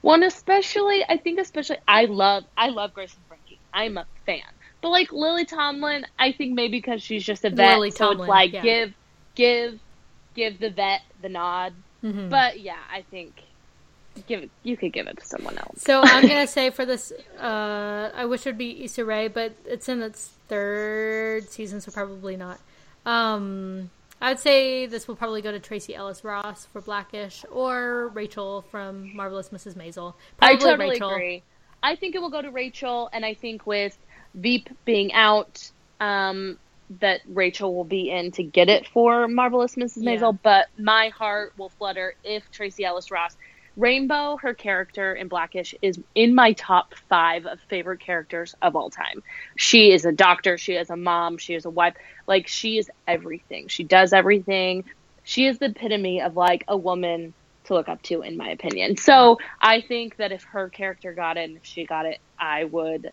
one 0.02 0.24
especially 0.24 1.04
I 1.10 1.18
think 1.18 1.40
especially 1.40 1.78
I 1.88 2.06
love 2.06 2.46
I 2.56 2.70
love 2.70 2.94
Grace 2.94 3.14
and 3.14 3.26
Frankie. 3.28 3.60
I'm 3.74 3.98
a 3.98 4.06
fan. 4.26 4.44
But 4.82 4.90
like 4.90 5.12
Lily 5.12 5.46
Tomlin, 5.46 6.06
I 6.18 6.32
think 6.32 6.54
maybe 6.54 6.78
because 6.78 7.02
she's 7.02 7.24
just 7.24 7.44
a 7.46 7.50
vet, 7.50 7.76
Lily 7.76 7.92
so 7.92 8.10
Tomlin, 8.10 8.22
it's 8.22 8.30
like 8.30 8.54
yeah. 8.54 8.62
give 8.62 8.94
give 9.36 9.80
give 10.36 10.60
the 10.60 10.70
vet 10.70 11.02
the 11.22 11.30
nod. 11.30 11.74
Mhm. 12.04 12.30
But 12.30 12.60
yeah, 12.60 12.78
I 12.92 13.02
think 13.02 13.34
give 14.28 14.44
it 14.44 14.50
you 14.64 14.78
could 14.78 14.94
give 14.94 15.08
it 15.08 15.20
to 15.20 15.26
someone 15.26 15.58
else. 15.58 15.82
So 15.82 16.02
I'm 16.02 16.28
gonna 16.28 16.48
say 16.60 16.70
for 16.70 16.86
this, 16.86 17.12
uh, 17.40 18.12
I 18.14 18.26
wish 18.26 18.46
it 18.46 18.50
would 18.50 18.58
be 18.58 18.84
Issa 18.84 19.04
Rae, 19.06 19.28
but 19.28 19.54
it's 19.66 19.90
in 19.90 20.02
its 20.02 20.32
third 20.48 21.50
season, 21.50 21.82
so 21.82 21.92
probably 21.92 22.38
not. 22.38 22.60
Um, 23.06 23.90
I 24.22 24.30
would 24.32 24.40
say 24.40 24.86
this 24.86 25.08
will 25.08 25.16
probably 25.16 25.42
go 25.42 25.52
to 25.52 25.60
Tracee 25.60 25.96
Ellis 25.96 26.24
Ross 26.24 26.66
for 26.66 26.82
Blackish 26.82 27.46
or 27.52 28.10
Rachel 28.10 28.66
from 28.70 29.16
Marvelous 29.16 29.50
Mrs. 29.50 29.76
Maisel. 29.76 30.14
I 30.40 30.56
totally 30.56 30.92
Rachel. 30.92 31.10
agree. 31.10 31.44
I 31.82 31.96
think 31.96 32.16
it 32.16 32.22
will 32.22 32.30
go 32.30 32.42
to 32.42 32.52
Rachel, 32.52 33.10
and 33.14 33.26
I 33.26 33.34
think 33.34 33.66
with 33.66 33.98
Veep 34.36 34.70
being 34.86 35.14
out, 35.14 35.72
um, 36.00 36.58
that 37.00 37.22
Rachel 37.28 37.76
will 37.76 37.84
be 37.84 38.10
in 38.10 38.32
to 38.32 38.44
get 38.44 38.70
it 38.70 38.88
for 38.88 39.28
Marvelous 39.28 39.76
Mrs. 39.76 39.98
Yeah. 39.98 40.18
Maisel. 40.18 40.40
But 40.42 40.68
my 40.78 41.10
heart 41.10 41.54
will 41.58 41.70
flutter 41.70 42.16
if 42.24 42.50
Tracee 42.52 42.86
Ellis 42.86 43.12
Ross. 43.12 43.36
Rainbow, 43.76 44.38
her 44.42 44.54
character 44.54 45.14
in 45.14 45.30
Blackish, 45.30 45.74
is 45.82 45.98
in 46.14 46.36
my 46.36 46.52
top 46.54 46.96
five 47.08 47.46
of 47.46 47.60
favorite 47.70 48.02
characters 48.02 48.54
of 48.62 48.76
all 48.76 48.90
time. 48.90 49.24
She 49.56 49.94
is 49.94 50.04
a 50.04 50.12
doctor, 50.12 50.58
she 50.58 50.74
is 50.74 50.90
a 50.90 50.98
mom, 50.98 51.38
she 51.38 51.54
is 51.54 51.64
a 51.66 51.70
wife. 51.70 51.96
Like, 52.28 52.48
she 52.48 52.78
is 52.78 52.90
everything. 53.08 53.68
She 53.70 53.84
does 53.86 54.12
everything. 54.12 54.84
She 55.24 55.46
is 55.46 55.60
the 55.60 55.68
epitome 55.68 56.22
of 56.22 56.36
like 56.36 56.66
a 56.68 56.76
woman 56.76 57.34
to 57.66 57.74
look 57.74 57.88
up 57.88 58.02
to, 58.04 58.22
in 58.22 58.36
my 58.36 58.50
opinion. 58.50 58.98
So 58.98 59.38
I 59.62 59.80
think 59.82 60.18
that 60.18 60.32
if 60.32 60.44
her 60.44 60.70
character 60.70 61.14
got 61.14 61.38
it, 61.38 61.50
and 61.50 61.58
if 61.58 61.66
she 61.66 61.86
got 61.86 62.06
it, 62.06 62.20
I 62.38 62.66
would 62.66 63.12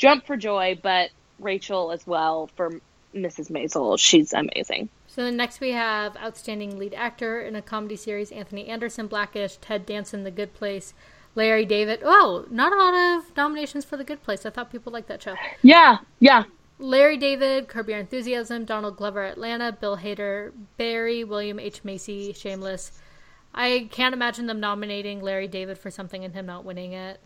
jump 0.00 0.26
for 0.26 0.36
joy. 0.36 0.78
But 0.82 1.10
Rachel 1.38 1.92
as 1.92 2.04
well 2.06 2.48
for 2.56 2.80
Mrs. 3.14 3.50
Maisel, 3.50 3.98
she's 3.98 4.32
amazing. 4.32 4.88
So 5.06 5.24
then 5.24 5.36
next 5.36 5.60
we 5.60 5.72
have 5.72 6.16
outstanding 6.16 6.78
lead 6.78 6.94
actor 6.94 7.40
in 7.40 7.54
a 7.54 7.62
comedy 7.62 7.96
series: 7.96 8.32
Anthony 8.32 8.66
Anderson, 8.66 9.06
Blackish, 9.06 9.58
Ted 9.58 9.86
Danson, 9.86 10.24
The 10.24 10.30
Good 10.30 10.54
Place, 10.54 10.94
Larry 11.34 11.64
David. 11.64 12.00
Oh, 12.02 12.46
not 12.50 12.72
a 12.72 12.76
lot 12.76 12.94
of 12.94 13.36
nominations 13.36 13.84
for 13.84 13.96
The 13.96 14.04
Good 14.04 14.22
Place. 14.22 14.44
I 14.44 14.50
thought 14.50 14.72
people 14.72 14.92
liked 14.92 15.08
that 15.08 15.22
show. 15.22 15.36
Yeah, 15.62 15.98
yeah. 16.18 16.44
Larry 16.78 17.18
David, 17.18 17.68
Curb 17.68 17.90
Your 17.90 17.98
Enthusiasm, 17.98 18.64
Donald 18.64 18.96
Glover, 18.96 19.22
Atlanta, 19.22 19.70
Bill 19.70 19.98
Hader, 19.98 20.52
Barry, 20.78 21.24
William 21.24 21.60
H. 21.60 21.84
Macy, 21.84 22.32
Shameless. 22.32 22.92
I 23.52 23.88
can't 23.90 24.14
imagine 24.14 24.46
them 24.46 24.60
nominating 24.60 25.20
Larry 25.20 25.48
David 25.48 25.76
for 25.76 25.90
something 25.90 26.24
and 26.24 26.32
him 26.32 26.46
not 26.46 26.64
winning 26.64 26.92
it. 26.92 27.20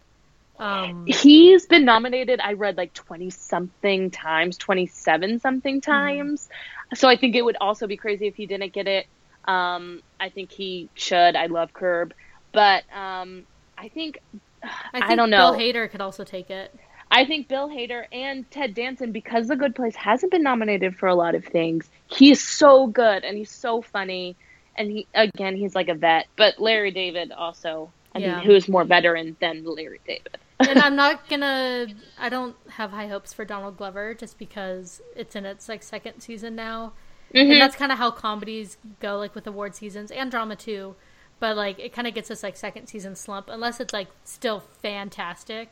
Um, 0.59 1.05
He's 1.07 1.67
been 1.67 1.85
nominated, 1.85 2.41
I 2.41 2.53
read 2.53 2.77
like 2.77 2.93
20 2.95 3.31
something 3.31 4.11
times, 4.11 4.57
27 4.59 5.41
something 5.41 5.81
times. 5.81 6.49
So 6.95 7.09
I 7.09 7.17
think 7.17 7.35
it 7.35 7.43
would 7.43 7.57
also 7.61 7.87
be 7.87 7.97
crazy 7.97 8.27
if 8.27 8.37
he 8.37 8.47
didn't 8.47 8.73
get 8.73 8.87
it. 8.87 9.07
Um, 9.47 10.01
I 10.19 10.29
think 10.29 10.53
he 10.53 10.89
should. 10.95 11.37
I 11.37 11.47
love 11.47 11.73
Curb. 11.73 12.15
But 12.53 12.85
um, 12.95 13.45
I 13.77 13.89
think, 13.89 14.19
I 14.63 15.13
I, 15.13 15.17
don't 15.17 15.31
know. 15.31 15.53
Bill 15.53 15.61
Hader 15.61 15.91
could 15.91 16.01
also 16.01 16.25
take 16.25 16.51
it. 16.51 16.75
I 17.11 17.25
think 17.27 17.49
Bill 17.49 17.69
Hader 17.69 18.05
and 18.13 18.49
Ted 18.51 18.75
Danson, 18.75 19.13
because 19.13 19.49
The 19.49 19.57
Good 19.57 19.75
Place 19.75 19.95
hasn't 19.95 20.33
been 20.33 20.43
nominated 20.43 20.97
for 20.97 21.09
a 21.09 21.15
lot 21.15 21.35
of 21.35 21.45
things, 21.45 21.89
he's 22.07 22.43
so 22.47 22.87
good 22.87 23.25
and 23.25 23.37
he's 23.37 23.51
so 23.51 23.83
funny. 23.83 24.37
And 24.77 24.91
he 24.91 25.07
again, 25.15 25.57
he's 25.57 25.75
like 25.75 25.89
a 25.89 25.95
vet. 25.95 26.27
But 26.37 26.61
Larry 26.61 26.91
David 26.91 27.31
also, 27.33 27.93
I 28.15 28.19
Yeah. 28.19 28.37
mean, 28.37 28.47
who 28.47 28.55
is 28.55 28.69
more 28.69 28.85
veteran 28.85 29.37
than 29.41 29.65
Larry 29.65 30.01
David? 30.07 30.39
And 30.61 30.79
I'm 30.79 30.97
not 30.97 31.29
gonna. 31.29 31.87
I 32.19 32.29
don't 32.29 32.57
have 32.71 32.91
high 32.91 33.09
hopes 33.09 33.33
for 33.33 33.45
Donald 33.45 33.77
Glover 33.77 34.15
just 34.15 34.39
because 34.39 35.01
it's 35.17 35.35
in 35.37 35.45
its 35.47 35.69
like 35.69 35.83
second 35.83 36.21
season 36.21 36.55
now, 36.55 36.93
Mhm. 37.35 37.53
and 37.53 37.61
that's 37.61 37.77
kind 37.77 37.91
of 37.93 37.99
how 37.99 38.11
comedies 38.11 38.77
go, 39.01 39.19
like 39.19 39.35
with 39.35 39.47
award 39.47 39.75
seasons 39.75 40.11
and 40.11 40.31
drama 40.31 40.57
too. 40.57 40.95
But 41.41 41.57
like, 41.57 41.79
it 41.79 41.93
kind 41.93 42.07
of 42.07 42.15
gets 42.15 42.29
this 42.29 42.43
like 42.43 42.57
second 42.57 42.87
season 42.87 43.17
slump 43.17 43.49
unless 43.49 43.81
it's 43.81 43.93
like 43.93 44.09
still 44.25 44.61
fantastic. 44.83 45.71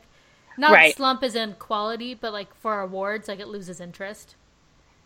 Not 0.57 0.71
Right. 0.71 0.95
slump 0.95 1.23
as 1.23 1.35
in 1.35 1.53
quality, 1.53 2.13
but 2.13 2.31
like 2.33 2.53
for 2.55 2.81
awards, 2.81 3.27
like 3.27 3.39
it 3.39 3.47
loses 3.47 3.79
interest. 3.79 4.35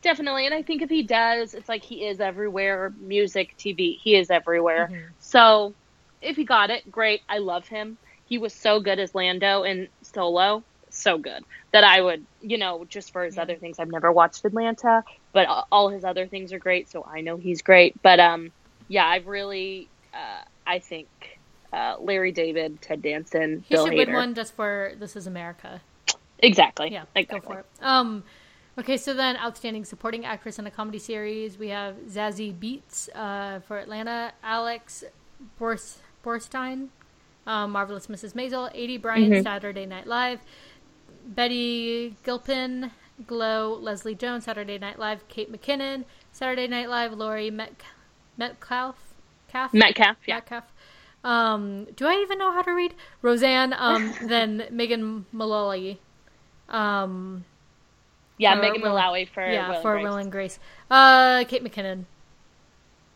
Definitely, 0.01 0.45
and 0.45 0.53
I 0.53 0.61
think 0.61 0.81
if 0.81 0.89
he 0.89 1.03
does, 1.03 1.53
it's 1.53 1.69
like 1.69 1.83
he 1.83 2.05
is 2.05 2.19
everywhere. 2.19 2.93
Music, 2.99 3.55
TV, 3.57 3.97
he 3.97 4.15
is 4.15 4.29
everywhere. 4.29 4.89
Mhm. 4.91 5.05
So, 5.19 5.73
if 6.21 6.35
he 6.35 6.43
got 6.43 6.69
it, 6.69 6.91
great. 6.91 7.21
I 7.29 7.37
love 7.39 7.67
him. 7.67 7.97
He 8.27 8.37
was 8.37 8.53
so 8.53 8.79
good 8.79 8.99
as 8.99 9.15
Lando 9.15 9.63
in 9.63 9.87
Solo, 10.03 10.63
so 10.89 11.17
good 11.17 11.43
that 11.73 11.83
I 11.83 12.01
would, 12.01 12.25
you 12.41 12.57
know, 12.57 12.85
just 12.89 13.11
for 13.11 13.23
his 13.23 13.35
Yeah. 13.35 13.43
other 13.43 13.55
things. 13.55 13.77
I've 13.79 13.89
never 13.89 14.11
watched 14.11 14.43
Atlanta, 14.45 15.03
but 15.33 15.47
all 15.71 15.89
his 15.89 16.03
other 16.03 16.27
things 16.27 16.51
are 16.53 16.59
great, 16.59 16.89
so 16.89 17.05
I 17.05 17.21
know 17.21 17.37
he's 17.37 17.61
great. 17.61 17.93
But 18.01 18.19
um, 18.19 18.51
yeah, 18.87 19.05
I've 19.05 19.27
really, 19.27 19.87
uh, 20.13 20.41
I 20.65 20.79
think 20.79 21.07
uh, 21.73 21.95
Larry 21.99 22.31
David, 22.31 22.81
Ted 22.81 23.01
Danson, 23.01 23.63
He 23.67 23.75
Bill 23.75 23.85
should 23.85 23.93
Hader, 23.93 24.07
win 24.07 24.13
one 24.13 24.33
just 24.35 24.55
for 24.55 24.93
This 24.99 25.15
Is 25.15 25.27
America. 25.27 25.81
exactly. 26.39 26.91
Yeah, 26.91 27.03
exactly. 27.15 27.47
go 27.49 27.53
for 27.53 27.59
it. 27.59 27.65
Um, 27.81 28.23
okay, 28.79 28.97
so 28.97 29.13
then 29.13 29.35
outstanding 29.37 29.83
supporting 29.85 30.25
actress 30.25 30.57
in 30.59 30.65
a 30.67 30.71
comedy 30.71 30.99
series, 30.99 31.57
we 31.57 31.69
have 31.69 31.95
Zazie 32.09 32.53
Beetz 32.57 33.09
uh, 33.13 33.59
for 33.61 33.77
Atlanta, 33.77 34.31
Alex 34.43 35.03
Borstein, 35.59 36.87
um, 37.47 37.71
Marvelous 37.71 38.05
Mrs. 38.07 38.33
Maisel, 38.33 38.71
Aidy 38.75 39.01
Bryant, 39.01 39.31
Mhm. 39.33 39.43
Saturday 39.43 39.85
Night 39.87 40.05
Live, 40.05 40.41
Betty 41.25 42.15
Gilpin, 42.23 42.91
Glow, 43.25 43.73
Leslie 43.81 44.13
Jones, 44.15 44.43
Saturday 44.45 44.77
Night 44.77 44.99
Live, 44.99 45.27
Kate 45.27 45.51
McKinnon, 45.51 46.05
Saturday 46.31 46.67
Night 46.67 46.89
Live, 46.89 47.13
Laurie 47.13 47.49
Met- 47.49 47.81
Metcalf, 48.37 48.95
Calf? 49.47 49.73
Metcalf, 49.73 50.17
yeah. 50.27 50.35
Metcalf. 50.35 50.65
Um, 51.23 51.85
do 51.95 52.05
I 52.05 52.13
even 52.21 52.37
know 52.37 52.51
how 52.53 52.61
to 52.61 52.71
read? 52.71 52.93
Roseanne, 53.21 53.73
um, 53.73 54.13
then 54.27 54.67
Megan 54.71 55.25
Mullally. 55.31 55.99
Um, 56.69 57.43
Yeah, 58.37 58.53
Megan 58.55 58.81
Mullally 58.81 59.25
for 59.25 59.43
yeah, 59.45 59.67
Will 59.69 59.73
and 59.75 59.81
for 59.81 59.93
Grace. 59.93 60.03
Will 60.03 60.15
and 60.17 60.31
Grace. 60.31 60.59
Uh, 60.91 61.43
Kate 61.47 61.63
McKinnon. 61.63 62.05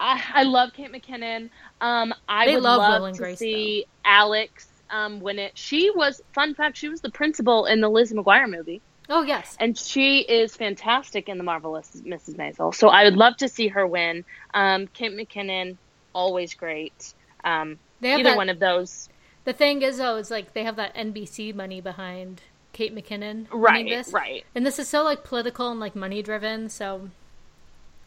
I, 0.01 0.21
I 0.33 0.43
love 0.43 0.73
Kate 0.73 0.91
McKinnon. 0.91 1.49
Um, 1.79 2.13
I 2.27 2.47
They 2.47 2.55
would 2.55 2.63
love 2.63 3.01
love, 3.01 3.13
to 3.13 3.17
Grace, 3.17 3.39
see 3.39 3.85
Alex 4.03 4.67
um, 4.89 5.21
win 5.21 5.39
it. 5.39 5.57
She 5.57 5.91
was 5.91 6.21
fun 6.33 6.55
fact. 6.55 6.77
She 6.77 6.89
was 6.89 7.01
the 7.01 7.11
principal 7.11 7.65
in 7.65 7.81
the 7.81 7.89
Liz 7.89 8.11
McGuire 8.11 8.49
movie, 8.49 8.81
Oh 9.09 9.21
yes, 9.23 9.55
and 9.59 9.77
she 9.77 10.19
is 10.19 10.55
fantastic 10.55 11.29
in 11.29 11.37
the 11.37 11.43
marvelous 11.43 12.01
Mrs. 12.05 12.35
Maisel. 12.35 12.73
So 12.73 12.89
I 12.89 13.03
would 13.03 13.15
love 13.15 13.37
to 13.37 13.47
see 13.47 13.67
her 13.69 13.85
win. 13.85 14.25
Um, 14.53 14.87
Kate 14.87 15.11
McKinnon, 15.11 15.77
always 16.13 16.53
great. 16.53 17.13
Um, 17.43 17.77
either 18.01 18.23
that, 18.23 18.37
one 18.37 18.49
of 18.49 18.59
those. 18.59 19.09
The 19.43 19.53
thing 19.53 19.81
is, 19.81 19.97
though, 19.97 20.17
is 20.17 20.31
like 20.31 20.53
they 20.53 20.63
have 20.63 20.75
that 20.77 20.95
NBC 20.95 21.53
money 21.55 21.81
behind 21.81 22.41
Kate 22.73 22.95
McKinnon 22.95 23.47
Right, 23.51 23.85
this, 23.87 24.13
right. 24.13 24.45
and 24.55 24.65
this 24.65 24.79
is 24.79 24.87
so 24.87 25.03
like 25.03 25.23
political 25.23 25.69
and 25.69 25.79
like 25.79 25.95
money 25.95 26.21
driven. 26.21 26.69
So 26.69 27.09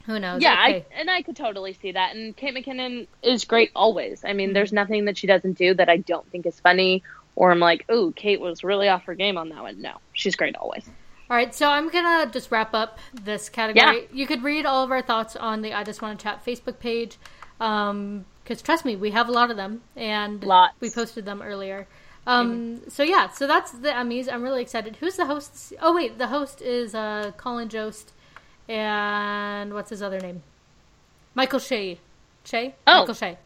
who 0.07 0.19
knows? 0.21 0.43
Yeah, 0.43 0.53
Okay. 0.67 0.87
I, 0.95 1.01
and 1.01 1.11
I 1.11 1.23
could 1.23 1.37
totally 1.37 1.73
see 1.75 1.93
that. 1.93 2.14
And 2.14 2.37
Kate 2.37 2.55
McKinnon 2.55 3.07
is 3.23 3.45
great 3.45 3.71
always. 3.75 4.25
I 4.25 4.29
Mm-hmm. 4.29 4.37
mean, 4.37 4.53
there's 4.53 4.73
nothing 4.73 5.05
that 5.07 5.17
she 5.19 5.27
doesn't 5.27 5.57
do 5.59 5.75
that 5.75 5.88
I 5.88 5.99
don't 5.99 6.29
think 6.31 6.47
is 6.47 6.59
funny, 6.61 7.03
or 7.37 7.51
I'm 7.51 7.61
like, 7.61 7.85
ooh, 7.90 8.12
Kate 8.14 8.40
was 8.40 8.62
really 8.64 8.88
off 8.88 9.05
her 9.05 9.14
game 9.14 9.37
on 9.38 9.49
that 9.51 9.62
one. 9.62 9.81
No, 9.83 9.95
she's 10.12 10.37
great 10.37 10.57
always. 10.57 10.88
All 11.31 11.37
right, 11.37 11.55
so 11.55 11.69
I'm 11.71 11.88
gonna 11.88 12.31
just 12.31 12.51
wrap 12.51 12.75
up 12.75 12.99
this 13.14 13.49
category. 13.49 14.01
Yeah. 14.03 14.07
You 14.12 14.27
could 14.27 14.43
read 14.43 14.67
all 14.67 14.85
of 14.85 14.90
our 14.90 15.01
thoughts 15.03 15.37
on 15.37 15.62
the 15.62 15.73
I 15.73 15.83
Just 15.83 16.03
Want 16.03 16.19
to 16.19 16.23
Chat 16.23 16.45
Facebook 16.45 16.79
page, 16.79 17.17
because 17.59 18.62
trust 18.62 18.85
me, 18.85 18.97
we 18.97 19.11
have 19.12 19.29
a 19.29 19.33
lot 19.33 19.51
of 19.51 19.57
them, 19.57 19.83
and 19.97 20.43
Lots. 20.45 20.75
we 20.81 20.90
posted 20.90 21.25
them 21.25 21.40
earlier. 21.43 21.87
Um, 22.27 22.81
So 22.88 23.03
yeah, 23.03 23.29
so 23.31 23.47
that's 23.47 23.71
the 23.73 23.88
Emmys. 23.90 24.33
I'm 24.33 24.43
really 24.43 24.62
excited. 24.62 24.97
Who's 24.97 25.17
the 25.17 25.27
host? 25.27 25.73
Oh 25.81 25.95
wait, 25.95 26.17
the 26.19 26.29
host 26.29 26.62
is 26.62 26.95
uh, 26.95 27.33
Colin 27.37 27.69
Jost, 27.69 28.12
and 28.68 29.74
what's 29.74 29.90
his 29.90 30.03
other 30.03 30.20
name? 30.20 30.42
Michael 31.35 31.61
Che. 31.61 31.98
Che. 32.44 32.74
Oh. 32.87 33.00
Michael 33.00 33.14
Che. 33.14 33.38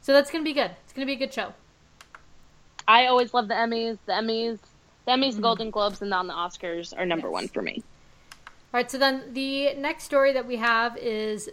So 0.00 0.12
that's 0.12 0.30
gonna 0.30 0.44
be 0.44 0.52
good. 0.52 0.70
It's 0.84 0.92
gonna 0.92 1.06
be 1.06 1.12
a 1.14 1.16
good 1.16 1.32
show. 1.32 1.52
I 2.88 3.06
always 3.06 3.34
love 3.34 3.48
the 3.48 3.54
Emmys. 3.54 3.98
The 4.06 4.12
Emmys, 4.12 4.58
the 5.04 5.12
Emmys, 5.12 5.32
Mm-hmm. 5.32 5.42
Golden 5.42 5.70
Globes, 5.70 6.00
and 6.02 6.12
on 6.14 6.26
the 6.26 6.34
Oscars 6.34 6.96
are 6.96 7.06
number 7.06 7.26
Yes. 7.28 7.32
one 7.32 7.48
for 7.48 7.62
me. 7.62 7.82
All 8.74 8.78
right, 8.80 8.90
so 8.90 8.98
then 8.98 9.32
the 9.32 9.74
next 9.74 10.04
story 10.04 10.32
that 10.32 10.46
we 10.46 10.56
have 10.56 10.96
is 10.98 11.48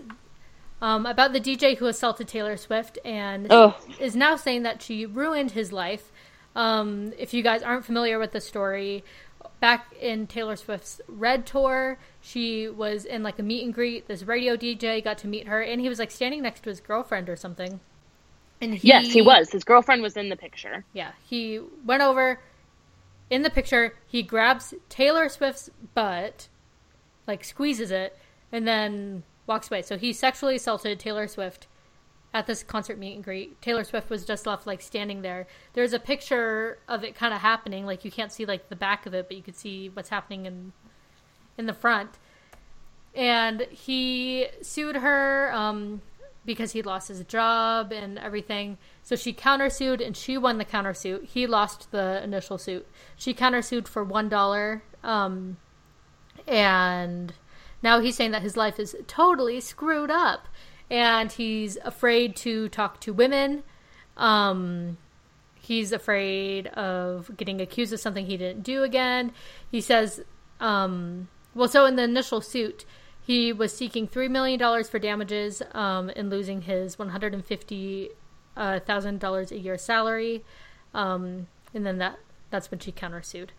um, 0.81 1.05
about 1.05 1.31
the 1.33 1.39
DJ 1.39 1.77
who 1.77 1.86
assaulted 1.88 2.27
Taylor 2.27 2.57
Swift 2.57 2.97
and 3.05 3.51
is 3.99 4.15
now 4.15 4.36
saying 4.36 4.63
that 4.63 4.81
she 4.81 5.05
ruined 5.05 5.51
his 5.51 5.71
life. 5.71 6.12
Um, 6.55 7.13
if 7.17 7.33
you 7.33 7.41
guys 7.41 7.63
aren't 7.63 7.86
familiar 7.86 8.19
with 8.19 8.31
the 8.31 8.41
story, 8.41 9.03
back 9.63 9.95
in 10.02 10.28
Taylor 10.28 10.58
Swift's 10.58 10.99
Red 11.08 11.45
Tour, 11.45 11.97
she 12.19 12.67
was 12.67 13.06
in 13.06 13.23
like 13.23 13.39
a 13.39 13.43
meet 13.43 13.63
and 13.63 13.73
greet. 13.73 14.10
This 14.10 14.23
radio 14.23 14.58
DJ 14.58 15.02
got 15.02 15.17
to 15.19 15.28
meet 15.30 15.47
her, 15.47 15.62
and 15.62 15.80
he 15.80 15.88
was 15.88 15.99
like 15.99 16.12
standing 16.12 16.41
next 16.41 16.63
to 16.63 16.69
his 16.69 16.82
girlfriend 16.82 17.30
or 17.30 17.38
something. 17.38 17.80
And 18.60 18.76
he, 18.76 18.89
Yes, 18.89 19.13
he 19.13 19.21
was. 19.21 19.52
His 19.54 19.63
girlfriend 19.63 20.02
was 20.02 20.17
in 20.17 20.28
the 20.28 20.36
picture. 20.36 20.84
yeah, 20.91 21.13
he 21.26 21.62
went 21.86 22.04
over 22.04 22.41
in 23.30 23.43
the 23.43 23.49
picture. 23.49 23.95
He 24.06 24.21
grabs 24.21 24.73
Taylor 24.89 25.30
Swift's 25.30 25.69
butt, 25.93 26.49
like 27.26 27.45
squeezes 27.45 27.89
it, 27.89 28.19
and 28.52 28.67
then 28.67 29.23
walks 29.47 29.71
away. 29.71 29.82
So 29.82 29.97
he 29.97 30.12
sexually 30.12 30.58
assaulted 30.58 30.99
Taylor 30.99 31.30
Swift 31.30 31.67
at 32.34 32.48
this 32.48 32.63
concert 32.63 32.98
meet 32.98 33.13
and 33.13 33.24
greet. 33.24 33.62
Taylor 33.62 33.84
Swift 33.84 34.10
was 34.10 34.26
just 34.26 34.46
left 34.46 34.65
like 34.65 34.82
standing 34.82 35.22
there. 35.22 35.48
There's 35.74 35.93
a 35.93 36.00
picture 36.00 36.80
of 36.88 37.04
it 37.04 37.15
kind 37.15 37.34
of 37.34 37.41
happening. 37.41 37.86
Like 37.86 38.04
you 38.04 38.12
can't 38.12 38.32
see 38.32 38.46
like 38.46 38.69
the 38.69 38.76
back 38.76 39.06
of 39.06 39.13
it, 39.13 39.28
but 39.28 39.38
you 39.38 39.43
could 39.43 39.56
see 39.56 39.89
what's 39.89 40.10
happening 40.10 40.46
in 40.46 40.74
in 41.58 41.67
the 41.67 41.74
front. 41.74 42.17
And 43.13 43.67
he 43.69 44.48
sued 44.63 44.96
her 44.96 45.54
um, 45.54 46.02
because 46.46 46.72
he 46.72 46.82
lost 46.82 47.10
his 47.10 47.24
job 47.26 47.91
and 47.91 48.17
everything. 48.17 48.80
So 49.04 49.15
she 49.15 49.34
countersued 49.34 50.04
and 50.04 50.17
she 50.17 50.36
won 50.36 50.58
the 50.58 50.65
countersuit. 50.65 51.26
He 51.26 51.46
lost 51.46 51.91
the 51.91 52.24
initial 52.24 52.58
suit. 52.58 52.88
She 53.15 53.36
countersued 53.36 53.88
for 53.88 54.04
one 54.04 54.30
dollar. 54.30 54.84
Um, 55.04 55.58
and 56.48 57.34
now 57.84 58.00
he's 58.00 58.15
saying 58.15 58.32
that 58.32 58.41
his 58.41 58.58
life 58.58 58.80
is 58.80 58.96
totally 59.06 59.62
screwed 59.62 60.10
up 60.10 60.48
and 60.89 61.32
he's 61.32 61.78
afraid 61.84 62.36
to 62.38 62.69
talk 62.69 63.00
to 63.02 63.13
women. 63.13 63.63
Um, 64.17 64.98
he's 65.56 65.91
afraid 65.91 66.67
of 66.67 67.32
getting 67.38 67.62
accused 67.62 67.93
of 67.93 68.00
something 68.00 68.26
he 68.26 68.38
didn't 68.38 68.63
do 68.63 68.82
again. 68.84 69.32
He 69.72 69.82
says, 69.82 70.22
um, 70.60 71.28
well, 71.56 71.67
so 71.67 71.86
in 71.86 71.96
the 71.96 72.04
initial 72.04 72.41
suit, 72.41 72.86
he 73.26 73.54
was 73.54 73.76
seeking 73.76 74.08
$3 74.08 74.30
million 74.30 74.60
for 74.84 75.00
damages 75.00 75.62
um, 75.72 76.12
and 76.15 76.30
losing 76.30 76.63
his 76.63 76.98
$150,000 76.98 79.52
a 79.52 79.58
year 79.58 79.78
salary. 79.78 80.43
Um, 80.93 81.48
and 81.74 81.86
then 81.86 81.98
that 82.00 82.19
that's 82.50 82.69
when 82.69 82.79
she 82.79 82.92
countersued. 82.92 83.50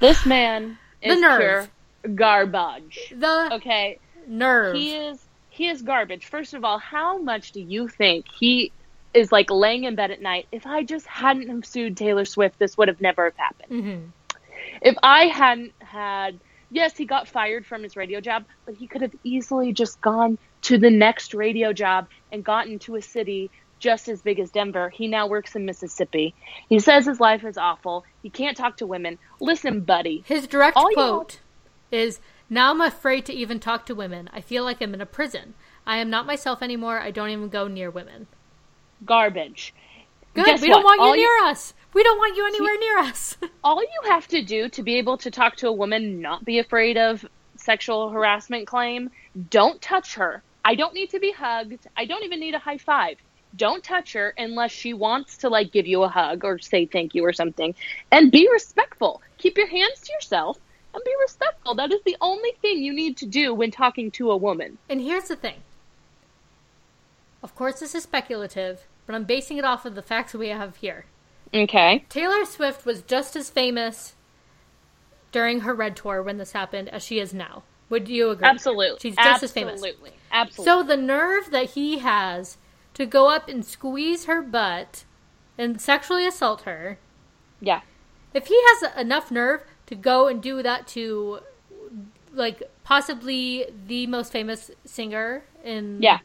This 0.00 0.26
man 0.26 0.78
The 1.02 1.08
is 1.10 1.20
nerve. 1.20 1.70
pure 2.02 2.14
garbage. 2.14 3.14
The 3.16 3.50
Okay, 3.54 4.00
nerve. 4.26 4.74
he 4.76 4.96
is 4.96 5.24
he 5.54 5.68
is 5.68 5.82
garbage. 5.82 6.26
First 6.26 6.52
of 6.52 6.64
all, 6.64 6.78
how 6.78 7.18
much 7.18 7.52
do 7.52 7.60
you 7.60 7.86
think 7.86 8.26
he 8.28 8.72
is 9.14 9.30
like 9.30 9.50
laying 9.50 9.84
in 9.84 9.94
bed 9.94 10.10
at 10.10 10.20
night? 10.20 10.48
If 10.50 10.66
I 10.66 10.82
just 10.82 11.06
hadn't 11.06 11.48
have 11.48 11.64
sued 11.64 11.96
Taylor 11.96 12.24
Swift, 12.24 12.58
this 12.58 12.76
would 12.76 12.88
have 12.88 13.00
never 13.00 13.26
have 13.26 13.36
happened. 13.36 13.84
Mhm. 13.84 14.02
If 14.82 14.96
I 15.00 15.26
hadn't 15.26 15.72
had 15.78 16.40
yes, 16.70 16.96
he 16.96 17.04
got 17.04 17.28
fired 17.28 17.64
from 17.64 17.84
his 17.84 17.96
radio 17.96 18.20
job, 18.20 18.44
but 18.66 18.74
he 18.74 18.88
could 18.88 19.02
have 19.02 19.14
easily 19.22 19.72
just 19.72 20.00
gone 20.00 20.38
to 20.62 20.76
the 20.76 20.90
next 20.90 21.34
radio 21.34 21.72
job 21.72 22.08
and 22.32 22.42
gotten 22.42 22.80
to 22.80 22.96
a 22.96 23.02
city 23.02 23.48
just 23.78 24.08
as 24.08 24.22
big 24.22 24.40
as 24.40 24.50
Denver. 24.50 24.88
He 24.88 25.06
now 25.06 25.28
works 25.28 25.54
in 25.54 25.66
Mississippi. 25.66 26.34
He 26.68 26.80
says 26.80 27.06
his 27.06 27.20
life 27.20 27.44
is 27.44 27.56
awful. 27.56 28.04
He 28.22 28.30
can't 28.30 28.56
talk 28.56 28.78
to 28.78 28.86
women. 28.86 29.18
Listen, 29.38 29.82
buddy. 29.82 30.24
His 30.26 30.48
direct 30.48 30.76
quote 30.76 31.38
is 31.92 32.18
Now 32.54 32.70
I'm 32.70 32.80
afraid 32.80 33.26
to 33.26 33.32
even 33.32 33.58
talk 33.58 33.84
to 33.86 33.96
women. 33.96 34.30
I 34.32 34.40
feel 34.40 34.62
like 34.62 34.80
I'm 34.80 34.94
in 34.94 35.00
a 35.00 35.06
prison. 35.06 35.54
I 35.84 35.96
am 35.96 36.08
not 36.08 36.24
myself 36.24 36.62
anymore. 36.62 37.00
I 37.00 37.10
don't 37.10 37.30
even 37.30 37.48
go 37.48 37.66
near 37.66 37.90
women. 37.90 38.28
Garbage. 39.04 39.74
Good. 40.34 40.46
Guess 40.46 40.62
we 40.62 40.68
don't 40.68 40.84
want 40.84 41.00
you 41.00 41.06
All 41.08 41.16
near 41.16 41.50
us. 41.50 41.74
We 41.94 42.04
don't 42.04 42.16
want 42.16 42.36
you 42.36 42.46
anywhere 42.46 42.78
near 42.78 42.98
us. 42.98 43.36
All 43.64 43.82
you 43.82 44.08
have 44.08 44.28
to 44.28 44.40
do 44.40 44.68
to 44.68 44.84
be 44.84 44.98
able 44.98 45.18
to 45.18 45.32
talk 45.32 45.56
to 45.56 45.66
a 45.66 45.72
woman, 45.72 46.20
not 46.20 46.44
be 46.44 46.60
afraid 46.60 46.96
of 46.96 47.26
sexual 47.56 48.10
harassment 48.10 48.68
claim, 48.68 49.10
don't 49.50 49.82
touch 49.82 50.14
her. 50.14 50.40
I 50.64 50.76
don't 50.76 50.94
need 50.94 51.10
to 51.10 51.18
be 51.18 51.32
hugged. 51.32 51.88
I 51.96 52.04
don't 52.04 52.22
even 52.22 52.38
need 52.38 52.54
a 52.54 52.60
high 52.60 52.78
five. 52.78 53.18
Don't 53.56 53.82
touch 53.82 54.12
her 54.12 54.32
unless 54.38 54.70
she 54.70 54.94
wants 54.94 55.38
to 55.38 55.48
like 55.48 55.72
give 55.72 55.88
you 55.88 56.04
a 56.04 56.08
hug 56.08 56.44
or 56.44 56.60
say 56.60 56.86
thank 56.86 57.16
you 57.16 57.24
or 57.24 57.32
something. 57.32 57.74
And 58.12 58.30
be 58.30 58.48
respectful. 58.48 59.22
Keep 59.38 59.58
your 59.58 59.66
hands 59.66 60.02
to 60.02 60.12
yourself 60.12 60.56
and 60.94 61.04
be 61.04 61.12
respectful. 61.20 61.74
That 61.74 61.92
is 61.92 62.00
the 62.04 62.16
only 62.20 62.52
thing 62.62 62.82
you 62.82 62.92
need 62.92 63.16
to 63.18 63.26
do 63.26 63.52
when 63.52 63.70
talking 63.70 64.10
to 64.12 64.30
a 64.30 64.36
woman. 64.36 64.78
And 64.88 65.00
here's 65.00 65.28
the 65.28 65.36
thing. 65.36 65.56
Of 67.42 67.54
course, 67.54 67.80
this 67.80 67.94
is 67.94 68.04
speculative, 68.04 68.86
but 69.06 69.14
I'm 69.14 69.24
basing 69.24 69.58
it 69.58 69.64
off 69.64 69.84
of 69.84 69.94
the 69.94 70.02
facts 70.02 70.34
we 70.34 70.48
have 70.48 70.76
here. 70.76 71.04
Okay. 71.52 72.04
Taylor 72.08 72.44
Swift 72.44 72.86
was 72.86 73.02
just 73.02 73.36
as 73.36 73.50
famous 73.50 74.14
during 75.30 75.60
her 75.60 75.74
Red 75.74 75.96
Tour 75.96 76.22
when 76.22 76.38
this 76.38 76.52
happened 76.52 76.88
as 76.88 77.02
she 77.02 77.18
is 77.18 77.34
now. 77.34 77.64
Would 77.90 78.08
you 78.08 78.30
agree? 78.30 78.46
Absolutely. 78.46 78.98
She's 79.00 79.16
just 79.16 79.42
Absolutely. 79.42 79.44
as 79.44 79.52
famous. 79.52 79.84
Absolutely. 79.84 80.12
Absolutely. 80.32 80.64
So 80.64 80.82
the 80.82 80.96
nerve 80.96 81.50
that 81.50 81.70
he 81.70 81.98
has 81.98 82.56
to 82.94 83.04
go 83.04 83.28
up 83.28 83.48
and 83.48 83.64
squeeze 83.64 84.24
her 84.24 84.42
butt 84.42 85.04
and 85.58 85.80
sexually 85.80 86.26
assault 86.26 86.62
her, 86.62 86.98
yeah. 87.60 87.82
if 88.32 88.46
he 88.46 88.58
has 88.68 88.96
enough 88.96 89.30
nerve 89.30 89.62
to 89.86 89.94
go 89.94 90.28
and 90.28 90.42
do 90.42 90.62
that 90.62 90.86
to 90.88 91.40
like 92.32 92.62
possibly 92.82 93.66
the 93.86 94.06
most 94.06 94.32
famous 94.32 94.70
singer 94.84 95.44
in 95.62 96.02
Yeah. 96.02 96.18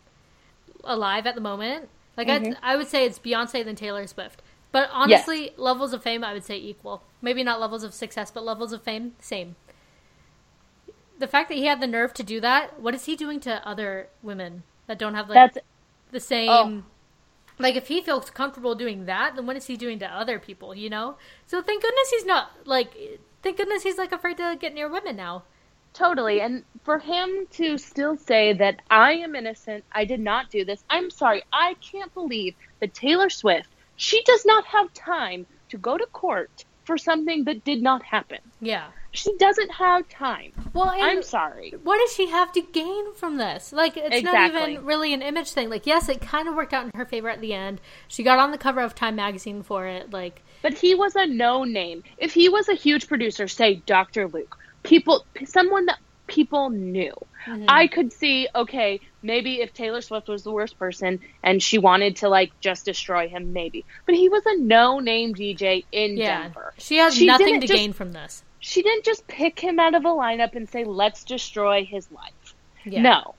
alive 0.84 1.28
at 1.28 1.36
the 1.36 1.42
moment, 1.42 1.90
like 2.18 2.28
Mhm. 2.28 2.58
I, 2.62 2.74
I 2.74 2.76
would 2.76 2.88
say 2.88 3.06
it's 3.06 3.20
Beyonce 3.20 3.64
than 3.64 3.76
Taylor 3.76 4.06
Swift. 4.08 4.42
But 4.72 4.90
honestly, 4.92 5.52
levels 5.58 5.94
of 5.94 6.04
fame, 6.04 6.24
I 6.24 6.34
would 6.34 6.44
say 6.44 6.58
equal. 6.58 7.02
Maybe 7.22 7.44
not 7.44 7.60
levels 7.60 7.84
of 7.84 7.94
success, 7.94 8.30
but 8.32 8.44
levels 8.44 8.72
of 8.72 8.84
fame, 8.84 9.16
same. 9.20 9.56
The 11.18 11.28
fact 11.28 11.50
that 11.50 11.56
he 11.56 11.66
had 11.66 11.82
the 11.82 11.88
nerve 11.88 12.14
to 12.16 12.24
do 12.24 12.40
that, 12.42 12.80
what 12.80 12.94
is 12.96 13.06
he 13.06 13.16
doing 13.16 13.40
to 13.42 13.68
other 13.68 14.08
women 14.22 14.64
that 14.88 14.98
don't 15.00 15.16
have 15.16 15.28
like 15.28 15.54
That's 15.54 15.66
the 16.12 16.20
same? 16.20 16.50
Oh. 16.50 16.84
Like 17.58 17.76
if 17.76 17.88
he 17.90 18.00
feels 18.02 18.30
comfortable 18.30 18.74
doing 18.74 19.06
that, 19.06 19.36
then 19.36 19.46
what 19.46 19.58
is 19.58 19.66
he 19.66 19.76
doing 19.76 20.00
to 20.00 20.06
other 20.08 20.40
people? 20.40 20.74
You 20.74 20.90
know. 20.90 21.18
So 21.46 21.62
thank 21.62 21.82
goodness 21.82 22.10
he's 22.12 22.26
not 22.26 22.52
like. 22.66 23.20
Thank 23.42 23.58
goodness 23.58 23.84
he's 23.84 23.98
like 23.98 24.12
afraid 24.12 24.38
to 24.38 24.58
get 24.60 24.74
near 24.74 24.90
women 24.90 25.16
now. 25.16 25.44
Totally. 25.94 26.42
And 26.42 26.64
for 26.84 27.00
him 27.00 27.48
to 27.52 27.78
still 27.78 28.16
say 28.16 28.54
that 28.54 28.82
I 28.90 29.14
am 29.14 29.36
innocent, 29.36 29.84
I 29.92 30.06
did 30.06 30.20
not 30.20 30.50
do 30.50 30.64
this. 30.64 30.84
I'm 30.90 31.10
sorry. 31.10 31.44
I 31.52 31.76
can't 31.82 32.14
believe 32.14 32.56
that 32.80 32.94
Taylor 32.94 33.30
Swift, 33.30 33.70
she 33.96 34.22
does 34.24 34.46
not 34.46 34.66
have 34.66 34.94
time 34.94 35.46
to 35.70 35.78
go 35.78 35.98
to 35.98 36.06
court 36.08 36.66
for 36.86 36.98
something 36.98 37.44
that 37.44 37.64
did 37.64 37.82
not 37.82 38.04
happen. 38.04 38.40
Yeah. 38.62 38.88
She 39.12 39.36
doesn't 39.38 39.72
have 39.72 40.08
time. 40.10 40.52
Well, 40.74 40.92
I'm 40.92 41.24
sorry. 41.24 41.74
what 41.84 41.98
does 41.98 42.14
she 42.14 42.30
have 42.30 42.52
to 42.54 42.62
gain 42.62 43.14
from 43.14 43.38
this? 43.38 43.74
Like, 43.74 43.98
it's 43.98 44.24
not 44.24 44.50
even 44.50 44.86
really 44.86 45.14
an 45.14 45.22
image 45.22 45.52
thing. 45.52 45.70
Like, 45.70 45.88
yes, 45.88 46.10
it 46.10 46.22
kind 46.22 46.48
of 46.48 46.56
worked 46.56 46.74
out 46.74 46.86
in 46.86 46.92
her 46.96 47.06
favor 47.06 47.30
at 47.30 47.42
the 47.42 47.54
end. 47.54 47.82
She 48.08 48.24
got 48.24 48.38
on 48.40 48.52
the 48.52 48.58
cover 48.58 48.82
of 48.82 48.94
Time 48.94 49.16
magazine 49.16 49.64
for 49.64 49.88
it. 49.88 50.12
Like, 50.12 50.44
But 50.62 50.74
he 50.74 50.96
was 50.96 51.16
a 51.16 51.26
no 51.26 51.64
name. 51.64 52.04
If 52.18 52.34
he 52.34 52.50
was 52.50 52.68
a 52.70 52.74
huge 52.74 53.08
producer, 53.08 53.48
say 53.48 53.76
Dr. 53.86 54.28
Luke, 54.28 54.58
people, 54.84 55.26
someone 55.46 55.86
that 55.86 56.00
people 56.28 56.70
knew, 56.70 57.14
mm-hmm. 57.46 57.66
I 57.68 57.88
could 57.88 58.12
see, 58.14 58.48
okay, 58.54 59.00
maybe 59.22 59.62
if 59.62 59.74
Taylor 59.74 60.02
Swift 60.02 60.28
was 60.28 60.44
the 60.44 60.52
worst 60.52 60.78
person 60.78 61.20
and 61.44 61.62
she 61.62 61.78
wanted 61.78 62.18
to 62.18 62.30
like 62.30 62.52
just 62.60 62.86
destroy 62.86 63.28
him, 63.28 63.54
maybe. 63.54 63.86
But 64.06 64.16
he 64.16 64.30
was 64.30 64.44
a 64.46 64.58
no 64.58 65.00
name 65.00 65.34
DJ 65.34 65.86
in 65.92 66.18
yeah, 66.18 66.44
Denver. 66.44 66.74
she 66.78 66.98
has 66.98 67.16
She 67.16 67.26
nothing 67.26 67.62
to 67.62 67.68
just- 67.68 67.78
gain 67.78 67.94
from 67.94 68.12
this. 68.14 68.44
She 68.62 68.84
didn't 68.84 69.06
just 69.06 69.26
pick 69.26 69.58
him 69.58 69.80
out 69.80 69.96
of 69.96 70.04
a 70.04 70.10
lineup 70.10 70.54
and 70.54 70.68
say, 70.68 70.84
let's 70.84 71.24
destroy 71.24 71.86
his 71.86 72.12
life. 72.12 72.56
Yeah. 72.84 73.02
No. 73.02 73.36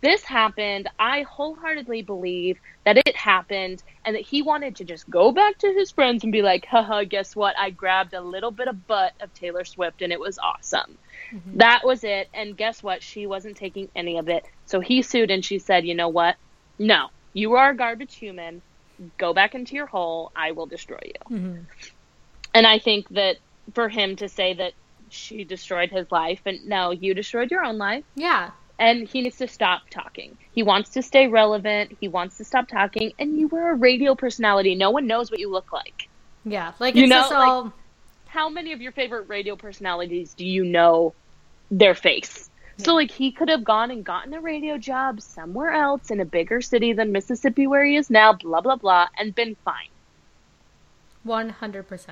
This 0.00 0.22
happened. 0.24 0.88
I 0.98 1.22
wholeheartedly 1.22 2.02
believe 2.02 2.58
that 2.84 2.96
it 2.98 3.16
happened 3.16 3.82
and 4.04 4.14
that 4.14 4.22
he 4.22 4.42
wanted 4.42 4.76
to 4.76 4.84
just 4.84 5.08
go 5.10 5.32
back 5.32 5.58
to 5.58 5.72
his 5.72 5.90
friends 5.90 6.22
and 6.22 6.32
be 6.32 6.42
like, 6.42 6.66
haha, 6.66 7.04
guess 7.04 7.34
what? 7.34 7.58
I 7.58 7.70
grabbed 7.70 8.14
a 8.14 8.20
little 8.20 8.50
bit 8.50 8.68
of 8.68 8.86
butt 8.86 9.14
of 9.20 9.32
Taylor 9.34 9.64
Swift 9.64 10.02
and 10.02 10.12
it 10.12 10.20
was 10.20 10.38
awesome. 10.38 10.98
Mm-hmm. 11.32 11.58
That 11.58 11.82
was 11.84 12.04
it. 12.04 12.28
And 12.32 12.56
guess 12.56 12.82
what? 12.82 13.02
She 13.02 13.26
wasn't 13.26 13.56
taking 13.56 13.88
any 13.96 14.18
of 14.18 14.28
it. 14.28 14.44
So 14.66 14.80
he 14.80 15.02
sued 15.02 15.30
and 15.30 15.44
she 15.44 15.58
said, 15.58 15.84
you 15.86 15.94
know 15.94 16.08
what? 16.08 16.36
No, 16.78 17.08
you 17.32 17.54
are 17.54 17.70
a 17.70 17.76
garbage 17.76 18.14
human. 18.14 18.62
Go 19.18 19.34
back 19.34 19.54
into 19.54 19.74
your 19.74 19.86
hole. 19.86 20.32
I 20.34 20.52
will 20.52 20.66
destroy 20.66 21.00
you. 21.04 21.36
Mhm. 21.36 21.64
And 22.54 22.66
I 22.66 22.78
think 22.78 23.08
that 23.10 23.36
for 23.74 23.88
him 23.88 24.16
to 24.16 24.28
say 24.28 24.54
that 24.54 24.72
she 25.08 25.44
destroyed 25.44 25.90
his 25.90 26.10
life 26.10 26.40
and 26.46 26.66
no, 26.66 26.90
you 26.90 27.14
destroyed 27.14 27.50
your 27.50 27.64
own 27.64 27.78
life 27.78 28.04
Yeah. 28.14 28.50
And 28.78 29.08
he 29.08 29.22
needs 29.22 29.38
to 29.38 29.48
stop 29.48 29.82
talking. 29.90 30.36
He 30.52 30.62
wants 30.62 30.90
to 30.90 31.02
stay 31.02 31.28
relevant. 31.28 31.96
He 32.00 32.08
wants 32.08 32.36
to 32.38 32.44
stop 32.44 32.68
talking. 32.68 33.12
And 33.18 33.38
you 33.38 33.48
were 33.48 33.70
a 33.70 33.74
radio 33.74 34.14
personality. 34.14 34.74
No 34.74 34.90
one 34.90 35.06
knows 35.06 35.30
what 35.30 35.40
you 35.40 35.50
look 35.50 35.72
like. 35.72 36.08
Yeah. 36.44 36.72
Like, 36.78 36.94
You 36.94 37.04
it's 37.04 37.10
know, 37.10 37.20
just 37.20 37.32
like- 37.32 37.72
How 38.26 38.48
many 38.48 38.72
of 38.72 38.82
your 38.82 38.92
favorite 38.92 39.28
radio 39.28 39.56
personalities 39.56 40.34
do 40.34 40.46
you 40.46 40.64
know 40.64 41.14
their 41.70 41.94
face? 41.94 42.50
So, 42.78 42.94
like, 42.94 43.10
he 43.10 43.32
could 43.32 43.48
have 43.48 43.64
gone 43.64 43.90
and 43.90 44.04
gotten 44.04 44.34
a 44.34 44.40
radio 44.40 44.76
job 44.76 45.22
somewhere 45.22 45.70
else 45.72 46.10
in 46.10 46.20
a 46.20 46.26
bigger 46.26 46.60
city 46.60 46.92
than 46.92 47.10
Mississippi, 47.10 47.66
where 47.66 47.82
he 47.82 47.96
is 47.96 48.10
now, 48.10 48.34
blah, 48.34 48.60
blah, 48.60 48.76
blah, 48.76 49.08
and 49.18 49.34
been 49.34 49.56
fine. 49.64 49.88
100%. 51.26 52.08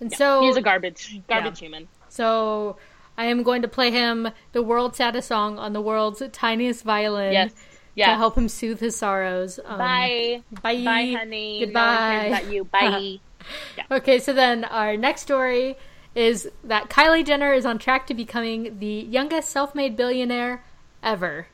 And 0.00 0.12
so. 0.12 0.42
He's 0.42 0.56
a 0.56 0.62
garbage, 0.62 1.20
garbage 1.28 1.58
human. 1.58 1.88
So 2.08 2.76
I 3.18 3.24
am 3.26 3.42
going 3.42 3.60
to 3.62 3.68
play 3.68 3.90
him 3.90 4.28
the 4.52 4.62
world's 4.62 4.96
saddest 4.96 5.28
song 5.28 5.58
on 5.58 5.74
the 5.74 5.80
world's 5.82 6.22
tiniest 6.32 6.84
violin 6.84 7.32
Yes. 7.32 7.52
to 7.96 8.14
help 8.16 8.38
him 8.38 8.48
soothe 8.48 8.78
his 8.78 8.94
sorrows. 8.96 9.58
Um, 9.64 9.76
Bye. 9.76 10.42
Bye. 10.62 10.84
Bye, 10.84 11.14
honey. 11.18 11.64
Goodbye. 11.64 11.82
No 11.82 11.90
one 11.90 12.10
cares 12.10 12.38
about 12.38 12.52
you. 12.54 12.64
Bye. 13.90 13.96
Okay, 13.96 14.18
so 14.20 14.32
then 14.32 14.64
our 14.64 14.96
next 14.96 15.22
story 15.22 15.76
is 16.14 16.48
that 16.62 16.88
Kylie 16.90 17.24
Jenner 17.26 17.52
is 17.52 17.66
on 17.66 17.78
track 17.78 18.06
to 18.06 18.14
becoming 18.14 18.78
the 18.78 18.86
youngest 18.86 19.50
self-made 19.50 19.96
billionaire 19.96 20.64
ever. 21.02 21.48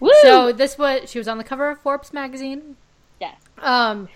Woo! 0.00 0.10
So 0.22 0.50
this 0.52 0.76
was 0.78 1.08
she 1.10 1.18
was 1.18 1.28
on 1.28 1.38
the 1.38 1.44
cover 1.44 1.70
of 1.70 1.78
Forbes 1.80 2.12
magazine. 2.12 2.76
yes. 3.20 3.36
Um, 3.58 4.08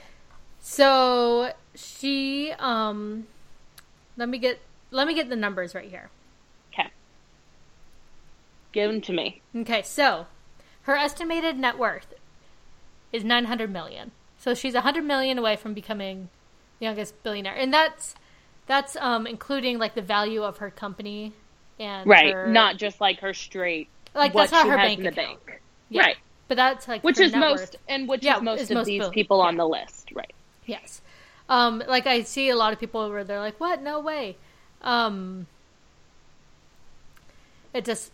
so 0.61 1.53
she 1.75 2.53
um, 2.59 3.27
let 4.16 4.29
me 4.29 4.39
get 4.39 4.61
let 4.91 5.07
me 5.07 5.14
get 5.14 5.29
the 5.29 5.37
numbers 5.37 5.75
right 5.75 5.89
here. 5.91 6.11
Give 8.75 8.91
them 8.91 9.01
to 9.03 9.12
me. 9.12 9.41
Okay, 9.57 9.83
so 9.83 10.27
her 10.83 10.97
estimated 10.97 11.57
net 11.59 11.79
worth 11.79 12.12
is 13.12 13.22
900 13.25 13.72
million. 13.72 14.11
So 14.37 14.53
she's 14.53 14.75
100 14.75 15.05
million 15.05 15.39
away 15.39 15.55
from 15.57 15.72
becoming 15.72 16.29
the 16.81 16.87
youngest 16.87 17.22
billionaire. 17.22 17.55
And 17.55 17.72
that's 17.72 18.14
that's 18.66 18.97
um 18.97 19.27
including 19.27 19.79
like 19.79 19.95
the 19.95 20.03
value 20.03 20.43
of 20.43 20.59
her 20.59 20.70
company 20.70 21.33
and 21.79 22.07
Right. 22.09 22.35
her- 22.35 22.49
Not 22.49 22.77
just 22.77 23.01
like 23.01 23.20
her 23.20 23.33
straight. 23.33 23.89
like 24.14 24.33
that's 24.33 24.51
not 24.53 24.66
her 24.68 24.77
bank 24.77 24.99
in 24.99 25.05
the 25.05 25.11
account. 25.11 25.47
bank. 25.47 25.61
Yeah. 25.89 26.03
Right. 26.03 26.16
But 26.49 26.57
that's 26.57 26.89
like 26.89 27.03
Which 27.05 27.20
is 27.20 27.33
most, 27.35 27.61
worth. 27.61 27.77
and 27.89 28.09
which 28.09 28.25
Yeah, 28.25 28.37
is 28.39 28.43
most 28.43 28.61
is 28.62 28.70
of 28.72 28.75
most 28.75 28.87
these 28.87 29.01
bill- 29.03 29.11
people 29.12 29.41
on 29.41 29.57
the 29.57 29.66
list. 29.66 30.11
Right. 30.12 30.33
Yes. 30.66 31.01
Um, 31.49 31.83
like 31.87 32.07
I 32.09 32.22
see 32.22 32.49
a 32.51 32.57
lot 32.57 32.72
of 32.72 32.81
people 32.81 33.09
where 33.09 33.22
they're 33.22 33.39
like, 33.41 33.61
"What? 33.61 33.83
No 33.83 34.01
way." 34.01 34.37
Um, 34.83 35.47
it 37.72 37.85
just, 37.85 38.12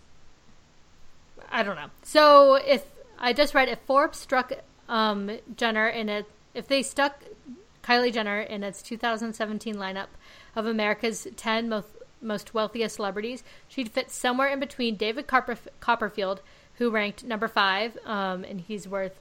I 1.50 1.62
don't 1.62 1.76
know. 1.76 1.90
So 2.02 2.54
if 2.54 2.84
I 3.18 3.32
just 3.32 3.54
read 3.54 3.68
if 3.68 3.78
Forbes 3.80 4.18
struck 4.18 4.52
um, 4.88 5.30
Jenner 5.56 5.88
in 5.88 6.08
it, 6.08 6.26
if 6.54 6.68
they 6.68 6.82
stuck 6.82 7.22
Kylie 7.82 8.12
Jenner 8.12 8.40
in 8.40 8.62
its 8.62 8.82
2017 8.82 9.74
lineup 9.74 10.06
of 10.56 10.66
America's 10.66 11.26
10 11.36 11.68
most 11.68 11.88
most 12.22 12.52
wealthiest 12.52 12.96
celebrities, 12.96 13.42
she'd 13.66 13.90
fit 13.90 14.10
somewhere 14.10 14.48
in 14.48 14.60
between 14.60 14.94
David 14.94 15.26
Copperf- 15.26 15.68
Copperfield, 15.80 16.42
who 16.74 16.90
ranked 16.90 17.24
number 17.24 17.48
five, 17.48 17.96
um, 18.04 18.44
and 18.44 18.60
he's 18.60 18.86
worth 18.86 19.18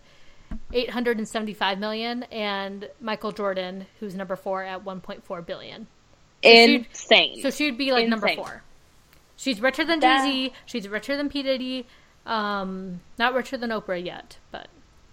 875 0.74 1.80
million 1.80 2.24
and 2.24 2.90
Michael 3.00 3.32
Jordan 3.32 3.86
who's 4.00 4.16
number 4.16 4.36
4 4.36 4.64
at 4.64 4.84
1.4 4.86 5.46
billion. 5.46 5.88
she'd- 6.44 6.76
Insane. 6.90 7.42
So 7.42 7.50
she'd 7.52 7.78
be 7.78 7.92
like 7.92 8.08
number 8.08 8.28
4. 8.36 8.64
She's 9.36 9.62
richer 9.62 9.86
than 9.86 10.02
Jay-Z, 10.02 10.54
she's 10.66 10.88
richer 10.90 11.16
than 11.16 11.30
P 11.30 11.44
Diddy, 11.44 11.86
um 12.30 13.02
not 13.18 13.34
richer 13.34 13.58
than 13.58 13.72
Oprah 13.72 14.04
yet, 14.04 14.38
but 14.52 14.68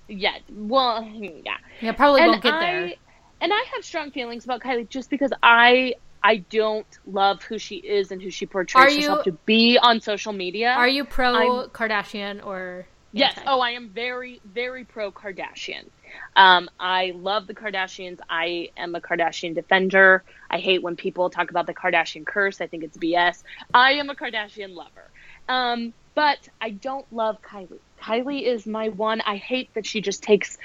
yet. 0.07 0.43
Well, 0.51 1.03
yeah. 1.05 1.57
yeah, 1.81 1.93
probably 1.93 2.21
and 2.21 2.31
won't 2.31 2.43
get 2.43 2.55
I, 2.55 2.61
there. 2.61 2.93
And 3.41 3.53
I 3.53 3.65
have 3.75 3.85
strong 3.85 4.11
feelings 4.11 4.45
about 4.45 4.61
Kylie 4.61 4.89
just 4.89 5.11
because 5.11 5.33
I 5.43 5.95
I 6.23 6.39
don't 6.39 6.87
love 7.07 7.43
who 7.43 7.59
she 7.59 7.77
is 7.77 8.13
and 8.13 8.21
who 8.21 8.31
she 8.31 8.47
portrays 8.47 8.95
you- 8.97 9.03
herself 9.03 9.25
to 9.25 9.33
be 9.33 9.79
on 9.79 10.01
social 10.01 10.33
media. 10.33 10.71
Are 10.71 10.89
you 10.89 11.05
pro 11.05 11.35
I'm- 11.35 11.69
Kardashian 11.71 12.45
or 12.45 12.87
Yes. 13.13 13.39
Oh, 13.47 13.61
I 13.61 13.71
am 13.71 13.89
very, 13.89 14.43
very 14.45 14.85
pro 14.85 15.11
Kardashian. 15.11 15.87
Um, 16.35 16.69
I 16.79 17.15
love 17.17 17.47
the 17.47 17.55
Kardashians. 17.55 18.21
I 18.29 18.71
am 18.77 18.95
a 18.95 19.01
Kardashian 19.01 19.55
defender. 19.55 20.23
I 20.51 20.59
hate 20.59 20.83
when 20.83 20.97
people 20.97 21.31
talk 21.31 21.51
about 21.51 21.67
the 21.67 21.73
Kardashian 21.73 22.27
curse. 22.27 22.61
I 22.61 22.67
think 22.67 22.85
it's 22.85 22.99
BS. 22.99 23.43
I 23.73 23.93
am 23.93 24.11
a 24.11 24.15
Kardashian 24.15 24.75
lover. 24.75 25.11
Um, 25.49 25.95
but 26.17 26.49
I 26.61 26.71
don't 26.71 27.07
love 27.13 27.41
Kylie. 27.43 27.79
Kylie 28.01 28.43
is 28.43 28.67
my 28.67 28.89
one. 28.89 29.21
I 29.21 29.37
hate 29.37 29.73
that 29.75 29.87
she 29.87 30.01
just 30.01 30.23
takes 30.23 30.57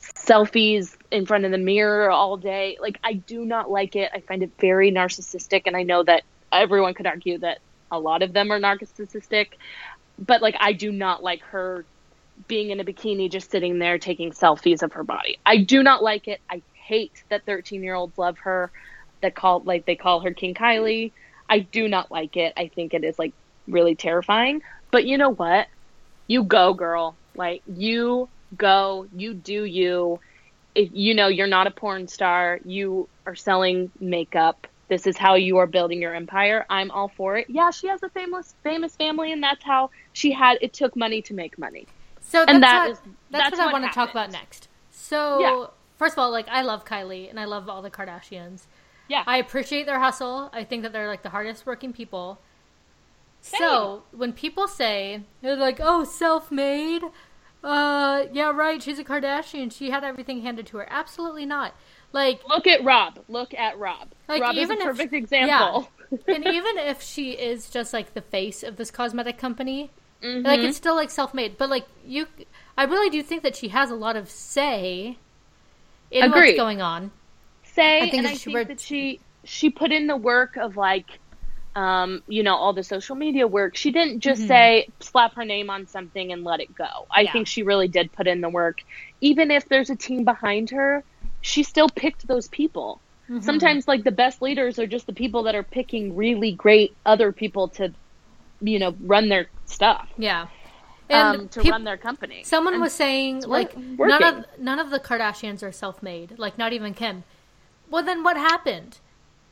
selfies 0.00 0.96
in 1.12 1.24
front 1.24 1.44
of 1.44 1.52
the 1.52 1.58
mirror 1.58 2.10
all 2.10 2.36
day. 2.36 2.76
Like, 2.80 2.98
I 3.02 3.14
do 3.14 3.44
not 3.44 3.70
like 3.70 3.94
it. 3.94 4.10
I 4.12 4.20
find 4.20 4.42
it 4.42 4.50
very 4.58 4.90
narcissistic. 4.90 5.62
And 5.66 5.76
I 5.76 5.84
know 5.84 6.02
that 6.02 6.24
everyone 6.50 6.94
could 6.94 7.06
argue 7.06 7.38
that 7.38 7.60
a 7.92 7.98
lot 7.98 8.22
of 8.22 8.32
them 8.32 8.50
are 8.50 8.58
narcissistic. 8.58 9.50
But, 10.18 10.42
like, 10.42 10.56
I 10.58 10.72
do 10.72 10.90
not 10.90 11.22
like 11.22 11.42
her 11.42 11.84
being 12.48 12.70
in 12.70 12.80
a 12.80 12.84
bikini 12.84 13.30
just 13.30 13.52
sitting 13.52 13.78
there 13.78 13.98
taking 13.98 14.32
selfies 14.32 14.82
of 14.82 14.92
her 14.94 15.04
body. 15.04 15.38
I 15.46 15.58
do 15.58 15.84
not 15.84 16.02
like 16.02 16.26
it. 16.26 16.40
I 16.50 16.60
hate 16.74 17.22
that 17.28 17.44
13 17.46 17.84
year 17.84 17.94
olds 17.94 18.18
love 18.18 18.38
her 18.38 18.72
that 19.20 19.36
call 19.36 19.60
like 19.60 19.86
they 19.86 19.96
call 19.96 20.20
her 20.20 20.32
King 20.32 20.54
Kylie. 20.54 21.12
I 21.48 21.60
do 21.60 21.86
not 21.86 22.10
like 22.10 22.36
it. 22.36 22.52
I 22.56 22.68
think 22.68 22.94
it 22.94 23.04
is 23.04 23.16
like 23.18 23.32
really 23.68 23.94
terrifying. 23.94 24.62
But 24.90 25.06
you 25.06 25.18
know 25.18 25.30
what? 25.30 25.66
You 26.26 26.44
go, 26.44 26.74
girl. 26.74 27.16
Like 27.34 27.62
you 27.66 28.28
go, 28.56 29.06
you 29.14 29.34
do 29.34 29.64
you. 29.64 30.20
If 30.74 30.90
you 30.92 31.14
know 31.14 31.28
you're 31.28 31.46
not 31.46 31.66
a 31.66 31.70
porn 31.70 32.08
star, 32.08 32.60
you 32.64 33.08
are 33.26 33.34
selling 33.34 33.90
makeup. 34.00 34.66
This 34.88 35.06
is 35.06 35.18
how 35.18 35.34
you 35.34 35.58
are 35.58 35.66
building 35.66 36.00
your 36.00 36.14
empire. 36.14 36.64
I'm 36.70 36.90
all 36.90 37.08
for 37.08 37.36
it. 37.36 37.46
Yeah, 37.50 37.70
she 37.70 37.88
has 37.88 38.02
a 38.02 38.08
famous 38.08 38.54
famous 38.62 38.96
family 38.96 39.32
and 39.32 39.42
that's 39.42 39.62
how 39.64 39.90
she 40.12 40.32
had 40.32 40.58
it 40.62 40.72
took 40.72 40.96
money 40.96 41.20
to 41.22 41.34
make 41.34 41.58
money. 41.58 41.86
So 42.20 42.40
that's 42.40 42.50
And 42.52 42.62
that 42.62 42.80
what, 42.82 42.90
is- 42.92 42.98
that's, 43.30 43.44
that's 43.44 43.50
what 43.52 43.60
I 43.60 43.66
what 43.66 43.72
want 43.82 43.92
to 43.92 43.94
talk 43.94 44.10
about 44.10 44.32
next. 44.32 44.68
So 44.90 45.40
Yeah. 45.40 45.66
first 45.98 46.14
of 46.14 46.18
all, 46.20 46.30
like 46.30 46.48
I 46.48 46.62
love 46.62 46.84
Kylie 46.84 47.28
and 47.28 47.38
I 47.38 47.44
love 47.44 47.68
all 47.68 47.82
the 47.82 47.90
Kardashians. 47.90 48.62
Yeah. 49.08 49.24
I 49.26 49.38
appreciate 49.38 49.86
their 49.86 50.00
hustle. 50.00 50.50
I 50.52 50.64
think 50.64 50.82
that 50.82 50.92
they're 50.92 51.08
like 51.08 51.22
the 51.22 51.30
hardest 51.30 51.66
working 51.66 51.92
people. 51.92 52.40
So 53.40 54.02
when 54.12 54.32
people 54.32 54.68
say 54.68 55.22
they're 55.42 55.56
like, 55.56 55.78
"Oh, 55.80 56.04
self-made," 56.04 57.02
uh, 57.64 58.24
yeah, 58.32 58.50
right. 58.50 58.82
She's 58.82 58.98
a 58.98 59.04
Kardashian. 59.04 59.72
She 59.72 59.90
had 59.90 60.04
everything 60.04 60.42
handed 60.42 60.66
to 60.68 60.78
her. 60.78 60.86
Absolutely 60.90 61.46
not. 61.46 61.74
Like, 62.12 62.40
Look 62.48 62.66
at 62.66 62.82
Rob. 62.84 63.20
Look 63.28 63.52
at 63.54 63.78
Rob. 63.78 64.08
Like, 64.28 64.40
Rob 64.42 64.54
is 64.56 64.58
a 64.58 64.62
even 64.62 64.78
if- 64.78 64.84
perfect 64.84 65.12
example. 65.14 65.88
and 66.26 66.46
even 66.46 66.78
if 66.78 67.02
she 67.02 67.32
is 67.32 67.68
just 67.70 67.92
like 67.92 68.14
the 68.14 68.22
face 68.22 68.62
of 68.62 68.76
this 68.76 68.90
cosmetic 68.90 69.38
company, 69.38 69.90
Mm-hmm. 70.22 70.44
like 70.44 70.58
it's 70.58 70.76
still 70.76 70.96
like 70.96 71.10
self-made. 71.10 71.56
But 71.58 71.70
like 71.70 71.86
you, 72.04 72.26
I 72.76 72.84
really 72.84 73.08
do 73.08 73.22
think 73.22 73.44
that 73.44 73.54
she 73.54 73.68
has 73.68 73.88
a 73.90 73.94
lot 73.94 74.16
of 74.16 74.28
say 74.28 75.16
in 76.10 76.24
Agreed. 76.24 76.40
what's 76.48 76.56
going 76.58 76.82
on. 76.82 77.12
say, 77.62 77.98
I 77.98 78.00
think 78.10 78.14
and 78.14 78.24
that 78.26 78.30
I 78.30 78.34
she 78.34 78.52
think 78.52 78.66
that 78.68 78.80
she 78.80 79.20
she 79.44 79.70
put 79.70 79.92
in 79.92 80.08
the 80.08 80.16
work 80.16 80.56
of 80.56 80.76
like, 80.76 81.20
um, 81.78 82.22
you 82.26 82.42
know, 82.42 82.56
all 82.62 82.72
the 82.72 82.82
social 82.82 83.14
media 83.16 83.46
work. 83.46 83.76
She 83.76 83.90
didn't 83.92 84.20
just 84.20 84.42
say 84.48 84.88
slap 85.00 85.34
her 85.38 85.44
name 85.44 85.68
on 85.70 85.86
something 85.86 86.32
and 86.32 86.42
let 86.50 86.58
it 86.60 86.74
go. 86.74 86.84
I 86.84 86.90
Mm-hmm. 86.90 87.24
Yeah. 87.26 87.32
think 87.32 87.46
she 87.46 87.62
really 87.62 87.88
did 87.88 88.06
put 88.12 88.26
in 88.26 88.40
the 88.40 88.48
work. 88.48 88.78
Even 89.20 89.50
if 89.50 89.68
there's 89.68 89.90
a 89.90 89.96
team 89.96 90.24
behind 90.24 90.70
her, 90.70 91.04
she 91.40 91.62
still 91.62 91.88
picked 91.88 92.26
those 92.26 92.48
people. 92.48 93.00
Mm-hmm. 93.30 93.42
Sometimes, 93.44 93.86
like 93.86 94.02
the 94.04 94.10
best 94.24 94.42
leaders 94.42 94.78
are 94.78 94.86
just 94.86 95.06
the 95.06 95.12
people 95.12 95.42
that 95.44 95.54
are 95.54 95.62
picking 95.62 96.16
really 96.16 96.52
great 96.52 96.90
other 97.06 97.30
people 97.32 97.68
to, 97.78 97.92
you 98.60 98.78
know, 98.78 98.94
run 99.00 99.28
their 99.28 99.46
stuff, 99.66 100.08
Yeah, 100.16 100.46
and 101.10 101.40
um, 101.42 101.48
to 101.50 101.60
peop- 101.62 101.72
run 101.72 101.84
their 101.84 101.98
company. 101.98 102.42
Someone 102.44 102.74
And 102.74 102.82
was 102.82 102.94
saying 102.94 103.42
like 103.58 103.76
none 103.76 104.22
of 104.30 104.44
none 104.58 104.78
of 104.78 104.88
the 104.90 104.98
Kardashians 104.98 105.62
are 105.62 105.72
self-made. 105.72 106.38
Like 106.38 106.56
not 106.58 106.72
even 106.72 106.94
Kim. 106.94 107.24
Well, 107.90 108.02
then 108.02 108.22
what 108.24 108.36
happened? 108.36 108.98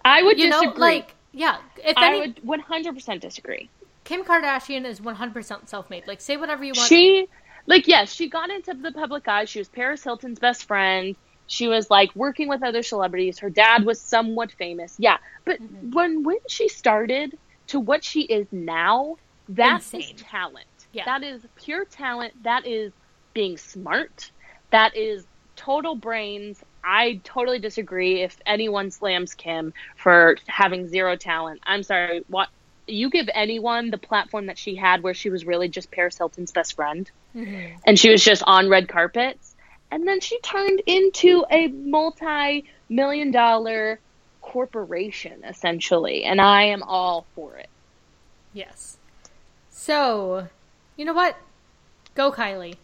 I 0.04 0.22
would 0.22 0.38
You 0.38 0.48
know, 0.48 0.60
disagree. 0.62 0.80
like 0.80 1.08
yeah, 1.36 1.58
if 1.84 1.96
I 1.96 2.16
would 2.18 2.36
100% 2.44 3.20
disagree. 3.20 3.68
Kim 4.04 4.24
Kardashian 4.24 4.84
is 4.86 5.00
100% 5.00 5.68
self-made. 5.68 6.06
Like 6.06 6.20
say 6.20 6.36
whatever 6.36 6.64
you 6.64 6.72
want. 6.74 6.88
She, 6.88 7.28
like, 7.66 7.86
yes, 7.86 8.12
she 8.12 8.28
got 8.30 8.50
into 8.50 8.72
the 8.74 8.90
public 8.92 9.28
eye. 9.28 9.44
She 9.44 9.58
was 9.58 9.68
Paris 9.68 10.02
Hilton's 10.02 10.38
best 10.38 10.64
friend. 10.66 11.14
She 11.46 11.68
was 11.68 11.90
like 11.90 12.10
working 12.16 12.48
with 12.48 12.62
other 12.62 12.82
celebrities. 12.82 13.38
Her 13.38 13.50
dad 13.50 13.84
was 13.84 14.00
somewhat 14.00 14.50
famous. 14.52 14.96
Yeah, 14.98 15.18
but 15.44 15.60
Mm-hmm. 15.60 15.90
when 15.92 16.22
when 16.24 16.38
she 16.48 16.68
started 16.68 17.36
to 17.68 17.80
what 17.80 18.02
she 18.02 18.22
is 18.22 18.46
now, 18.50 19.16
that 19.48 19.80
is 19.82 19.92
Insane. 19.92 20.16
talent. 20.16 20.66
Yeah. 20.92 21.04
That 21.04 21.22
is 21.22 21.42
pure 21.56 21.84
talent. 21.84 22.32
That 22.44 22.66
is 22.66 22.92
being 23.34 23.56
smart. 23.58 24.30
That 24.72 24.96
is 24.96 25.26
total 25.56 25.94
brains. 25.96 26.62
I 26.86 27.20
totally 27.24 27.58
disagree 27.58 28.22
if 28.22 28.38
anyone 28.46 28.90
slams 28.92 29.34
Kim 29.34 29.74
for 29.96 30.36
having 30.46 30.86
zero 30.88 31.16
talent. 31.16 31.60
I'm 31.66 31.82
sorry. 31.82 32.24
What 32.28 32.48
you 32.86 33.10
give 33.10 33.28
anyone 33.34 33.90
the 33.90 33.98
platform 33.98 34.46
that 34.46 34.56
she 34.56 34.76
had 34.76 35.02
where 35.02 35.14
she 35.14 35.28
was 35.28 35.44
really 35.44 35.68
just 35.68 35.90
Paris 35.90 36.16
Hilton's 36.16 36.52
best 36.52 36.74
friend 36.76 37.10
Mhm. 37.34 37.72
and 37.84 37.98
she 37.98 38.10
was 38.10 38.22
just 38.22 38.44
on 38.46 38.68
red 38.68 38.88
carpets 38.88 39.56
and 39.90 40.06
then 40.06 40.20
she 40.20 40.38
turned 40.40 40.80
into 40.86 41.44
a 41.50 41.66
multi-million 41.66 43.32
dollar 43.32 43.98
corporation 44.40 45.42
essentially 45.44 46.22
and 46.22 46.40
I 46.40 46.66
am 46.66 46.84
all 46.84 47.26
for 47.34 47.56
it. 47.56 47.68
Yes. 48.52 48.96
So, 49.70 50.46
you 50.96 51.04
know 51.04 51.12
what? 51.12 51.36
Go 52.14 52.30
Kylie. 52.30 52.76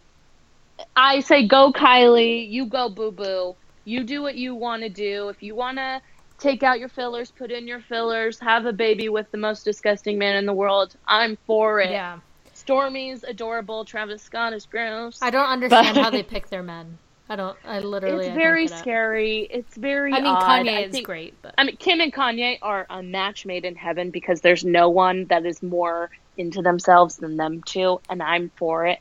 I 0.97 1.21
say 1.21 1.47
go 1.47 1.71
Kylie, 1.71 2.49
you 2.49 2.65
go 2.65 2.89
boo 2.89 3.11
boo. 3.11 3.55
You 3.85 4.03
do 4.03 4.21
what 4.21 4.35
you 4.35 4.55
want 4.55 4.83
to 4.83 4.89
do. 4.89 5.29
If 5.29 5.43
you 5.43 5.55
want 5.55 5.77
to 5.77 6.01
take 6.39 6.63
out 6.63 6.79
your 6.79 6.89
fillers, 6.89 7.31
put 7.31 7.51
in 7.51 7.67
your 7.67 7.79
fillers, 7.81 8.39
have 8.39 8.65
a 8.65 8.73
baby 8.73 9.09
with 9.09 9.29
the 9.31 9.37
most 9.37 9.63
disgusting 9.63 10.17
man 10.17 10.35
in 10.35 10.45
the 10.45 10.53
world, 10.53 10.95
I'm 11.07 11.37
for 11.45 11.79
it. 11.79 11.91
Yeah. 11.91 12.19
Stormi's 12.53 13.23
adorable, 13.23 13.83
Travis 13.83 14.21
Scott 14.21 14.53
is 14.53 14.65
gross. 14.65 15.19
I 15.21 15.29
don't 15.29 15.47
understand 15.49 15.95
But- 15.95 16.03
how 16.03 16.09
they 16.09 16.23
pick 16.23 16.49
their 16.49 16.63
men. 16.63 16.97
I 17.29 17.37
don't. 17.37 17.57
I 17.65 17.79
literally. 17.79 18.17
It's 18.17 18.27
don't 18.27 18.35
very 18.35 18.67
scary. 18.67 19.47
It's 19.49 19.75
very 19.77 20.13
I 20.13 20.17
mean, 20.17 20.27
odd. 20.27 20.43
Kanye 20.43 20.77
I 20.77 20.81
is 20.83 20.91
think- 20.91 21.05
great, 21.05 21.33
but 21.41 21.55
I 21.57 21.63
mean, 21.63 21.77
Kim 21.77 22.01
and 22.01 22.13
Kanye 22.13 22.59
are 22.61 22.85
a 22.89 23.01
match 23.01 23.45
made 23.45 23.63
in 23.63 23.75
heaven 23.75 24.11
because 24.11 24.41
there's 24.41 24.65
no 24.65 24.89
one 24.89 25.25
that 25.27 25.45
is 25.45 25.63
more 25.63 26.09
into 26.37 26.61
themselves 26.61 27.15
than 27.17 27.37
them 27.37 27.63
two, 27.65 28.01
and 28.09 28.21
I'm 28.21 28.51
for 28.57 28.85
it. 28.87 28.99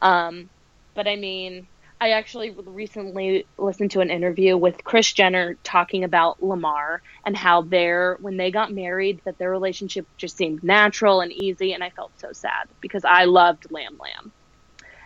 Um, 0.00 0.48
but 0.94 1.06
I 1.06 1.16
mean, 1.16 1.66
I 2.00 2.10
actually 2.12 2.50
recently 2.50 3.46
listened 3.58 3.90
to 3.90 4.00
an 4.00 4.10
interview 4.10 4.56
with 4.56 4.82
Kris 4.84 5.12
Jenner 5.12 5.56
talking 5.62 6.02
about 6.02 6.42
Lamar 6.42 7.02
and 7.26 7.36
how 7.36 7.60
their 7.60 8.16
when 8.20 8.38
they 8.38 8.50
got 8.50 8.72
married 8.72 9.20
that 9.24 9.36
their 9.36 9.50
relationship 9.50 10.06
just 10.16 10.36
seemed 10.36 10.64
natural 10.64 11.20
and 11.20 11.30
easy, 11.30 11.74
and 11.74 11.84
I 11.84 11.90
felt 11.90 12.12
so 12.18 12.32
sad 12.32 12.68
because 12.80 13.04
I 13.04 13.24
loved 13.24 13.70
Lamb 13.70 13.98
Lamb. 14.00 14.32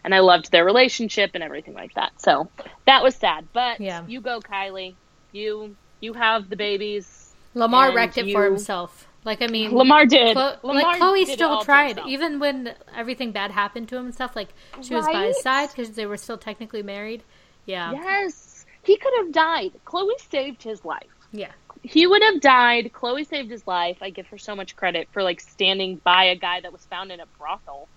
And 0.05 0.15
I 0.15 0.21
loved 0.21 0.53
their 0.53 0.65
relationship 0.67 1.31
and 1.35 1.43
everything 1.43 1.75
like 1.75 1.95
that. 1.95 2.13
So 2.21 2.49
that 2.87 3.03
was 3.03 3.17
sad. 3.17 3.49
But 3.53 3.81
Yeah. 3.81 4.05
you 4.07 4.21
go, 4.21 4.41
Kylie. 4.41 4.95
You 5.33 5.75
you 6.01 6.13
have 6.13 6.49
the 6.49 6.57
babies. 6.57 7.35
Lamar 7.55 7.93
wrecked 7.93 8.19
it 8.19 8.27
you- 8.27 8.35
for 8.35 8.45
himself. 8.45 9.09
Like 9.25 9.41
I 9.43 9.47
mean, 9.47 9.73
Lamar 9.75 10.05
did. 10.07 10.37
Chlo- 10.37 10.63
Lamar 10.63 10.83
like 10.83 11.01
Khloé 11.01 11.27
still 11.27 11.63
tried, 11.65 11.99
even 12.07 12.39
when 12.41 12.75
everything 12.95 13.33
bad 13.33 13.51
happened 13.51 13.89
to 13.89 13.97
him 13.97 14.07
and 14.07 14.15
stuff. 14.15 14.37
Like 14.37 14.49
she 14.83 14.95
was 14.95 15.07
by 15.07 15.27
his 15.27 15.41
side 15.41 15.71
because 15.71 15.91
they 15.93 16.05
were 16.07 16.19
still 16.19 16.37
technically 16.39 16.83
married. 16.83 17.23
Yeah, 17.67 17.93
Yes, 17.93 18.67
he 18.83 18.99
could 18.99 19.13
have 19.19 19.33
died. 19.33 19.73
Khloé 19.87 20.11
saved 20.31 20.63
his 20.63 20.85
life. 20.85 21.07
yeah, 21.33 21.53
He 21.83 22.07
would 22.07 22.21
have 22.23 22.43
died. 22.43 22.91
Khloé 22.93 23.27
saved 23.27 23.51
his 23.51 23.67
life. 23.67 23.97
I 24.03 24.11
give 24.11 24.27
her 24.27 24.37
so 24.37 24.55
much 24.55 24.77
credit 24.77 25.09
for 25.13 25.23
like 25.23 25.41
standing 25.41 25.97
by 26.05 26.25
a 26.25 26.37
guy 26.37 26.61
that 26.61 26.71
was 26.73 26.85
found 26.85 27.11
in 27.11 27.21
a 27.21 27.27
brothel 27.39 27.89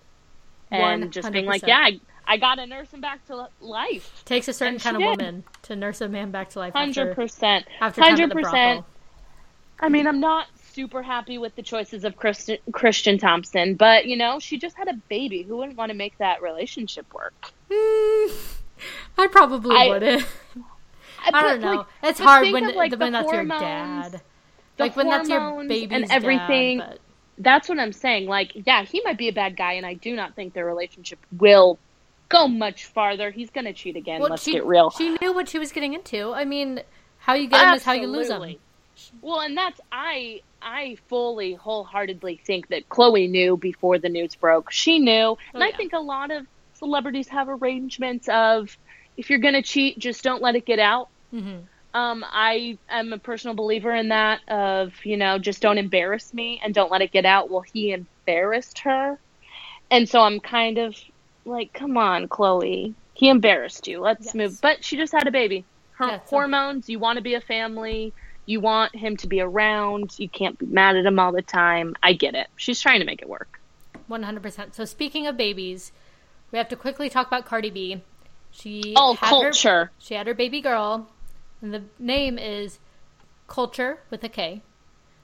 and 0.72 1.12
just 1.12 1.30
being 1.34 1.46
like, 1.46 1.68
"Yeah, 1.68 1.80
I, 1.80 2.00
I 2.26 2.38
got 2.38 2.56
to 2.56 2.66
nurse 2.66 2.92
him 2.92 3.02
back 3.02 3.26
to 3.28 3.50
life." 3.60 4.22
takes 4.24 4.48
a 4.48 4.54
certain 4.54 4.76
And 4.76 4.82
kind 4.84 4.96
of 4.96 5.02
did. 5.02 5.10
woman 5.10 5.44
to 5.64 5.76
nurse 5.76 6.00
a 6.00 6.08
man 6.08 6.32
back 6.32 6.50
to 6.52 6.60
life 6.60 6.74
Hundred 6.74 7.16
percent. 7.16 7.66
after 7.82 8.00
time 8.02 8.14
at 8.14 8.20
Hundred 8.20 8.32
percent. 8.34 8.86
I 9.80 9.90
mean, 9.90 10.08
I'm 10.08 10.20
not 10.22 10.48
super 10.78 11.02
happy 11.02 11.40
with 11.40 11.56
the 11.56 11.64
choices 11.64 12.04
of 12.04 12.16
Christian, 12.16 12.60
Christian 12.72 13.18
Thompson, 13.18 13.74
but 13.74 14.06
you 14.06 14.16
know, 14.16 14.38
she 14.38 14.60
just 14.60 14.78
had 14.78 14.88
a 14.88 14.94
baby. 14.94 15.42
Who 15.42 15.58
wouldn't 15.58 15.76
want 15.76 15.90
to 15.90 15.98
make 15.98 16.16
that 16.20 16.44
relationship 16.44 17.12
work? 17.16 17.34
Mm, 17.72 18.32
I 19.18 19.26
probably 19.28 19.76
I- 19.76 19.88
wouldn't. 19.90 20.26
I 21.26 21.32
But, 21.32 21.42
don't 21.42 21.62
know. 21.62 21.76
like, 21.78 21.86
it's 22.04 22.20
hard 22.20 22.52
when 22.54 22.64
of, 22.64 22.76
like, 22.76 22.98
when 22.98 23.12
that's 23.12 23.32
your 23.32 23.44
dad. 23.44 24.22
Like 24.78 24.96
when 24.96 25.10
that's 25.10 25.28
your 25.28 25.66
baby 25.68 25.94
and 25.96 26.12
everything. 26.12 26.78
Dad, 26.78 26.90
but 26.90 27.00
that's 27.40 27.68
what 27.68 27.80
I'm 27.80 27.92
saying. 27.92 28.28
Like, 28.28 28.52
yeah, 28.54 28.84
he 28.84 29.02
might 29.04 29.18
be 29.18 29.28
a 29.28 29.34
bad 29.34 29.58
guy, 29.58 29.74
and 29.74 29.86
I 29.86 29.96
do 29.96 30.16
not 30.16 30.36
think 30.36 30.54
their 30.54 30.66
relationship 30.66 31.18
will 31.36 31.80
go 32.30 32.48
much 32.48 32.86
farther. 32.86 33.32
He's 33.32 33.50
gonna 33.50 33.74
cheat 33.74 33.96
again. 33.96 34.22
well, 34.22 34.30
let's 34.30 34.44
she, 34.44 34.54
get 34.54 34.66
real. 34.66 34.92
She 34.92 35.18
knew 35.20 35.34
what 35.34 35.50
she 35.50 35.58
was 35.58 35.72
getting 35.72 35.96
into. 35.96 36.32
I 36.34 36.46
mean, 36.46 36.82
how 37.18 37.34
you 37.34 37.50
get 37.50 37.68
him 37.68 37.74
is 37.74 37.84
how 37.84 37.94
you 37.94 38.08
lose 38.08 38.30
him. 38.30 38.56
Well, 39.22 39.42
and 39.42 39.58
that's 39.58 39.82
I 39.92 40.42
I 40.68 40.97
fully 41.09 41.53
wholeheartedly 41.53 42.41
think 42.45 42.68
that 42.70 42.89
Khloé 42.89 43.30
knew 43.30 43.57
before 43.57 43.99
the 43.99 44.09
news 44.09 44.36
broke. 44.36 44.72
She 44.72 44.99
knew, 44.99 45.38
and 45.57 45.63
I 45.63 45.72
Oh, 45.72 45.78
think 45.78 45.93
a 45.93 45.99
lot 45.99 46.32
of 46.32 46.45
celebrities 46.74 47.30
have 47.30 47.47
arrangements 47.49 48.28
of, 48.30 48.70
if 49.18 49.30
you're 49.30 49.39
gonna 49.39 49.63
cheat, 49.63 49.99
just 49.99 50.24
don't 50.24 50.41
let 50.41 50.55
it 50.55 50.65
get 50.65 50.80
out. 50.80 51.07
hmm 51.32 51.70
Um, 51.93 52.24
I 52.28 52.80
am 52.89 53.13
a 53.13 53.20
personal 53.20 53.55
believer 53.55 53.93
in 53.95 54.09
that 54.09 54.41
of, 54.49 54.93
you 55.05 55.18
know, 55.18 55.39
just 55.39 55.61
don't 55.61 55.78
embarrass 55.80 56.34
me 56.34 56.61
and 56.63 56.74
don't 56.74 56.91
let 56.91 57.01
it 57.01 57.11
get 57.11 57.26
out. 57.26 57.49
Well, 57.49 57.63
he 57.74 57.91
embarrassed 57.91 58.80
her. 58.84 59.20
And 59.91 60.07
so 60.09 60.22
I'm 60.22 60.39
kind 60.39 60.78
of 60.78 60.95
like, 61.45 61.72
come 61.74 61.97
on, 61.97 62.28
Khloé. 62.28 62.95
He 63.13 63.30
embarrassed 63.30 63.88
you. 63.88 64.01
Let's 64.01 64.26
Yes. 64.26 64.36
move. 64.36 64.59
But 64.61 64.84
she 64.84 64.97
just 64.97 65.13
had 65.13 65.28
a 65.28 65.32
baby. 65.32 65.68
Her 65.97 66.07
Yeah, 66.07 66.20
hormones, 66.30 66.89
you 66.89 66.99
want 66.99 67.18
to 67.18 67.24
be 67.24 67.36
a 67.36 67.41
family. 67.41 68.13
You 68.48 68.60
want 68.62 68.95
him 68.95 69.16
to 69.18 69.28
be 69.28 69.39
around. 69.41 70.18
You 70.18 70.28
can't 70.30 70.58
be 70.58 70.66
mad 70.66 70.95
at 70.95 71.06
him 71.06 71.20
all 71.20 71.32
the 71.32 71.41
time. 71.43 71.95
I 72.02 72.14
get 72.14 72.34
it. 72.34 72.48
She's 72.56 72.82
trying 72.82 73.00
to 73.02 73.06
make 73.06 73.22
it 73.22 73.30
work. 73.30 73.60
100%. 74.10 74.74
So 74.74 74.86
speaking 74.86 75.28
of 75.28 75.36
babies, 75.38 75.91
we 76.52 76.58
have 76.58 76.70
to 76.70 76.76
quickly 76.78 77.10
talk 77.10 77.28
about 77.28 77.45
Cardi 77.45 77.70
B. 77.70 78.02
She 78.52 78.93
Oh, 78.98 79.14
had 79.16 79.28
her- 79.28 79.30
culture. 79.30 79.91
she 80.00 80.14
had 80.16 80.26
her 80.28 80.34
baby 80.34 80.62
girl, 80.62 81.08
and 81.62 81.74
the 81.74 81.84
name 82.00 82.39
is 82.39 82.80
Culture 83.48 84.00
with 84.10 84.24
a 84.24 84.30
K. 84.30 84.62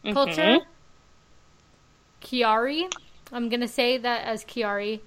Kulture 0.06 0.60
Mhm. 0.60 0.66
Kiari. 2.22 2.94
I'm 3.32 3.50
gonna 3.50 3.68
say 3.68 3.98
that 3.98 4.26
as 4.26 4.44
Kiari 4.46 5.00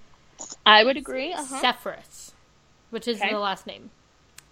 I 0.66 0.84
would 0.84 0.96
agree. 0.96 1.32
Uh-huh. 1.32 1.72
Which 2.90 3.08
is 3.08 3.20
Okay. 3.20 3.30
the 3.32 3.38
last 3.38 3.66
name. 3.66 3.90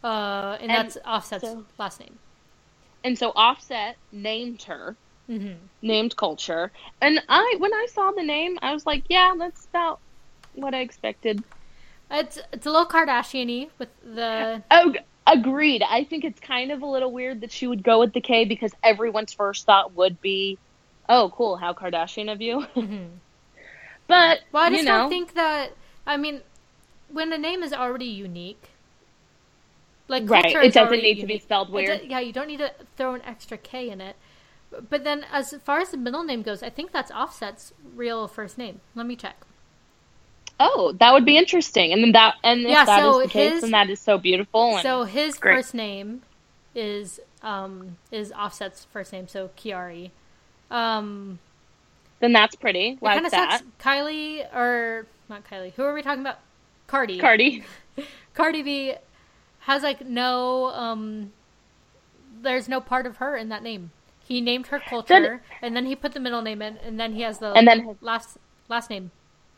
Uh, 0.02 0.56
and, 0.60 0.70
And 0.70 0.70
that's 0.70 0.98
Offset's 1.06 1.42
so- 1.44 1.64
last 1.78 2.00
name. 2.00 2.18
And 3.04 3.18
so 3.18 3.32
Offset 3.36 3.96
named 4.12 4.62
her. 4.64 4.96
hmm 5.28 5.52
named 5.82 6.16
Kulture 6.16 6.70
and 7.02 7.20
i 7.28 7.56
when 7.58 7.72
i 7.74 7.86
saw 7.92 8.10
the 8.12 8.22
name 8.22 8.58
i 8.62 8.72
was 8.72 8.86
like 8.86 9.04
yeah 9.10 9.34
that's 9.38 9.66
about 9.66 10.00
what 10.54 10.74
i 10.74 10.80
expected 10.80 11.42
It's 12.10 12.38
it's 12.52 12.66
a 12.66 12.70
little 12.70 12.86
Kardashian-y 12.86 13.68
with 13.78 13.88
the 14.02 14.62
oh 14.70 14.94
agreed 15.26 15.82
i 15.88 16.04
think 16.04 16.24
it's 16.24 16.40
kind 16.40 16.72
of 16.72 16.82
a 16.82 16.86
little 16.86 17.12
weird 17.12 17.40
that 17.42 17.52
she 17.52 17.66
would 17.66 17.82
go 17.82 18.00
with 18.00 18.12
the 18.14 18.20
k 18.20 18.44
because 18.46 18.72
everyone's 18.82 19.32
first 19.34 19.64
thought 19.66 19.92
would 19.94 20.20
be 20.20 20.58
oh 21.08 21.30
cool 21.36 21.56
how 21.56 21.72
kardashian 21.74 22.32
of 22.32 22.40
you 22.42 22.66
Mhm. 22.76 23.08
but 24.06 24.40
Well, 24.52 24.64
I 24.64 24.68
you 24.68 24.74
just 24.76 24.86
know 24.86 25.00
don't 25.00 25.10
think 25.10 25.34
that. 25.34 25.72
I 26.06 26.16
mean, 26.16 26.42
when 27.08 27.32
a 27.32 27.38
name 27.38 27.62
is 27.62 27.72
already 27.72 28.06
unique, 28.06 28.70
like 30.08 30.28
right 30.28 30.44
it 30.46 30.64
is 30.64 30.74
doesn't 30.74 31.02
need 31.02 31.20
to 31.20 31.26
be 31.26 31.38
spelled 31.38 31.70
weird 31.70 32.02
yeah, 32.04 32.20
you 32.20 32.32
don't 32.32 32.46
need 32.48 32.58
to 32.58 32.72
throw 32.96 33.14
an 33.14 33.22
extra 33.22 33.56
K 33.56 33.88
in 33.90 34.00
it. 34.00 34.16
But 34.90 35.04
then, 35.04 35.24
as 35.30 35.54
far 35.64 35.78
as 35.80 35.90
the 35.90 35.96
middle 35.96 36.24
name 36.24 36.42
goes, 36.42 36.62
I 36.62 36.68
think 36.70 36.90
that's 36.90 37.10
Offset's 37.12 37.72
real 37.94 38.26
first 38.26 38.58
name. 38.58 38.80
Let 38.96 39.06
me 39.06 39.14
check. 39.16 39.36
oh 40.60 40.92
that 41.00 41.12
would 41.12 41.24
be 41.24 41.36
interesting 41.36 41.92
and 41.92 42.02
then 42.02 42.12
that 42.12 42.36
and 42.44 42.68
if 42.68 42.68
Yeah, 42.70 42.84
that 42.84 43.04
is 43.04 43.16
so 43.16 43.22
the 43.22 43.28
case 43.28 43.62
and 43.62 43.72
that 43.74 43.90
is 43.90 44.00
so 44.00 44.18
beautiful 44.18 44.76
and 44.76 44.82
So 44.82 45.04
his 45.04 45.38
great. 45.38 45.56
first 45.56 45.74
name 45.74 46.22
is 46.74 47.20
um 47.42 47.98
is 48.10 48.32
Offset's 48.32 48.84
first 48.84 49.12
name, 49.12 49.28
so 49.28 49.50
Kiari. 49.56 50.10
Um, 50.70 51.38
then 52.20 52.32
that's 52.32 52.54
pretty 52.56 52.98
like 53.00 53.14
kind 53.14 53.26
of 53.26 53.32
that 53.32 53.60
sucks. 53.60 53.64
Kylie 53.80 54.52
or 54.54 55.06
not 55.28 55.44
Kylie? 55.48 55.72
Who 55.74 55.82
are 55.84 55.94
we 55.94 56.02
talking 56.02 56.20
about? 56.20 56.38
Cardi. 56.86 57.18
cardi 57.18 57.64
Cardi 58.34 58.62
B 58.62 58.94
has 59.66 59.82
like 59.82 60.04
no 60.06 60.66
um 60.70 61.32
there's 62.42 62.68
no 62.68 62.80
part 62.80 63.06
of 63.06 63.16
her 63.18 63.36
in 63.36 63.48
that 63.48 63.62
name. 63.62 63.90
He 64.26 64.40
named 64.40 64.68
her 64.68 64.78
Kulture 64.78 65.40
and 65.62 65.76
then 65.76 65.86
he 65.86 65.94
put 65.94 66.12
the 66.12 66.20
middle 66.20 66.42
name 66.42 66.62
in 66.62 66.76
and 66.78 66.98
then 66.98 67.12
he 67.14 67.22
has 67.22 67.38
the 67.38 67.52
And 67.52 67.66
then 67.66 67.96
last 68.00 68.38
last 68.68 68.90
name. 68.90 69.10